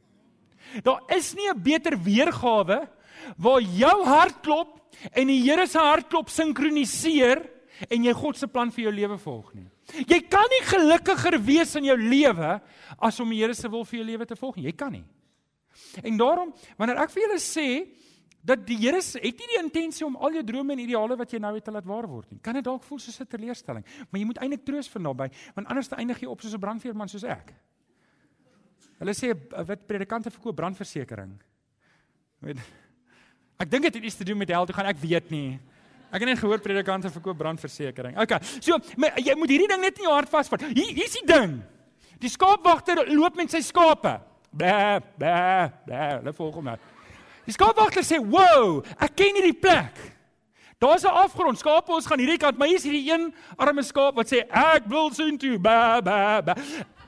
Daar 0.82 1.02
is 1.16 1.34
nie 1.34 1.48
'n 1.50 1.62
beter 1.62 1.96
weergawe 1.96 2.88
waar 3.36 3.60
jou 3.60 4.04
hart 4.04 4.42
klop 4.42 4.80
en 5.12 5.26
die 5.26 5.42
Here 5.42 5.66
se 5.66 5.78
hartklop 5.78 6.30
sinkroniseer 6.30 7.42
en 7.90 8.04
jy 8.04 8.12
God 8.12 8.36
se 8.36 8.46
plan 8.46 8.70
vir 8.70 8.84
jou 8.84 8.92
lewe 8.92 9.18
volg 9.18 9.54
nie. 9.54 9.68
Jy 10.06 10.20
kan 10.30 10.46
nie 10.50 10.66
gelukkiger 10.66 11.38
wees 11.42 11.74
in 11.76 11.84
jou 11.84 11.96
lewe 11.96 12.60
as 12.98 13.20
om 13.20 13.30
die 13.30 13.40
Here 13.40 13.54
se 13.54 13.68
wil 13.68 13.84
vir 13.84 13.98
jou 13.98 14.06
lewe 14.06 14.26
te 14.26 14.36
volg 14.36 14.56
nie. 14.56 14.64
Jy 14.64 14.76
kan 14.76 14.92
nie. 14.92 15.04
En 16.02 16.16
daarom 16.18 16.52
wanneer 16.78 17.02
ek 17.02 17.10
vir 17.10 17.22
julle 17.22 17.40
sê 17.40 17.68
dat 18.42 18.66
die 18.66 18.76
Here 18.76 18.98
het 18.98 19.38
nie 19.38 19.48
die 19.54 19.58
intensie 19.62 20.06
om 20.06 20.16
al 20.16 20.32
jou 20.38 20.44
drome 20.44 20.74
en 20.74 20.82
ideale 20.82 21.16
wat 21.16 21.30
jy 21.30 21.38
nou 21.38 21.54
het 21.54 21.64
te 21.64 21.70
laat 21.70 21.86
waar 21.86 22.08
word 22.10 22.30
nie. 22.30 22.40
Kan 22.42 22.58
dit 22.58 22.64
dalk 22.64 22.82
voel 22.82 22.98
soos 22.98 23.20
'n 23.20 23.26
teleurstelling, 23.26 23.84
maar 24.10 24.20
jy 24.20 24.26
moet 24.26 24.38
eintlik 24.38 24.64
troos 24.64 24.88
vind 24.88 25.04
daarbey, 25.04 25.30
want 25.54 25.68
anders 25.68 25.88
dan 25.88 25.98
eindig 25.98 26.20
jy 26.20 26.26
op 26.26 26.40
soos 26.40 26.54
'n 26.54 26.60
brandweerman 26.60 27.08
soos 27.08 27.24
ek. 27.24 27.54
Hulle 28.98 29.14
sê 29.14 29.30
'n 29.30 29.64
wit 29.64 29.86
predikante 29.86 30.30
verkoop 30.30 30.56
brandversekering. 30.56 31.40
Weet 32.40 32.58
Ek 33.58 33.70
dink 33.70 33.82
dit 33.82 33.94
het 33.94 34.04
iets 34.04 34.16
te 34.16 34.24
doen 34.24 34.38
met 34.38 34.48
hel 34.48 34.66
toe 34.66 34.74
gaan 34.74 34.86
ek 34.86 34.98
weet 34.98 35.30
nie. 35.30 35.60
Ek 36.12 36.20
het 36.20 36.28
net 36.28 36.38
gehoor 36.38 36.60
predikante 36.60 37.10
verkoop 37.10 37.38
brandversekering. 37.38 38.18
OK. 38.20 38.34
So 38.60 38.78
my, 38.96 39.12
jy 39.16 39.34
moet 39.38 39.48
hierdie 39.48 39.68
ding 39.68 39.80
net 39.80 39.98
in 39.98 40.04
jou 40.04 40.12
hart 40.12 40.28
vasvat. 40.28 40.60
Hier 40.74 40.90
hier's 40.92 41.14
die 41.16 41.26
ding. 41.26 41.62
Die 42.18 42.28
skaapwagter 42.28 43.06
loop 43.08 43.36
met 43.36 43.50
sy 43.50 43.62
skape. 43.64 44.20
Bæ 44.52 45.00
bæ 45.18 45.36
bæ. 45.86 46.02
Hulle 46.18 46.34
volg 46.36 46.58
hom 46.58 46.64
nou. 46.64 46.76
Die 47.46 47.52
skaapwagter 47.52 48.02
sê, 48.02 48.18
"Wow, 48.18 48.84
ek 48.98 49.16
ken 49.16 49.34
hierdie 49.34 49.60
plek." 49.60 49.98
Daar's 50.78 51.04
'n 51.04 51.14
afgrond. 51.14 51.58
Skape 51.58 51.92
ons 51.92 52.06
gaan 52.06 52.18
hierdie 52.18 52.38
kant, 52.38 52.58
maar 52.58 52.68
hier's 52.68 52.82
hierdie 52.82 53.10
een 53.10 53.34
arme 53.56 53.82
skaap 53.82 54.14
wat 54.14 54.26
sê, 54.32 54.46
"Ek 54.50 54.82
wil 54.86 55.10
sien 55.10 55.38
toe." 55.38 55.58
Ba 55.58 56.00
ba 56.00 56.42
ba. 56.42 56.56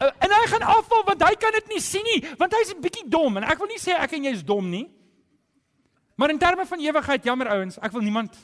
Uh, 0.01 0.11
en 0.19 0.31
hy 0.31 0.47
gaan 0.47 0.63
afval 0.63 1.05
want 1.05 1.23
hy 1.23 1.35
kan 1.35 1.53
dit 1.53 1.69
nie 1.69 1.81
sien 1.81 2.03
nie, 2.03 2.25
want 2.39 2.53
hy's 2.53 2.75
'n 2.75 2.81
bietjie 2.81 3.09
dom 3.09 3.37
en 3.37 3.45
ek 3.45 3.59
wil 3.59 3.67
nie 3.67 3.79
sê 3.79 3.95
ek 3.95 4.13
en 4.13 4.25
jy 4.25 4.33
is 4.33 4.45
dom 4.45 4.71
nie. 4.71 4.91
Maar 6.17 6.31
in 6.31 6.39
terme 6.39 6.67
van 6.67 6.81
ewigheid, 6.81 7.25
jammer 7.25 7.49
ouens, 7.49 7.79
ek 7.79 7.93
wil 7.93 8.03
niemand 8.03 8.37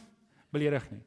beledig 0.50 0.90
nie. 0.90 1.02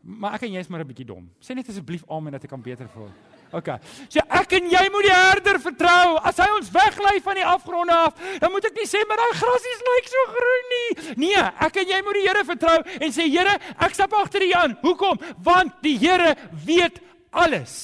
Maar 0.00 0.34
ek 0.34 0.42
en 0.42 0.52
jy 0.52 0.58
is 0.58 0.68
maar 0.68 0.80
'n 0.80 0.86
bietjie 0.86 1.06
dom. 1.06 1.30
Sê 1.40 1.54
net 1.54 1.68
asseblief 1.68 2.04
amen 2.08 2.32
dat 2.32 2.44
ek 2.44 2.50
kan 2.50 2.62
beter 2.62 2.88
voel. 2.88 3.10
OK. 3.56 3.68
So 4.08 4.22
ek 4.36 4.52
en 4.60 4.68
jy 4.70 4.82
moet 4.94 5.06
die 5.08 5.14
herder 5.14 5.58
vertrou. 5.62 6.18
As 6.26 6.38
hy 6.38 6.46
ons 6.54 6.70
weglei 6.74 7.16
van 7.24 7.38
die 7.40 7.46
afgronde 7.46 7.96
af, 8.06 8.18
dan 8.42 8.52
moet 8.54 8.68
ek 8.70 8.78
nie 8.78 8.88
sê 8.88 9.02
maar 9.08 9.20
daai 9.20 9.38
grasies 9.40 9.84
lyk 9.88 10.10
so 10.12 10.26
groen 10.34 10.68
nie. 10.74 10.90
Nee, 11.24 11.46
ek 11.66 11.80
en 11.82 11.94
jy 11.94 12.02
moet 12.06 12.18
die 12.20 12.26
Here 12.28 12.44
vertrou 12.46 12.76
en 12.78 13.14
sê 13.14 13.26
Here, 13.30 13.56
ek 13.82 13.96
stap 13.96 14.14
agter 14.18 14.44
U 14.46 14.52
aan. 14.60 14.76
Hoekom? 14.84 15.18
Want 15.42 15.80
die 15.82 15.96
Here 15.98 16.36
weet 16.66 17.00
alles. 17.30 17.74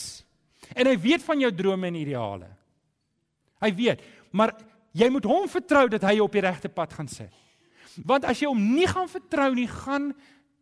En 0.77 0.87
hy 0.87 0.95
weet 1.01 1.25
van 1.25 1.43
jou 1.43 1.51
drome 1.57 1.91
en 1.91 1.99
ideale. 1.99 2.51
Hy 3.65 3.73
weet, 3.75 4.03
maar 4.37 4.53
jy 4.97 5.09
moet 5.11 5.27
hom 5.29 5.49
vertrou 5.51 5.87
dat 5.93 6.05
hy 6.07 6.19
jou 6.19 6.29
op 6.29 6.37
die 6.37 6.45
regte 6.45 6.71
pad 6.71 6.95
gaan 6.95 7.09
sit. 7.11 7.33
Want 8.07 8.27
as 8.29 8.43
jy 8.43 8.51
hom 8.51 8.61
nie 8.77 8.87
gaan 8.91 9.09
vertrou 9.09 9.51
nie, 9.57 9.67
gaan 9.71 10.11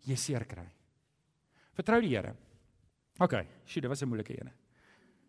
jy 0.07 0.17
seer 0.21 0.45
kry. 0.47 0.67
Vertrou 1.75 1.99
die 2.05 2.15
Here. 2.15 2.37
OK, 3.23 3.35
sjoe, 3.67 3.83
dit 3.83 3.91
was 3.91 4.03
'n 4.03 4.09
moeilike 4.09 4.35
een. 4.35 4.51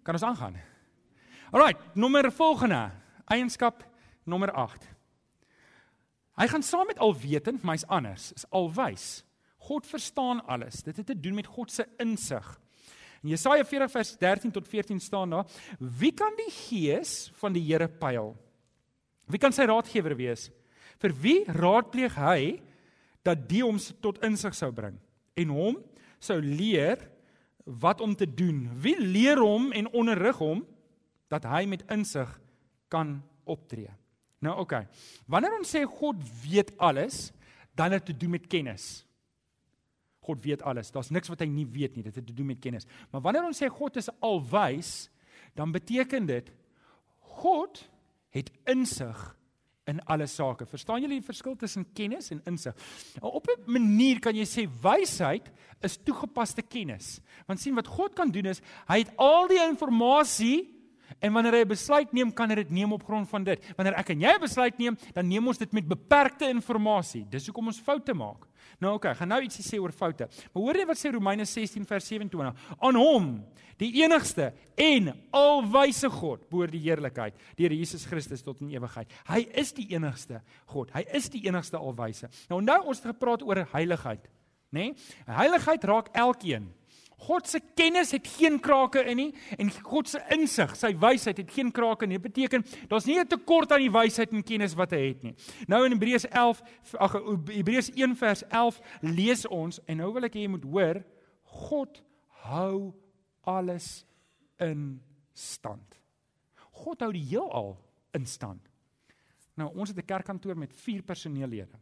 Kan 0.05 0.13
ons 0.13 0.25
aangaan? 0.25 0.57
Alrite, 1.49 1.81
nommer 1.97 2.29
volgende. 2.31 2.91
Eienskap 3.25 3.81
nommer 4.29 4.51
8. 4.53 4.83
Hy 6.35 6.47
gaan 6.51 6.65
saam 6.65 6.85
met 6.91 6.99
alwetend, 7.01 7.63
maar 7.63 7.77
hy's 7.77 7.87
anders. 7.89 8.29
Is 8.37 8.45
alwys. 8.53 9.23
God 9.65 9.87
verstaan 9.89 10.43
alles. 10.45 10.83
Dit 10.85 10.99
het 11.01 11.09
te 11.09 11.17
doen 11.17 11.37
met 11.37 11.49
God 11.49 11.71
se 11.73 11.87
insig. 11.97 12.45
In 13.23 13.31
Jesaja 13.33 13.65
40 13.65 13.91
vers 13.91 14.11
13 14.21 14.53
tot 14.53 14.67
14 14.69 14.99
staan 15.01 15.33
daar: 15.33 15.47
Wie 15.79 16.13
kan 16.13 16.35
die 16.37 16.51
gees 16.53 17.31
van 17.39 17.55
die 17.55 17.63
Here 17.65 17.87
pyl? 17.89 18.35
Wie 19.25 19.41
kan 19.41 19.55
sy 19.55 19.65
raadgewer 19.65 20.13
wees? 20.19 20.51
Vir 21.01 21.15
wie 21.23 21.39
raadpleeg 21.49 22.13
hy 22.21 22.61
dat 23.25 23.47
die 23.49 23.63
hom 23.65 23.79
tot 24.03 24.21
insig 24.23 24.53
sou 24.53 24.69
bring 24.75 24.99
en 25.35 25.49
hom 25.51 25.79
sou 26.21 26.37
leer 26.39 27.01
wat 27.65 28.01
om 28.01 28.15
te 28.15 28.27
doen. 28.29 28.69
Wie 28.79 28.95
leer 29.01 29.41
hom 29.41 29.71
en 29.73 29.89
onderrig 29.91 30.37
hom 30.37 30.63
dat 31.33 31.43
hy 31.49 31.65
met 31.65 31.83
insig 31.91 32.29
kan 32.93 33.17
optree. 33.43 33.89
Nou 34.39 34.53
oké. 34.53 34.61
Okay. 34.61 34.87
Wanneer 35.25 35.57
ons 35.57 35.73
sê 35.73 35.81
God 35.89 36.21
weet 36.45 36.71
alles, 36.77 37.31
dan 37.75 37.91
het 37.91 38.05
dit 38.05 38.13
te 38.13 38.21
doen 38.25 38.37
met 38.37 38.47
kennis. 38.47 39.05
God 40.25 40.41
weet 40.41 40.61
alles. 40.65 40.91
Daar's 40.93 41.09
niks 41.13 41.29
wat 41.29 41.41
hy 41.43 41.49
nie 41.49 41.67
weet 41.69 41.97
nie. 41.97 42.05
Dit 42.05 42.15
het 42.15 42.25
te 42.25 42.33
doen 42.33 42.53
met 42.53 42.61
kennis. 42.61 42.87
Maar 43.11 43.21
wanneer 43.25 43.45
ons 43.45 43.61
sê 43.61 43.69
God 43.69 43.97
is 44.01 44.09
alwys, 44.25 45.09
dan 45.57 45.73
beteken 45.73 46.25
dit 46.29 46.51
God 47.35 47.83
het 48.35 48.51
insig 48.69 49.19
in 49.85 50.01
alle 50.05 50.27
sake. 50.27 50.65
Verstaan 50.65 51.01
julle 51.01 51.19
die 51.19 51.25
verskil 51.25 51.55
tussen 51.55 51.85
kennis 51.93 52.31
en 52.33 52.41
insig? 52.49 52.75
Op 53.21 53.47
'n 53.47 53.71
manier 53.71 54.19
kan 54.19 54.35
jy 54.35 54.45
sê 54.45 54.69
wysheid 54.81 55.51
is 55.81 55.97
toegepaste 55.97 56.61
kennis. 56.61 57.19
Want 57.45 57.59
sien 57.59 57.75
wat 57.75 57.87
God 57.87 58.13
kan 58.13 58.31
doen 58.31 58.45
is 58.45 58.61
hy 58.87 58.99
het 58.99 59.11
al 59.17 59.47
die 59.47 59.59
inligting 59.59 60.74
en 61.19 61.33
wanneer 61.33 61.53
hy 61.53 61.61
'n 61.61 61.67
besluit 61.67 62.13
neem, 62.13 62.33
kan 62.33 62.49
hy 62.49 62.55
dit 62.55 62.71
neem 62.71 62.93
op 62.93 63.03
grond 63.03 63.29
van 63.29 63.43
dit. 63.43 63.73
Wanneer 63.77 63.97
ek 63.97 64.09
en 64.09 64.21
jy 64.21 64.33
'n 64.33 64.41
besluit 64.41 64.77
neem, 64.77 64.97
dan 65.13 65.27
neem 65.27 65.47
ons 65.47 65.57
dit 65.57 65.71
met 65.73 65.87
beperkte 65.87 66.49
inligting. 66.49 67.29
Dis 67.29 67.45
hoekom 67.45 67.67
ons 67.67 67.79
foute 67.79 68.13
maak. 68.13 68.47
Nou 68.79 68.95
oké, 68.95 69.07
okay, 69.07 69.15
gaan 69.15 69.27
nou 69.27 69.41
ietsie 69.41 69.63
sê 69.63 69.79
oor 69.79 69.91
foute. 69.91 70.27
Maar 70.53 70.63
hoor 70.63 70.75
jy 70.75 70.85
wat 70.85 70.97
sê 70.97 71.11
Romeine 71.11 71.45
16 71.45 71.85
vers 71.85 72.07
27? 72.07 72.53
Aan 72.79 72.95
hom 72.95 73.45
Die 73.81 73.91
enigste 73.99 74.53
en 74.79 75.09
alwyse 75.35 76.07
God 76.13 76.45
behoort 76.51 76.71
die 76.71 76.83
heerlikheid 76.85 77.35
deur 77.59 77.73
Jesus 77.75 78.05
Christus 78.07 78.43
tot 78.45 78.61
in 78.63 78.71
ewigheid. 78.71 79.11
Hy 79.27 79.41
is 79.59 79.73
die 79.75 79.89
enigste 79.91 80.39
God. 80.71 80.93
Hy 80.95 81.03
is 81.17 81.27
die 81.33 81.43
enigste 81.47 81.79
alwyse. 81.79 82.29
Nou 82.51 82.61
nou 82.63 82.77
ons 82.85 83.01
het 83.01 83.11
gepraat 83.11 83.43
oor 83.43 83.65
heiligheid, 83.73 84.29
nê? 84.71 84.93
Nee? 84.93 84.95
Heiligheid 85.27 85.87
raak 85.91 86.11
elkeen. 86.15 86.69
God 87.17 87.47
se 87.47 87.61
kennis 87.75 88.11
het 88.11 88.27
geen 88.27 88.59
krake 88.59 89.03
in 89.07 89.17
nie 89.17 89.29
en 89.57 89.71
God 89.71 90.09
se 90.09 90.19
insig, 90.35 90.75
sy 90.75 90.91
wysheid 90.99 91.37
het 91.37 91.51
geen 91.51 91.71
krake 91.71 92.05
nie. 92.05 92.19
Dit 92.19 92.33
beteken 92.33 92.65
daar's 92.89 93.05
nie 93.05 93.19
'n 93.19 93.27
tekort 93.27 93.71
aan 93.71 93.81
die 93.81 93.91
wysheid 93.91 94.31
en 94.31 94.43
kennis 94.43 94.75
wat 94.75 94.91
hy 94.91 95.07
het 95.07 95.23
nie. 95.23 95.35
Nou 95.67 95.85
in 95.85 95.91
Hebreërs 95.91 96.27
11, 96.27 96.61
ag 96.99 97.13
Hebreërs 97.47 97.91
1 97.95 98.15
vers 98.15 98.43
11 98.49 98.81
lees 99.01 99.47
ons 99.47 99.79
en 99.85 99.97
nou 99.97 100.13
wil 100.13 100.23
ek 100.23 100.35
hê 100.35 100.41
jy 100.41 100.47
moet 100.47 100.63
hoor 100.63 101.03
God 101.43 102.03
hou 102.45 102.93
alles 103.43 104.05
in 104.59 105.01
stand. 105.33 105.95
God 106.71 107.01
hou 107.01 107.11
die 107.11 107.25
heelal 107.29 107.77
in 108.13 108.25
stand. 108.25 108.61
Nou 109.55 109.71
ons 109.75 109.89
het 109.89 109.97
'n 109.97 110.05
kerkkantoor 110.05 110.57
met 110.57 110.73
4 110.73 111.01
personeellede. 111.01 111.79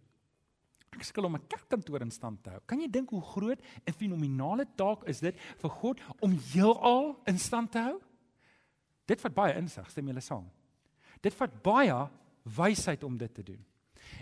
Ek 0.93 1.03
skil 1.03 1.25
om 1.25 1.35
'n 1.35 1.47
kerkkantoor 1.47 2.01
in 2.01 2.11
stand 2.11 2.43
te 2.43 2.49
hou. 2.49 2.59
Kan 2.65 2.79
jy 2.79 2.87
dink 2.87 3.09
hoe 3.09 3.21
groot 3.21 3.59
en 3.85 3.93
fenominale 3.93 4.65
taak 4.75 5.03
is 5.07 5.19
dit 5.19 5.35
vir 5.35 5.69
God 5.69 5.99
om 6.21 6.31
heelal 6.53 7.19
in 7.25 7.39
stand 7.39 7.71
te 7.71 7.79
hou? 7.79 7.99
Dit 9.05 9.21
vat 9.21 9.33
baie 9.33 9.57
insig, 9.57 9.89
stem 9.89 10.07
julle 10.07 10.21
saam. 10.21 10.49
Dit 11.21 11.33
vat 11.33 11.63
baie 11.63 12.09
wysheid 12.43 13.03
om 13.03 13.17
dit 13.17 13.33
te 13.33 13.43
doen. 13.43 13.65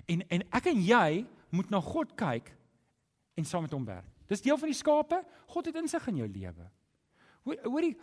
En 0.08 0.22
en 0.30 0.42
ek 0.52 0.66
en 0.66 0.82
jy 0.82 1.26
moet 1.52 1.70
na 1.70 1.82
God 1.82 2.16
kyk 2.16 2.52
en 3.38 3.46
saam 3.46 3.62
met 3.62 3.72
hom 3.72 3.86
werk. 3.86 4.08
Dis 4.28 4.42
deel 4.42 4.58
van 4.58 4.70
die 4.70 4.78
skape. 4.78 5.24
God 5.48 5.66
het 5.66 5.76
insig 5.76 6.08
in 6.08 6.18
jou 6.18 6.28
lewe. 6.28 6.70
Hoorie, 7.42 7.96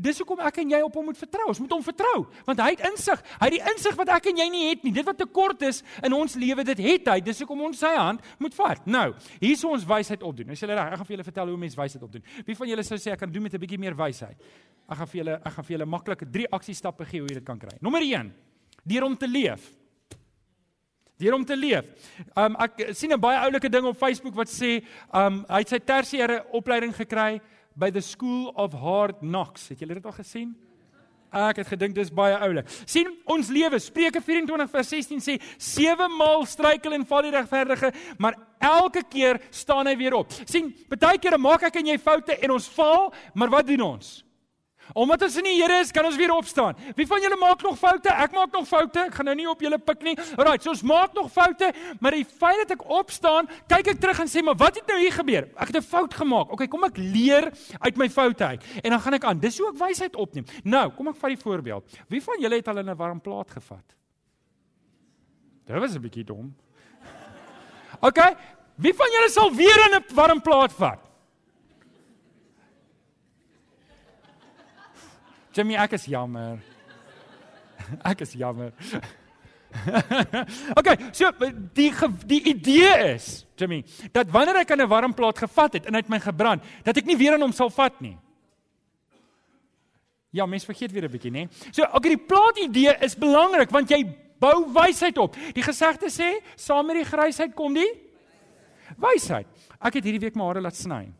dis 0.00 0.16
hoekom 0.22 0.40
ek 0.48 0.62
en 0.62 0.70
jy 0.72 0.78
op 0.80 0.94
hom 0.96 1.10
moet 1.10 1.18
vertrou. 1.20 1.44
Ons 1.52 1.58
moet 1.60 1.72
hom 1.74 1.82
vertrou, 1.84 2.22
want 2.46 2.60
hy 2.64 2.70
het 2.70 2.84
insig. 2.88 3.20
Hy 3.36 3.48
het 3.50 3.56
die 3.58 3.66
insig 3.68 3.98
wat 3.98 4.12
ek 4.16 4.30
en 4.30 4.38
jy 4.40 4.46
nie 4.48 4.62
het 4.70 4.86
nie. 4.86 4.94
Dit 4.96 5.04
wat 5.04 5.18
tekort 5.20 5.60
is 5.68 5.82
in 6.00 6.16
ons 6.16 6.38
lewe, 6.40 6.64
dit 6.70 6.80
het 6.86 7.10
hy. 7.12 7.18
Dis 7.26 7.42
hoekom 7.44 7.66
ons 7.68 7.82
sy 7.84 7.90
hand 7.92 8.24
moet 8.40 8.56
vat. 8.56 8.88
Nou, 8.88 9.10
hier 9.42 9.52
is 9.58 9.64
ons 9.68 9.84
wysheid 9.90 10.24
opdoen. 10.24 10.54
As 10.56 10.64
julle 10.64 10.78
reg, 10.78 10.88
ek 10.88 11.02
gaan 11.02 11.10
vir 11.10 11.16
julle 11.18 11.28
vertel 11.28 11.52
hoe 11.52 11.60
mense 11.66 11.80
wysheid 11.82 12.08
opdoen. 12.08 12.24
Wie 12.48 12.56
van 12.62 12.72
julle 12.72 12.86
sou 12.88 13.00
sê 13.02 13.12
ek 13.12 13.20
kan 13.26 13.34
doen 13.34 13.44
met 13.44 13.52
'n 13.52 13.60
bietjie 13.60 13.80
meer 13.82 13.98
wysheid? 13.98 14.40
Ek 14.88 14.96
gaan 14.96 15.06
vir 15.12 15.20
julle 15.20 15.34
ek 15.36 15.52
gaan 15.52 15.64
vir 15.64 15.76
julle 15.76 15.86
maklike 15.86 16.30
drie 16.32 16.48
aksiestappe 16.48 17.04
gee 17.04 17.20
hoe 17.20 17.28
jy 17.28 17.34
dit 17.34 17.44
kan 17.44 17.58
kry. 17.58 17.76
Nommer 17.82 18.00
1: 18.00 18.32
Deur 18.88 19.04
om 19.04 19.16
te 19.16 19.28
leef. 19.28 19.70
Deur 21.18 21.34
om 21.34 21.44
te 21.44 21.56
leef. 21.56 21.84
Um 22.34 22.56
ek 22.56 22.94
sien 22.94 23.12
'n 23.12 23.20
baie 23.20 23.38
oulike 23.44 23.68
ding 23.68 23.84
op 23.84 23.96
Facebook 23.96 24.34
wat 24.34 24.48
sê 24.48 24.82
um 25.12 25.44
hy 25.46 25.58
het 25.58 25.68
sy 25.68 25.78
tersiêre 25.78 26.46
opleiding 26.52 26.94
gekry 26.96 27.40
by 27.76 27.90
the 27.90 28.00
School 28.00 28.52
of 28.56 28.72
Hard 28.72 29.20
Knocks. 29.20 29.68
Het 29.68 29.84
julle 29.84 29.94
dit 29.94 30.06
al 30.06 30.16
gesien? 30.16 30.52
Ek 31.32 31.62
het 31.62 31.70
gedink 31.72 31.94
dis 31.96 32.10
baie 32.12 32.36
oulik. 32.44 32.68
sien 32.84 33.08
ons 33.24 33.48
lewe 33.48 33.78
Spreuke 33.80 34.20
24 34.20 34.68
vers 34.70 34.88
16 34.92 35.22
sê 35.24 35.38
sewe 35.56 36.08
maal 36.12 36.44
struikel 36.44 36.92
en 36.92 37.06
val 37.08 37.22
die 37.24 37.32
regverdige, 37.32 37.92
maar 38.18 38.36
elke 38.60 39.02
keer 39.08 39.40
staan 39.50 39.88
hy 39.88 39.96
weer 39.96 40.14
op. 40.14 40.32
sien 40.44 40.74
baie 40.88 41.18
kere 41.18 41.38
maak 41.38 41.62
ek 41.62 41.80
en 41.80 41.86
jy 41.86 41.98
foute 41.98 42.36
en 42.36 42.50
ons 42.50 42.68
val, 42.76 43.12
maar 43.34 43.48
wat 43.48 43.66
doen 43.66 43.80
ons? 43.80 44.20
Omdat 44.92 45.22
ons 45.22 45.36
in 45.40 45.46
die 45.46 45.54
Here 45.60 45.78
is, 45.80 45.92
kan 45.94 46.04
ons 46.04 46.16
weer 46.18 46.32
opstaan. 46.34 46.76
Wie 46.98 47.06
van 47.06 47.22
julle 47.22 47.36
maak 47.40 47.62
nog 47.62 47.78
foute? 47.78 48.10
Ek 48.10 48.34
maak 48.34 48.52
nog 48.52 48.66
foute. 48.68 49.06
Ek 49.06 49.14
gaan 49.14 49.28
nou 49.30 49.36
nie 49.38 49.48
op 49.48 49.62
julle 49.62 49.78
pik 49.78 50.02
nie. 50.02 50.14
Alraai, 50.36 50.58
so 50.60 50.72
ons 50.74 50.82
maak 50.82 51.14
nog 51.16 51.30
foute, 51.32 51.70
maar 52.00 52.16
die 52.16 52.24
feit 52.26 52.58
dat 52.64 52.74
ek 52.76 52.84
opstaan, 52.90 53.48
kyk 53.70 53.94
ek 53.94 54.00
terug 54.02 54.20
en 54.20 54.28
sê, 54.28 54.42
"Maar 54.42 54.56
wat 54.56 54.74
het 54.74 54.86
nou 54.86 54.98
hier 54.98 55.12
gebeur? 55.12 55.48
Ek 55.56 55.68
het 55.68 55.76
'n 55.76 55.82
fout 55.82 56.14
gemaak." 56.14 56.52
Okay, 56.52 56.68
kom 56.68 56.84
ek 56.84 56.96
leer 56.96 57.52
uit 57.80 57.96
my 57.96 58.08
foute 58.08 58.44
uit. 58.44 58.62
En 58.82 58.90
dan 58.90 59.00
gaan 59.00 59.14
ek 59.14 59.24
aan. 59.24 59.38
Dis 59.38 59.58
hoe 59.58 59.68
ek 59.68 59.78
wysheid 59.78 60.16
opneem. 60.16 60.44
Nou, 60.64 60.90
kom 60.90 61.08
ek 61.08 61.16
vat 61.16 61.30
die 61.30 61.42
voorbeeld. 61.42 61.84
Wie 62.08 62.22
van 62.22 62.40
julle 62.40 62.56
het 62.56 62.68
al 62.68 62.78
in 62.78 62.90
'n 62.90 62.96
warm 62.96 63.20
plaas 63.20 63.50
gevat? 63.50 63.94
Dit 65.66 65.78
was 65.78 65.94
'n 65.94 66.00
bietjie 66.00 66.24
dom. 66.24 66.54
Okay, 68.00 68.36
wie 68.76 68.94
van 68.94 69.06
julle 69.12 69.30
sal 69.30 69.54
weer 69.54 69.86
in 69.86 69.94
'n 70.00 70.14
warm 70.14 70.40
plaas 70.40 70.72
vat? 70.72 71.11
Jimmy, 75.52 75.76
ek 75.76 75.98
is 75.98 76.06
jammer. 76.08 76.60
Ek 78.10 78.22
is 78.24 78.32
jammer. 78.38 78.72
okay, 80.78 80.96
so 81.16 81.30
die 81.74 81.88
die 82.28 82.40
idee 82.52 82.92
is, 83.14 83.44
Jimmy, 83.58 83.80
dat 84.12 84.28
wanneer 84.32 84.60
ek 84.62 84.74
aan 84.74 84.84
'n 84.84 84.88
warm 84.88 85.14
plaas 85.16 85.40
gevat 85.40 85.78
het 85.78 85.86
en 85.88 85.96
uit 85.96 86.08
my 86.08 86.20
gebrand, 86.20 86.62
dat 86.84 86.96
ek 86.96 87.08
nie 87.08 87.16
weer 87.16 87.34
aan 87.34 87.42
hom 87.42 87.52
sal 87.56 87.72
vat 87.72 87.96
nie. 88.00 88.16
Ja, 90.30 90.46
mens 90.46 90.64
vergeet 90.64 90.92
weer 90.92 91.08
'n 91.08 91.12
bietjie, 91.12 91.32
nê? 91.32 91.48
So, 91.72 91.82
okay, 91.82 92.16
die 92.16 92.26
plaas 92.26 92.60
idee 92.60 92.96
is 93.00 93.16
belangrik 93.16 93.70
want 93.70 93.90
jy 93.90 94.04
bou 94.38 94.72
wysheid 94.72 95.18
op. 95.18 95.36
Die 95.54 95.62
gesegde 95.62 96.08
sê, 96.10 96.40
saam 96.56 96.86
met 96.86 96.96
die 96.96 97.08
grysheid 97.08 97.54
kom 97.54 97.74
die 97.74 97.92
wysheid. 98.96 99.46
Ek 99.80 99.94
het 99.94 100.04
hierdie 100.04 100.20
week 100.20 100.36
my 100.36 100.44
hare 100.44 100.60
laat 100.60 100.76
sny. 100.76 101.12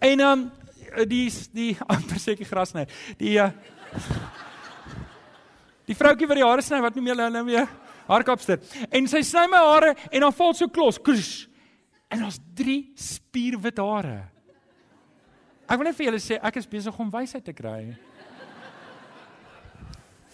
En 0.00 0.20
ehm 0.20 0.32
um, 0.32 0.52
die 1.04 1.26
die 1.52 1.76
amper 1.94 2.18
seker 2.22 2.48
gras 2.48 2.72
sny. 2.72 2.86
Die 3.20 3.36
uh, 3.42 3.50
Die 5.86 5.94
vroutjie 5.94 6.26
wat 6.26 6.38
die 6.40 6.46
hare 6.46 6.62
sny, 6.66 6.80
wat 6.82 6.96
noem 6.98 7.06
jy 7.06 7.14
hulle 7.14 7.26
nou 7.30 7.44
weer? 7.46 7.68
Haarkapster. 8.06 8.58
En 8.94 9.06
sy 9.10 9.22
sny 9.26 9.46
my 9.50 9.60
hare 9.62 9.92
en 10.10 10.24
dan 10.24 10.34
val 10.34 10.54
so 10.58 10.70
klos. 10.70 10.98
Krush. 11.02 11.46
En 12.10 12.24
ons 12.26 12.38
drie 12.58 12.92
spierwit 12.98 13.78
hare. 13.82 14.16
Ek 15.66 15.78
wil 15.78 15.88
net 15.88 15.98
vir 15.98 16.08
julle 16.08 16.22
sê 16.22 16.38
ek 16.42 16.58
is 16.60 16.68
besig 16.70 16.98
om 17.02 17.10
wysheid 17.10 17.46
te 17.46 17.54
kry. 17.54 17.94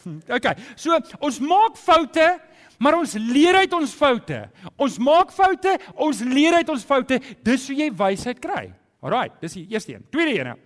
Okay. 0.02 0.56
So 0.74 0.96
ons 1.22 1.38
maak 1.44 1.76
foute, 1.80 2.26
maar 2.82 2.96
ons 2.98 3.14
leer 3.20 3.60
uit 3.62 3.76
ons 3.76 3.92
foute. 3.96 4.40
Ons 4.74 4.98
maak 5.00 5.32
foute, 5.32 5.76
ons 5.94 6.24
leer 6.26 6.58
uit 6.60 6.72
ons 6.74 6.84
foute. 6.84 7.20
Dis 7.44 7.68
hoe 7.70 7.76
jy 7.78 7.88
wysheid 7.96 8.40
kry. 8.42 8.66
Alraai, 9.02 9.30
dis 9.42 9.58
die 9.58 9.66
eerste 9.74 9.96
een. 9.96 10.04
Tweede 10.10 10.38
een. 10.38 10.58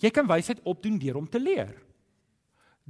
Jy 0.00 0.10
kan 0.14 0.28
wysheid 0.30 0.60
opdoen 0.64 0.98
deur 0.98 1.18
om 1.20 1.28
te 1.28 1.40
leer. 1.42 1.74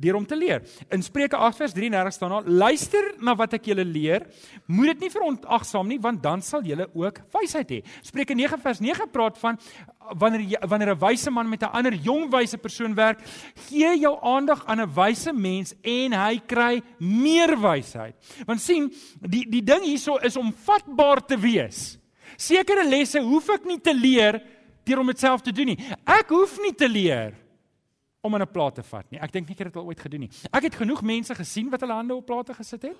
Deur 0.00 0.16
om 0.16 0.26
te 0.26 0.36
leer. 0.38 0.62
In 0.88 1.02
Spreuke 1.04 1.36
8 1.36 1.56
vers 1.56 1.72
33 1.76 2.14
staan 2.14 2.30
daar: 2.30 2.48
"Luister 2.48 3.14
na 3.18 3.34
wat 3.36 3.52
ek 3.52 3.64
julle 3.64 3.84
leer. 3.84 4.26
Moet 4.66 4.86
dit 4.86 5.00
nie 5.00 5.10
verontagsaam 5.10 5.88
nie, 5.88 6.00
want 6.00 6.22
dan 6.22 6.42
sal 6.42 6.62
julle 6.62 6.88
ook 6.94 7.20
wysheid 7.32 7.70
hê." 7.70 7.80
Spreuke 8.02 8.34
9 8.34 8.60
vers 8.60 8.80
9 8.80 9.10
praat 9.10 9.38
van 9.38 9.58
wanneer 10.16 10.40
jy, 10.40 10.58
wanneer 10.68 10.94
'n 10.94 10.98
wyse 10.98 11.30
man 11.30 11.48
met 11.48 11.62
'n 11.62 11.72
ander 11.72 11.94
jong 11.94 12.30
wyse 12.30 12.58
persoon 12.58 12.94
werk, 12.94 13.20
gee 13.68 13.98
jou 13.98 14.18
aandag 14.22 14.64
aan 14.66 14.80
'n 14.80 14.94
wyse 14.94 15.32
mens 15.32 15.74
en 15.82 16.12
hy 16.12 16.40
kry 16.46 16.82
meer 16.98 17.60
wysheid. 17.60 18.14
Want 18.46 18.60
sien, 18.60 18.92
die 19.20 19.50
die 19.50 19.62
ding 19.62 19.82
hierso 19.82 20.16
is 20.16 20.36
om 20.36 20.52
vatbaar 20.52 21.26
te 21.26 21.36
wees. 21.36 21.98
Sekere 22.40 22.86
lesse 22.88 23.20
hoef 23.20 23.50
ek 23.52 23.68
nie 23.68 23.78
te 23.82 23.92
leer 23.92 24.40
deur 24.88 25.02
om 25.02 25.10
dit 25.12 25.20
self 25.20 25.44
te 25.44 25.52
doen 25.52 25.74
nie. 25.74 25.78
Ek 26.08 26.32
hoef 26.32 26.56
nie 26.64 26.72
te 26.72 26.88
leer 26.88 27.36
om 28.24 28.34
'n 28.34 28.46
plaat 28.46 28.74
te 28.74 28.82
vat 28.82 29.10
nie. 29.10 29.20
Ek 29.20 29.32
dink 29.32 29.48
nie 29.48 29.54
ek 29.54 29.58
het 29.58 29.72
dit 29.72 29.76
al 29.76 29.86
ooit 29.86 30.00
gedoen 30.00 30.20
nie. 30.20 30.30
Ek 30.52 30.62
het 30.62 30.74
genoeg 30.74 31.02
mense 31.02 31.34
gesien 31.34 31.70
wat 31.70 31.80
hulle 31.80 31.92
hande 31.92 32.14
op 32.14 32.26
plate 32.26 32.54
gesit 32.54 32.82
het. 32.82 32.96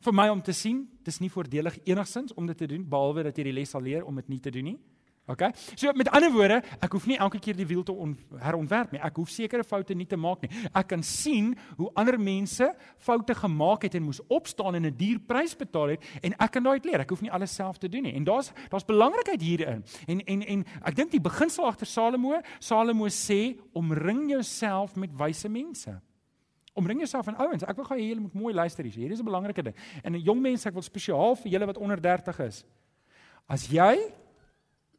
Vir 0.00 0.12
my 0.12 0.28
om 0.28 0.42
te 0.42 0.52
sien, 0.52 0.88
dis 1.04 1.20
nie 1.20 1.30
voordelig 1.30 1.78
enigsins 1.84 2.34
om 2.34 2.46
dit 2.46 2.58
te 2.58 2.66
doen 2.66 2.88
behalwe 2.88 3.22
dat 3.22 3.36
jy 3.36 3.44
die 3.44 3.52
les 3.52 3.70
sal 3.70 3.82
leer 3.82 4.04
om 4.04 4.14
dit 4.16 4.28
nie 4.28 4.40
te 4.40 4.50
doen 4.50 4.64
nie. 4.64 4.78
OK. 5.26 5.42
So 5.74 5.92
met 5.94 6.08
ander 6.10 6.32
woorde, 6.34 6.56
ek 6.82 6.94
hoef 6.96 7.04
nie 7.06 7.16
elke 7.22 7.38
keer 7.38 7.54
die 7.54 7.66
wiel 7.70 7.84
te 7.86 7.94
herontwerp 8.42 8.90
nie. 8.90 9.00
Ek 9.06 9.20
hoef 9.20 9.30
sekere 9.30 9.62
foute 9.62 9.94
nie 9.94 10.06
te 10.10 10.18
maak 10.18 10.42
nie. 10.42 10.50
Ek 10.74 10.88
kan 10.90 11.04
sien 11.06 11.52
hoe 11.78 11.90
ander 11.94 12.18
mense 12.18 12.66
foute 12.98 13.36
gemaak 13.38 13.86
het 13.86 13.94
en 13.94 14.08
moes 14.08 14.18
opstaan 14.26 14.80
en 14.80 14.86
'n 14.86 14.96
duur 14.98 15.20
prys 15.22 15.54
betaal 15.54 15.94
het 15.94 16.02
en 16.22 16.34
ek 16.34 16.50
kan 16.50 16.62
daai 16.62 16.80
leer. 16.82 17.00
Ek 17.00 17.10
hoef 17.10 17.22
nie 17.22 17.30
alles 17.30 17.54
self 17.54 17.78
te 17.78 17.88
doen 17.88 18.02
nie. 18.02 18.14
En 18.14 18.24
daar's 18.24 18.52
daar's 18.68 18.84
belangrikheid 18.84 19.40
hierin. 19.40 19.84
En 20.08 20.20
en 20.26 20.42
en 20.42 20.64
ek 20.84 20.96
dink 20.96 21.10
die 21.10 21.20
beginsel 21.20 21.66
agter 21.66 21.86
Salomo, 21.86 22.40
Salomo 22.58 23.06
sê 23.06 23.56
omring 23.74 24.30
jouself 24.30 24.96
met 24.96 25.10
wyse 25.16 25.48
mense. 25.48 26.00
Omring 26.74 26.98
jouself 26.98 27.24
van 27.24 27.36
ouens. 27.36 27.62
Ek 27.62 27.76
wil 27.76 27.84
gou 27.84 27.98
hê 27.98 28.08
julle 28.08 28.20
moet 28.20 28.34
mooi 28.34 28.54
luister 28.54 28.84
hier. 28.84 28.94
Hierdie 28.94 29.12
is 29.12 29.20
'n 29.20 29.24
belangrike 29.24 29.62
ding. 29.62 29.74
En 30.02 30.20
jong 30.20 30.40
mense, 30.40 30.66
ek 30.66 30.74
wil 30.74 30.82
spesiaal 30.82 31.36
vir 31.36 31.52
julle 31.52 31.66
wat 31.66 31.78
onder 31.78 32.00
30 32.00 32.38
is. 32.40 32.64
As 33.46 33.68
jy 33.68 34.12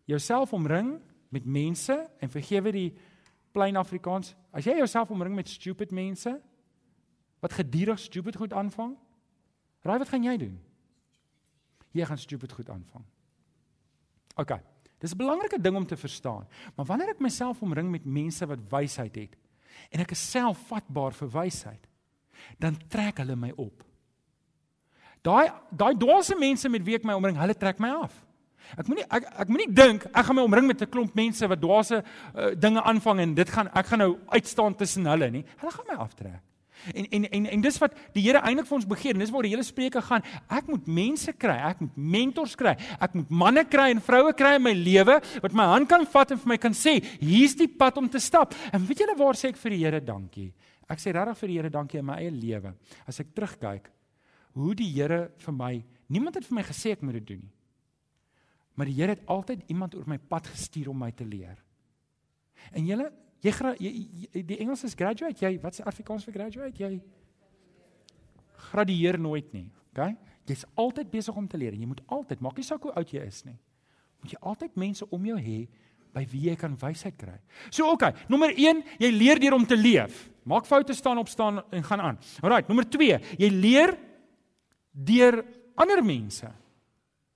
jouself 0.05 0.53
omring 0.53 0.99
met 1.29 1.45
mense 1.45 2.09
en 2.19 2.29
vergewe 2.29 2.71
die 2.71 2.89
plain 3.51 3.77
Afrikaans. 3.77 4.35
As 4.51 4.65
jy 4.65 4.75
jouself 4.77 5.11
omring 5.13 5.35
met 5.35 5.49
stupid 5.49 5.91
mense, 5.91 6.33
wat 7.43 7.53
gedurig 7.53 7.99
stupid 7.99 8.35
goed 8.35 8.53
aanvang? 8.53 8.95
Raai 9.83 9.97
wat 9.99 10.09
gaan 10.09 10.23
jy 10.23 10.37
doen? 10.37 10.59
Jy 11.93 12.05
gaan 12.09 12.17
stupid 12.17 12.51
goed 12.51 12.69
aanvang. 12.69 13.05
OK. 14.39 14.55
Dis 14.99 15.13
'n 15.13 15.17
belangrike 15.17 15.61
ding 15.61 15.75
om 15.75 15.85
te 15.85 15.97
verstaan. 15.97 16.47
Maar 16.75 16.85
wanneer 16.85 17.09
ek 17.09 17.19
myself 17.19 17.61
omring 17.61 17.91
met 17.91 18.05
mense 18.05 18.45
wat 18.45 18.59
wysheid 18.69 19.15
het 19.15 19.35
en 19.89 19.99
ek 19.99 20.11
is 20.11 20.31
self 20.31 20.57
vatbaar 20.67 21.13
vir 21.13 21.29
wysheid, 21.29 21.87
dan 22.57 22.77
trek 22.87 23.17
hulle 23.17 23.35
my 23.35 23.51
op. 23.55 23.83
Daai 25.21 25.51
daai 25.69 25.97
dwaase 25.97 26.35
mense 26.35 26.69
met 26.69 26.83
wie 26.83 26.95
ek 26.95 27.03
my 27.03 27.13
omring, 27.13 27.37
hulle 27.37 27.53
trek 27.53 27.79
my 27.79 27.89
af. 27.89 28.22
Ek 28.77 28.87
moenie 28.87 29.05
ek 29.09 29.27
ek 29.45 29.51
moenie 29.51 29.69
dink 29.73 30.07
ek 30.09 30.25
gaan 30.25 30.35
my 30.35 30.47
omring 30.47 30.67
met 30.67 30.81
'n 30.81 30.89
klomp 30.89 31.15
mense 31.15 31.47
wat 31.47 31.61
dwaase 31.61 32.03
uh, 32.03 32.55
dinge 32.55 32.81
aanvang 32.81 33.19
en 33.19 33.35
dit 33.35 33.49
gaan 33.49 33.69
ek 33.73 33.85
gaan 33.85 33.99
nou 33.99 34.17
uitstaan 34.29 34.75
tussen 34.75 35.05
hulle 35.05 35.29
nie. 35.29 35.45
Hulle 35.59 35.71
gaan 35.71 35.87
my 35.87 35.97
aftrek. 36.01 36.41
En 36.91 37.05
en 37.09 37.29
en 37.29 37.45
en 37.45 37.61
dis 37.61 37.77
wat 37.79 37.95
die 38.15 38.23
Here 38.25 38.41
eintlik 38.43 38.67
vir 38.67 38.75
ons 38.75 38.87
begeer. 38.87 39.17
Dis 39.19 39.31
waar 39.31 39.45
die 39.45 39.53
hele 39.53 39.63
spreuke 39.63 40.01
gaan. 40.03 40.25
Ek 40.51 40.67
moet 40.67 40.87
mense 40.87 41.31
kry, 41.33 41.55
ek 41.69 41.79
moet 41.79 41.95
mentors 41.95 42.55
kry. 42.59 42.75
Ek 42.99 43.15
moet 43.15 43.29
manne 43.29 43.63
kry 43.69 43.89
en 43.93 44.01
vroue 44.03 44.33
kry 44.35 44.55
in 44.57 44.65
my 44.65 44.73
lewe 44.75 45.19
wat 45.43 45.55
my 45.55 45.69
hand 45.71 45.89
kan 45.89 46.05
vat 46.05 46.35
en 46.35 46.41
vir 46.43 46.53
my 46.53 46.59
kan 46.59 46.75
sê, 46.75 46.97
hier's 47.21 47.55
die 47.59 47.69
pad 47.69 47.97
om 48.01 48.09
te 48.09 48.19
stap. 48.19 48.55
En 48.73 48.83
weet 48.87 49.05
julle 49.05 49.17
waar 49.19 49.39
sê 49.39 49.53
ek 49.53 49.59
vir 49.61 49.77
die 49.77 49.81
Here 49.83 50.03
dankie? 50.03 50.51
Ek 50.89 50.99
sê 50.99 51.13
regtig 51.15 51.39
vir 51.39 51.51
die 51.51 51.57
Here 51.61 51.73
dankie 51.73 51.99
in 51.99 52.07
my 52.07 52.19
eie 52.19 52.31
lewe. 52.31 52.73
As 53.07 53.19
ek 53.23 53.33
terugkyk 53.35 53.91
hoe 54.53 54.75
die 54.77 54.91
Here 54.93 55.29
vir 55.41 55.55
my, 55.55 55.73
niemand 56.09 56.35
het 56.37 56.47
vir 56.47 56.59
my 56.59 56.65
gesê 56.67 56.97
ek 56.97 57.05
moet 57.05 57.21
dit 57.21 57.33
doen 57.33 57.45
nie. 57.45 57.53
Maar 58.73 58.89
die 58.89 58.95
Here 58.97 59.13
het 59.13 59.27
altyd 59.29 59.67
iemand 59.69 59.95
oor 59.95 60.07
my 60.09 60.17
pad 60.17 60.47
gestuur 60.47 60.89
om 60.89 60.97
my 60.97 61.11
te 61.11 61.25
leer. 61.25 61.59
En 62.71 62.85
julle 62.85 63.11
Jy, 63.43 63.51
jy, 63.75 63.89
jy 64.31 64.41
die 64.47 64.57
Engels 64.63 64.85
is 64.87 64.95
graduate, 64.95 65.35
jy 65.43 65.57
wat 65.59 65.75
is 65.75 65.83
Afrikaans 65.83 66.23
vir 66.23 66.35
graduate? 66.37 66.79
Jy 66.79 66.93
gradueer 68.69 69.19
nooit 69.19 69.49
nie. 69.51 69.65
Okay? 69.91 70.13
Jy's 70.47 70.63
altyd 70.79 71.11
besig 71.11 71.35
om 71.35 71.47
te 71.49 71.59
leer 71.59 71.75
en 71.75 71.83
jy 71.83 71.89
moet 71.89 72.03
altyd, 72.07 72.39
maak 72.43 72.59
nie 72.59 72.67
saak 72.67 72.85
hoe 72.87 72.93
oud 72.95 73.11
jy 73.11 73.23
is 73.27 73.41
nie. 73.47 73.57
Moet 74.23 74.35
jy 74.35 74.39
altyd 74.53 74.79
mense 74.79 75.07
om 75.11 75.27
jou 75.27 75.35
hê 75.43 75.57
by 76.13 76.23
wie 76.31 76.45
jy 76.47 76.55
kan 76.61 76.77
wysheid 76.79 77.17
kry. 77.19 77.35
So 77.67 77.89
okay, 77.91 78.13
nommer 78.31 78.53
1, 78.53 78.79
jy 79.01 79.11
leer 79.11 79.41
deur 79.43 79.57
om 79.57 79.67
te 79.67 79.75
leef. 79.75 80.29
Maak 80.47 80.67
foute 80.69 80.95
staan 80.95 81.19
op 81.19 81.31
staan 81.31 81.59
en 81.73 81.83
gaan 81.83 82.03
aan. 82.03 82.19
Alraai, 82.43 82.63
nommer 82.69 82.87
2, 82.87 83.19
jy 83.43 83.49
leer 83.51 83.97
deur 84.93 85.41
ander 85.75 86.03
mense. 86.05 86.47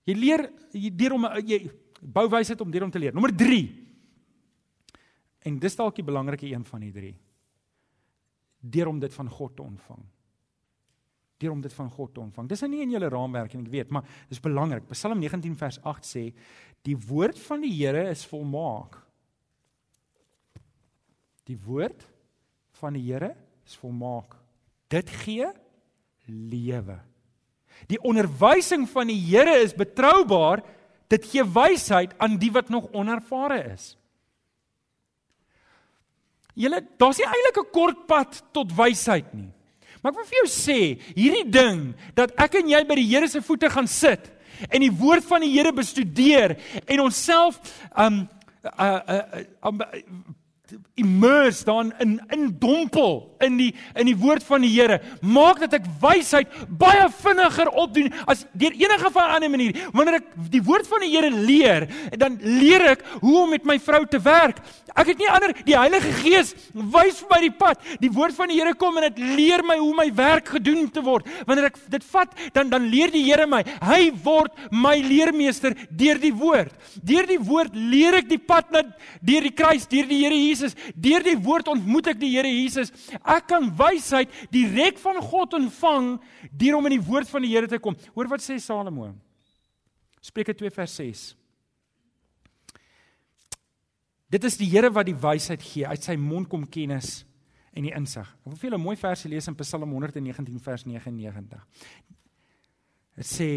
Jy 0.07 0.15
leer 0.15 0.45
deur 0.71 1.17
om 1.17 1.27
jy 1.43 1.65
bou 2.01 2.27
wysheid 2.31 2.61
om 2.63 2.71
deur 2.71 2.85
om 2.87 2.91
te 2.93 3.01
leer. 3.01 3.15
Nommer 3.15 3.33
En 5.47 5.57
dis 5.59 5.75
dalk 5.79 5.95
die 5.95 6.05
belangrike 6.05 6.47
een 6.49 6.65
van 6.67 6.83
die 6.83 6.93
drie. 6.95 7.15
Deur 8.59 8.91
om 8.91 8.99
dit 8.99 9.13
van 9.13 9.29
God 9.31 9.55
te 9.55 9.63
ontvang. 9.63 10.05
Deur 11.37 11.53
om 11.53 11.61
dit 11.61 11.73
van 11.73 11.89
God 11.93 12.13
te 12.13 12.23
ontvang. 12.23 12.47
Dis 12.49 12.63
nou 12.63 12.71
nie 12.71 12.81
in 12.83 12.95
julle 12.95 13.09
raamwerk 13.13 13.53
en 13.53 13.65
ek 13.65 13.71
weet, 13.71 13.91
maar 13.93 14.07
dis 14.31 14.41
belangrik. 14.43 14.87
Psalm 14.91 15.19
19 15.21 15.55
vers 15.59 15.77
8 15.83 16.07
sê: 16.07 16.23
"Die 16.83 16.97
woord 16.97 17.39
van 17.39 17.61
die 17.61 17.73
Here 17.75 18.09
is 18.09 18.25
volmaak." 18.25 18.97
Die 21.47 21.59
woord 21.63 22.07
van 22.81 22.93
die 22.93 23.05
Here 23.05 23.35
is 23.65 23.75
volmaak. 23.75 24.35
Dit 24.89 25.09
gee 25.23 25.47
lewe. 26.25 26.99
Die 27.87 27.99
onderwysing 28.01 28.87
van 28.89 29.07
die 29.07 29.19
Here 29.19 29.59
is 29.61 29.75
betroubaar. 29.77 30.63
Dit 31.07 31.25
gee 31.25 31.43
wysheid 31.43 32.15
aan 32.17 32.37
die 32.37 32.51
wat 32.51 32.69
nog 32.69 32.89
onervare 32.91 33.61
is. 33.73 33.95
Julle, 36.57 36.81
daar's 36.97 37.19
nie 37.21 37.27
eintlik 37.27 37.57
'n 37.61 37.71
kort 37.71 38.07
pad 38.07 38.43
tot 38.51 38.73
wysheid 38.73 39.33
nie. 39.33 39.51
Maar 40.01 40.11
ek 40.11 40.17
wil 40.17 40.25
vir 40.25 40.39
jou 40.39 40.49
sê, 40.49 40.79
hierdie 41.15 41.49
ding 41.49 41.95
dat 42.15 42.31
ek 42.37 42.55
en 42.55 42.69
jy 42.69 42.83
by 42.87 42.95
die 42.95 43.07
Here 43.07 43.27
se 43.27 43.41
voete 43.41 43.69
gaan 43.69 43.87
sit 43.87 44.31
en 44.69 44.81
die 44.81 44.91
woord 44.91 45.25
van 45.25 45.41
die 45.41 45.51
Here 45.53 45.73
bestudeer 45.73 46.57
en 46.85 46.99
onsself 46.99 47.59
um 47.97 48.27
uh 48.67 49.01
uh, 49.07 49.21
uh 49.63 49.69
um, 49.69 49.81
immerse 50.95 51.63
dan 51.63 51.93
in 51.99 52.19
in 52.33 52.57
dompel 52.59 53.36
in 53.41 53.57
die 53.57 53.71
in 53.95 54.09
die 54.09 54.17
woord 54.17 54.43
van 54.43 54.61
die 54.61 54.71
Here 54.73 54.99
maak 55.21 55.59
dat 55.63 55.77
ek 55.79 55.87
wysheid 56.01 56.51
baie 56.69 57.07
vinniger 57.21 57.69
opdoen 57.69 58.11
as 58.27 58.45
deur 58.53 58.73
enige 58.73 59.11
van 59.11 59.29
'n 59.29 59.35
ander 59.35 59.49
manier. 59.49 59.73
Wanneer 59.93 60.19
ek 60.21 60.27
die 60.49 60.63
woord 60.63 60.87
van 60.87 61.01
die 61.01 61.13
Here 61.15 61.31
leer 61.31 61.87
dan 62.17 62.37
leer 62.41 62.81
ek 62.93 63.05
hoe 63.21 63.41
om 63.43 63.49
met 63.49 63.65
my 63.65 63.79
vrou 63.79 64.05
te 64.05 64.19
werk. 64.19 64.59
Ek 64.97 65.11
het 65.11 65.19
nie 65.21 65.29
ander 65.29 65.53
die 65.65 65.77
Heilige 65.77 66.11
Gees 66.23 66.53
wys 66.73 67.19
vir 67.21 67.29
my 67.29 67.39
die 67.41 67.53
pad. 67.53 67.81
Die 68.01 68.11
woord 68.13 68.33
van 68.37 68.49
die 68.49 68.57
Here 68.57 68.73
kom 68.73 68.97
en 68.97 69.07
dit 69.11 69.19
leer 69.37 69.63
my 69.63 69.77
hoe 69.77 69.93
my 69.95 70.07
werk 70.15 70.47
gedoen 70.57 70.89
te 70.91 71.03
word. 71.05 71.27
Wanneer 71.45 71.69
ek 71.69 71.77
dit 71.89 72.03
vat 72.11 72.33
dan 72.53 72.69
dan 72.69 72.87
leer 72.89 73.11
die 73.13 73.23
Here 73.27 73.45
my. 73.47 73.63
Hy 73.81 74.11
word 74.23 74.53
my 74.71 74.95
leermeester 75.03 75.75
deur 75.89 76.19
die 76.21 76.33
woord. 76.33 76.73
Deur 77.03 77.27
die 77.29 77.39
woord 77.39 77.75
leer 77.75 78.21
ek 78.21 78.29
die 78.29 78.41
pad 78.41 78.71
na 78.73 78.83
deur 79.21 79.45
die 79.45 79.53
kruis 79.53 79.87
deur 79.89 80.07
die 80.09 80.21
Here 80.23 80.37
Jesus. 80.37 80.75
Deur 80.95 81.25
die 81.25 81.37
woord 81.37 81.69
ontmoet 81.71 82.13
ek 82.13 82.21
die 82.21 82.33
Here 82.35 82.49
Jesus. 82.49 82.91
Ek 83.27 83.49
kan 83.51 83.67
wysheid 83.75 84.31
direk 84.53 84.99
van 85.03 85.19
God 85.19 85.57
ontvang 85.57 86.13
deur 86.55 86.77
om 86.77 86.87
in 86.87 86.95
die 86.95 87.03
woord 87.03 87.27
van 87.27 87.43
die 87.43 87.51
Here 87.51 87.67
te 87.67 87.79
kom. 87.83 87.97
Hoor 88.15 88.29
wat 88.31 88.43
sê 88.43 88.55
Salomo. 88.63 89.11
Spreuke 90.23 90.55
2 90.55 90.71
vers 90.71 90.95
6. 91.01 91.25
Dit 94.31 94.47
is 94.47 94.57
die 94.59 94.69
Here 94.71 94.91
wat 94.95 95.09
die 95.09 95.17
wysheid 95.19 95.63
gee. 95.63 95.83
Uit 95.87 96.07
sy 96.07 96.15
mond 96.19 96.47
kom 96.51 96.63
kennis 96.71 97.25
en 97.75 97.85
die 97.85 97.93
insig. 97.95 98.27
Ek 98.27 98.47
wil 98.47 98.55
vir 98.55 98.69
julle 98.69 98.79
'n 98.79 98.87
mooi 98.87 98.95
versie 98.95 99.29
lees 99.29 99.47
in 99.47 99.55
Psalm 99.55 99.91
119 99.91 100.59
vers 100.59 100.85
99. 100.85 101.67
Dit 103.15 103.25
sê 103.25 103.51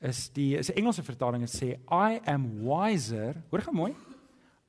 is 0.00 0.28
die 0.28 0.56
is 0.56 0.70
'n 0.70 0.76
Engelse 0.76 1.02
vertaling 1.02 1.40
dit 1.40 1.50
sê 1.50 1.68
I 1.90 2.20
am 2.26 2.64
wiser. 2.64 3.42
Hoor 3.50 3.62
gou 3.62 3.72
mooi. 3.72 3.94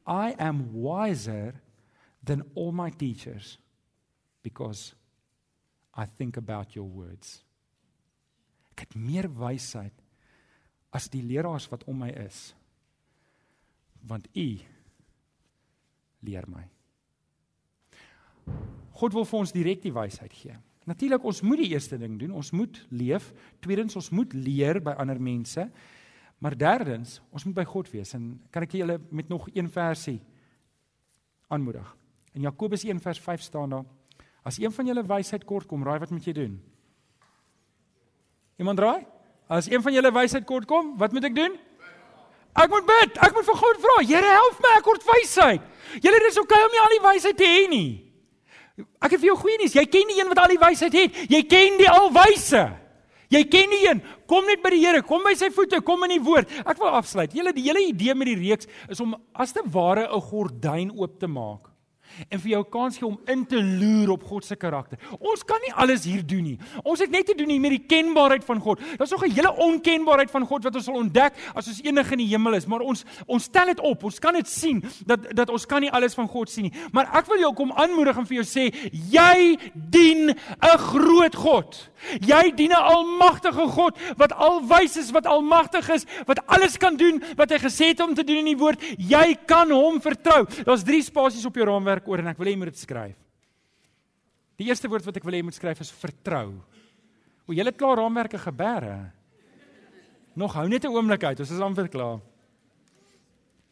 I 0.07 0.35
am 0.39 0.71
wiser 0.71 1.61
than 2.23 2.43
all 2.55 2.71
my 2.71 2.89
teachers 2.89 3.59
because 4.47 4.95
I 5.97 6.05
think 6.05 6.37
about 6.37 6.75
your 6.75 6.87
words. 6.87 7.41
Ek 8.71 8.85
het 8.85 8.95
meer 8.95 9.27
wysheid 9.33 9.95
as 10.95 11.09
die 11.11 11.23
leraars 11.25 11.67
wat 11.71 11.83
om 11.89 11.99
my 12.05 12.11
is. 12.23 12.53
Want 14.07 14.29
u 14.37 14.47
leer 16.23 16.47
my. 16.47 16.63
God 18.97 19.13
wil 19.13 19.27
vir 19.27 19.39
ons 19.41 19.53
direk 19.53 19.83
die 19.83 19.93
wysheid 19.93 20.33
gee. 20.33 20.55
Natuurlik 20.87 21.25
ons 21.27 21.43
moet 21.43 21.59
die 21.59 21.73
eerste 21.73 21.97
ding 21.99 22.15
doen, 22.21 22.31
ons 22.31 22.53
moet 22.55 22.79
leef. 22.95 23.33
Tweedens 23.61 23.97
ons 23.99 24.09
moet 24.15 24.31
leer 24.37 24.79
by 24.81 24.95
ander 25.01 25.19
mense. 25.19 25.67
Maar 26.39 26.55
derdens, 26.57 27.17
ons 27.33 27.43
moet 27.49 27.57
by 27.57 27.65
God 27.67 27.89
wees 27.91 28.13
en 28.15 28.35
kan 28.53 28.63
ek 28.63 28.77
julle 28.77 28.99
met 29.09 29.29
nog 29.29 29.49
een 29.51 29.67
versie 29.73 30.19
aanmoedig. 31.49 31.89
In 32.37 32.45
Jakobus 32.45 32.85
1 32.85 33.01
vers 33.01 33.19
5 33.19 33.41
staan 33.41 33.73
daar: 33.73 33.87
As 34.47 34.55
een 34.61 34.71
van 34.71 34.87
julle 34.87 35.03
wysheid 35.03 35.43
kort 35.43 35.67
kom, 35.67 35.83
raai 35.83 35.99
wat 35.99 36.11
moet 36.13 36.23
jy 36.23 36.33
doen? 36.37 36.55
Iemand 38.61 38.79
raai? 38.79 39.03
As 39.51 39.67
een 39.67 39.83
van 39.83 39.95
julle 39.95 40.11
wysheid 40.15 40.45
kort 40.47 40.67
kom, 40.69 40.93
wat 40.99 41.11
moet 41.11 41.27
ek 41.27 41.35
doen? 41.35 41.57
Ek 42.57 42.71
moet 42.71 42.87
bid. 42.87 43.19
Ek 43.27 43.35
moet 43.35 43.45
vir 43.47 43.59
God 43.59 43.83
vra, 43.83 43.97
Here, 44.07 44.31
help 44.39 44.63
my, 44.63 44.73
ek 44.79 44.87
kort 44.87 45.05
wysheid. 45.07 45.67
Julle 46.03 46.23
dis 46.23 46.39
okay 46.39 46.63
om 46.63 46.73
nie 46.73 46.83
al 46.83 46.95
die 46.95 47.03
wysheid 47.03 47.37
te 47.39 47.51
hê 47.51 47.67
nie. 47.71 47.91
Ek 49.03 49.11
het 49.11 49.19
vir 49.19 49.33
jou 49.33 49.37
goeie 49.43 49.59
nuus. 49.59 49.75
Jy 49.75 49.85
ken 49.91 50.11
die 50.13 50.19
een 50.21 50.31
wat 50.31 50.41
al 50.45 50.51
die 50.53 50.61
wysheid 50.61 50.95
het. 50.95 51.21
Jy 51.33 51.43
ken 51.49 51.79
die 51.81 51.91
alwyse. 51.91 52.65
Jy 53.33 53.43
ken 53.51 53.71
die 53.73 53.83
een. 53.83 54.03
Kom 54.31 54.47
net 54.47 54.63
by 54.63 54.71
die 54.71 54.83
Here, 54.85 55.03
kom 55.03 55.25
by 55.27 55.33
sy 55.35 55.49
voete, 55.51 55.83
kom 55.83 56.07
in 56.07 56.15
die 56.15 56.23
woord. 56.23 56.51
Ek 56.63 56.79
wil 56.79 56.95
afsluit. 56.95 57.35
Julle 57.35 57.51
die 57.55 57.65
hele 57.67 57.83
idee 57.89 58.15
met 58.15 58.31
die 58.31 58.39
reeks 58.39 58.69
is 58.87 59.01
om 59.03 59.17
as 59.35 59.51
te 59.51 59.65
ware 59.65 60.07
'n 60.07 60.21
gordyn 60.31 60.93
oop 60.95 61.19
te 61.19 61.27
maak 61.27 61.66
en 62.29 62.39
vir 62.39 62.51
jou 62.51 62.63
kans 62.69 62.97
gee 62.97 63.07
om 63.07 63.19
in 63.25 63.45
te 63.45 63.59
loer 63.61 64.11
op 64.15 64.23
God 64.23 64.45
se 64.45 64.55
karakter. 64.55 64.99
Ons 65.19 65.43
kan 65.47 65.61
nie 65.65 65.73
alles 65.73 66.05
hier 66.07 66.25
doen 66.25 66.43
nie. 66.43 66.57
Ons 66.83 66.99
het 67.03 67.11
net 67.13 67.25
te 67.25 67.35
doen 67.37 67.49
hier 67.49 67.61
met 67.61 67.75
die 67.75 67.85
kenbaarheid 67.87 68.45
van 68.47 68.61
God. 68.63 68.81
Daar's 68.97 69.11
nog 69.11 69.25
'n 69.25 69.31
hele 69.31 69.53
onkenbaarheid 69.55 70.31
van 70.31 70.45
God 70.45 70.63
wat 70.63 70.75
ons 70.75 70.85
sal 70.85 70.95
ontdek 70.95 71.33
as 71.55 71.67
ons 71.67 71.81
enige 71.83 72.11
in 72.11 72.17
die 72.17 72.27
hemel 72.27 72.53
is, 72.53 72.65
maar 72.65 72.81
ons 72.81 73.03
ons 73.25 73.43
stel 73.43 73.65
dit 73.65 73.79
op. 73.79 74.03
Ons 74.03 74.19
kan 74.19 74.33
dit 74.33 74.47
sien 74.47 74.83
dat 75.05 75.35
dat 75.35 75.49
ons 75.49 75.65
kan 75.65 75.81
nie 75.81 75.91
alles 75.91 76.13
van 76.13 76.27
God 76.27 76.49
sien 76.49 76.63
nie. 76.63 76.73
Maar 76.91 77.09
ek 77.13 77.25
wil 77.25 77.39
jou 77.39 77.53
kom 77.53 77.71
aanmoedig 77.71 78.17
en 78.17 78.25
vir 78.25 78.43
jou 78.43 78.45
sê, 78.45 78.73
jy 78.91 79.57
dien 79.73 80.29
'n 80.29 80.77
groot 80.77 81.35
God. 81.35 81.89
Jy 82.21 82.51
dien 82.55 82.71
'n 82.71 82.83
almagtige 82.93 83.67
God 83.67 83.97
wat 84.17 84.33
alwys 84.33 84.97
is, 84.97 85.11
wat 85.11 85.25
almagtig 85.25 85.89
is, 85.89 86.05
wat 86.25 86.45
alles 86.47 86.77
kan 86.77 86.95
doen 86.95 87.23
wat 87.35 87.49
hy 87.49 87.57
gesê 87.57 87.87
het 87.87 87.99
om 87.99 88.13
te 88.13 88.23
doen 88.23 88.37
in 88.37 88.45
die 88.45 88.57
woord. 88.57 88.81
Jy 88.97 89.37
kan 89.45 89.71
hom 89.71 90.01
vertrou. 90.01 90.45
Daar's 90.63 90.83
3 90.83 91.01
spasies 91.01 91.45
op 91.45 91.55
jou 91.55 91.65
raamwerk 91.65 92.06
oor 92.07 92.23
en 92.23 92.31
ek 92.31 92.39
wil 92.39 92.49
hê 92.49 92.55
jy 92.55 92.61
moet 92.61 92.71
dit 92.71 92.81
skryf. 92.81 93.17
Die 94.57 94.67
eerste 94.71 94.89
woord 94.89 95.05
wat 95.05 95.19
ek 95.19 95.27
wil 95.27 95.35
hê 95.35 95.41
jy 95.43 95.47
moet 95.49 95.57
skryf 95.57 95.83
is 95.83 95.93
vertrou. 95.93 96.57
O, 97.45 97.53
jy 97.53 97.63
het 97.63 97.77
klaar 97.77 97.99
raamwerke 97.99 98.39
geberre. 98.41 99.11
Nog 100.37 100.53
hou 100.53 100.67
net 100.67 100.85
'n 100.85 100.93
oomblik 100.93 101.23
uit, 101.23 101.39
ons 101.39 101.51
is 101.51 101.59
amper 101.59 101.87
klaar. 101.87 102.19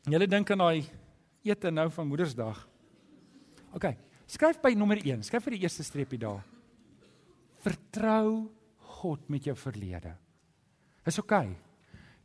Julle 0.06 0.28
dink 0.28 0.52
aan 0.52 0.58
daai 0.58 0.86
ete 1.44 1.72
nou 1.72 1.90
van 1.90 2.08
Moedersdag. 2.08 2.68
OK. 3.74 3.86
Skryf 4.28 4.62
by 4.62 4.74
nommer 4.74 4.98
1. 4.98 5.24
Skryf 5.24 5.44
vir 5.44 5.58
die 5.58 5.64
eerste 5.66 5.84
streepie 5.84 6.20
daar. 6.20 6.44
Vertrou 7.62 8.50
God 8.98 9.30
met 9.30 9.44
jou 9.44 9.56
verlede. 9.56 10.16
Is 11.06 11.20
oukei. 11.22 11.65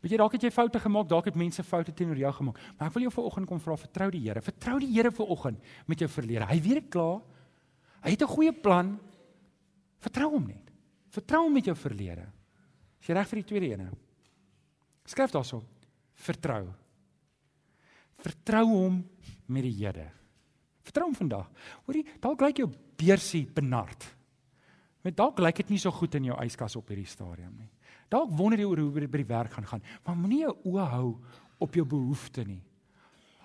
Weet 0.01 0.15
jy 0.15 0.19
dalk 0.21 0.33
het 0.33 0.45
jy 0.47 0.51
foute 0.51 0.81
gemaak, 0.81 1.09
dalk 1.09 1.27
het 1.29 1.37
mense 1.37 1.63
foute 1.63 1.93
teenoor 1.93 2.17
jou 2.17 2.33
gemaak, 2.33 2.59
maar 2.79 2.89
ek 2.89 2.95
wil 2.95 3.03
jou 3.05 3.13
vanoggend 3.13 3.49
kom 3.51 3.61
vra, 3.61 3.77
vertrou 3.77 4.09
die 4.11 4.23
Here. 4.25 4.41
Vertrou 4.41 4.79
die 4.81 4.89
Here 4.95 5.13
vanoggend 5.13 5.61
met 5.87 6.01
jou 6.01 6.09
verlede. 6.09 6.47
Hy 6.49 6.61
weet 6.61 6.81
dit 6.81 6.91
klaar. 6.91 7.21
Hy 8.01 8.11
het 8.11 8.23
'n 8.23 8.35
goeie 8.35 8.53
plan. 8.53 8.99
Vertrou 10.01 10.31
hom 10.33 10.47
net. 10.47 10.71
Vertrou 11.11 11.43
hom 11.45 11.53
met 11.53 11.65
jou 11.65 11.77
verlede. 11.77 12.27
Is 13.01 13.09
jy 13.09 13.15
reg 13.15 13.29
vir 13.29 13.43
die 13.43 13.49
tweede 13.49 13.69
ene? 13.73 13.91
Skryf 15.05 15.31
daarso. 15.31 15.63
Vertrou. 16.15 16.69
Vertrou 18.21 18.65
hom 18.67 19.05
met 19.47 19.63
die 19.63 19.85
Here. 19.85 20.11
Vertrou 20.83 21.07
hom 21.07 21.15
vandag. 21.15 21.51
Hoorie, 21.87 22.07
dalk 22.21 22.41
lyk 22.41 22.57
jou 22.57 22.71
beursie 22.97 23.47
benard. 23.47 24.17
Met 25.05 25.17
dalk 25.17 25.39
lyk 25.39 25.63
dit 25.63 25.71
nie 25.71 25.79
so 25.79 25.91
goed 25.91 26.15
in 26.15 26.25
jou 26.25 26.37
yskas 26.45 26.77
op 26.77 26.89
hierdie 26.89 27.09
stadium 27.09 27.55
nie. 27.57 27.71
Dalk 28.11 28.33
wonder 28.35 28.59
jy 28.59 28.67
oor 28.67 28.83
hoe 28.83 29.05
dit 29.05 29.11
by 29.13 29.21
die 29.23 29.29
werk 29.29 29.55
gaan 29.55 29.69
gaan, 29.71 29.85
maar 30.07 30.19
moenie 30.19 30.43
jou 30.43 30.55
oë 30.73 30.87
hou 30.97 31.09
op 31.63 31.77
jou 31.79 31.85
behoeftes 31.87 32.49
nie. 32.49 32.63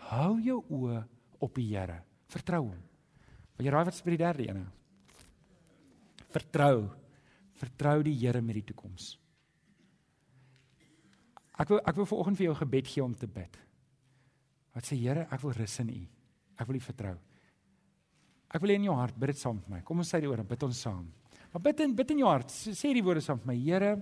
Hou 0.09 0.39
jou 0.41 0.61
oë 0.74 1.01
op 1.45 1.59
die 1.59 1.68
Here. 1.70 1.99
Vertrou 2.32 2.63
hom. 2.70 2.80
Wil 3.55 3.68
jy 3.68 3.74
raai 3.74 3.86
wat 3.88 3.99
vir 4.01 4.16
die 4.16 4.24
derde 4.24 4.47
ene? 4.49 4.63
Vertrou. 6.34 6.89
Vertrou 7.61 7.99
die 8.05 8.16
Here 8.20 8.41
met 8.41 8.59
die 8.59 8.66
toekoms. 8.72 9.13
Ek 11.55 11.72
wil 11.72 11.80
ek 11.88 11.95
wil 11.95 12.09
vanoggend 12.09 12.39
vir 12.39 12.49
jou 12.49 12.57
gebed 12.59 12.89
gee 12.91 13.03
om 13.03 13.13
te 13.16 13.30
bid. 13.32 13.61
Wat 14.76 14.88
sê 14.88 14.97
Here, 14.99 15.28
ek 15.32 15.43
wil 15.45 15.55
rus 15.55 15.78
in 15.86 15.93
U. 15.93 16.01
Ek 16.59 16.68
wil 16.68 16.80
U 16.80 16.84
vertrou. 16.84 17.16
Ek 18.55 18.63
wil 18.63 18.76
in 18.76 18.89
jou 18.89 18.95
hart 18.97 19.16
bid 19.20 19.32
dit 19.34 19.39
saam 19.39 19.61
met 19.61 19.72
my. 19.72 19.80
Kom 19.88 20.01
ons 20.03 20.11
sê 20.11 20.20
dit 20.24 20.30
oor 20.30 20.43
bid 20.47 20.68
ons 20.68 20.82
saam. 20.88 21.05
Maar 21.53 21.63
bid 21.70 21.86
in 21.86 21.95
bid 21.95 22.11
in 22.11 22.22
jou 22.26 22.30
hart. 22.30 22.51
Sê 22.51 22.91
die 22.95 23.03
woorde 23.03 23.24
saam 23.24 23.39
met 23.43 23.53
my. 23.53 23.55
Here, 23.61 23.95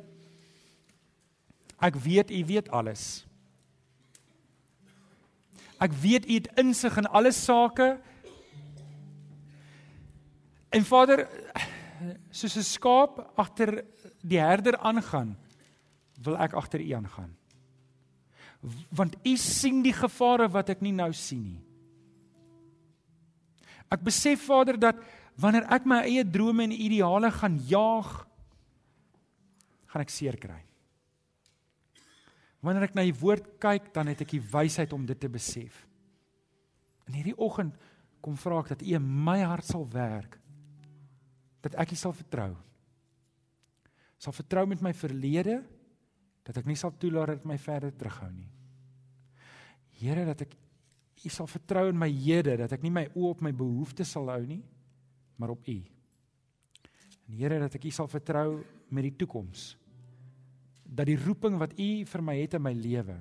Ek 1.84 2.00
weet 2.00 2.32
u 2.32 2.40
weet 2.48 2.70
alles. 2.72 3.26
Ek 5.84 5.92
weet 6.00 6.30
u 6.30 6.38
het 6.38 6.48
insig 6.62 6.96
in 6.98 7.10
alle 7.12 7.32
sake. 7.36 7.98
En 10.72 10.86
Vader, 10.88 11.28
soos 12.32 12.56
'n 12.58 12.64
skaap 12.64 13.20
agter 13.36 13.84
die 14.22 14.40
herder 14.40 14.78
aangaan, 14.78 15.36
wil 16.24 16.38
ek 16.38 16.54
agter 16.54 16.80
u 16.80 16.92
aangaan. 16.92 17.36
Want 18.90 19.16
u 19.24 19.36
sien 19.38 19.84
die 19.84 19.94
gevare 19.94 20.48
wat 20.48 20.70
ek 20.70 20.82
nie 20.82 20.94
nou 20.96 21.12
sien 21.14 21.44
nie. 21.44 21.62
Ek 23.92 24.02
besef 24.02 24.46
Vader 24.46 24.80
dat 24.80 24.96
wanneer 25.36 25.68
ek 25.70 25.86
my 25.86 26.02
eie 26.08 26.24
drome 26.24 26.64
en 26.64 26.72
ideale 26.72 27.32
gaan 27.32 27.60
jaag, 27.68 28.28
gaan 29.86 30.02
ek 30.02 30.10
seer 30.10 30.38
kry. 30.38 30.73
Wanneer 32.64 32.88
ek 32.88 32.96
na 32.96 33.04
die 33.04 33.16
woord 33.20 33.58
kyk, 33.62 33.92
dan 33.96 34.08
het 34.08 34.24
ek 34.24 34.38
die 34.38 34.46
wysheid 34.54 34.94
om 34.96 35.04
dit 35.08 35.20
te 35.20 35.30
besef. 35.32 35.82
In 37.10 37.18
hierdie 37.18 37.36
oggend 37.36 37.76
kom 38.24 38.38
vra 38.40 38.62
ek 38.64 38.72
dat 38.72 38.86
U 38.86 38.94
in 38.96 39.10
my 39.26 39.42
hart 39.44 39.68
sal 39.68 39.84
werk. 39.92 40.38
Dat 41.64 41.76
ek 41.80 41.92
U 41.92 42.00
sal 42.00 42.16
vertrou. 42.16 42.54
Sal 44.16 44.36
vertrou 44.36 44.64
met 44.72 44.84
my 44.84 44.94
verlede 44.96 45.60
dat 46.48 46.60
ek 46.60 46.68
nie 46.68 46.80
sal 46.80 46.96
toelaat 47.00 47.36
dat 47.36 47.48
my 47.48 47.60
verder 47.60 47.92
terughou 47.96 48.32
nie. 48.32 48.48
Here 50.00 50.24
dat 50.32 50.46
ek 50.48 50.56
U 51.24 51.32
sal 51.32 51.48
vertrou 51.48 51.90
in 51.92 52.00
my 52.00 52.10
hede 52.12 52.56
dat 52.64 52.72
ek 52.76 52.84
nie 52.84 52.92
my 52.92 53.06
oë 53.12 53.30
op 53.30 53.44
my 53.44 53.52
behoeftes 53.56 54.16
sal 54.16 54.32
hou 54.32 54.42
nie, 54.48 54.64
maar 55.40 55.52
op 55.52 55.68
U. 55.68 55.78
En 57.28 57.38
Here 57.40 57.60
dat 57.60 57.76
ek 57.76 57.92
U 57.92 57.96
sal 57.96 58.12
vertrou 58.12 58.64
met 58.88 59.12
die 59.12 59.18
toekoms 59.20 59.74
dat 60.94 61.10
die 61.10 61.18
roeping 61.18 61.58
wat 61.62 61.74
U 61.80 61.90
vir 62.06 62.24
my 62.26 62.36
het 62.38 62.58
in 62.58 62.62
my 62.62 62.74
lewe 62.78 63.18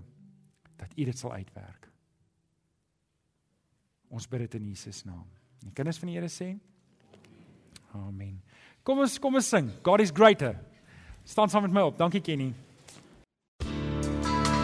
dat 0.77 0.93
U 0.93 1.07
dit 1.09 1.19
sal 1.19 1.33
uitwerk. 1.33 1.89
Ons 4.13 4.29
bid 4.29 4.45
dit 4.45 4.59
in 4.61 4.69
Jesus 4.69 5.05
naam. 5.09 5.25
Die 5.63 5.73
kinders 5.73 6.01
van 6.03 6.11
die 6.11 6.19
Here 6.19 6.29
sê 6.29 6.53
Amen. 7.93 8.41
Kom 8.83 9.03
ons 9.05 9.19
kom 9.21 9.37
ons 9.37 9.49
sing. 9.49 9.69
God 9.85 10.01
is 10.01 10.13
greater. 10.15 10.57
Staan 11.29 11.51
saam 11.53 11.67
met 11.69 11.75
my 11.77 11.85
op. 11.91 11.99
Dankie 12.01 12.23
Kenny. 12.25 12.51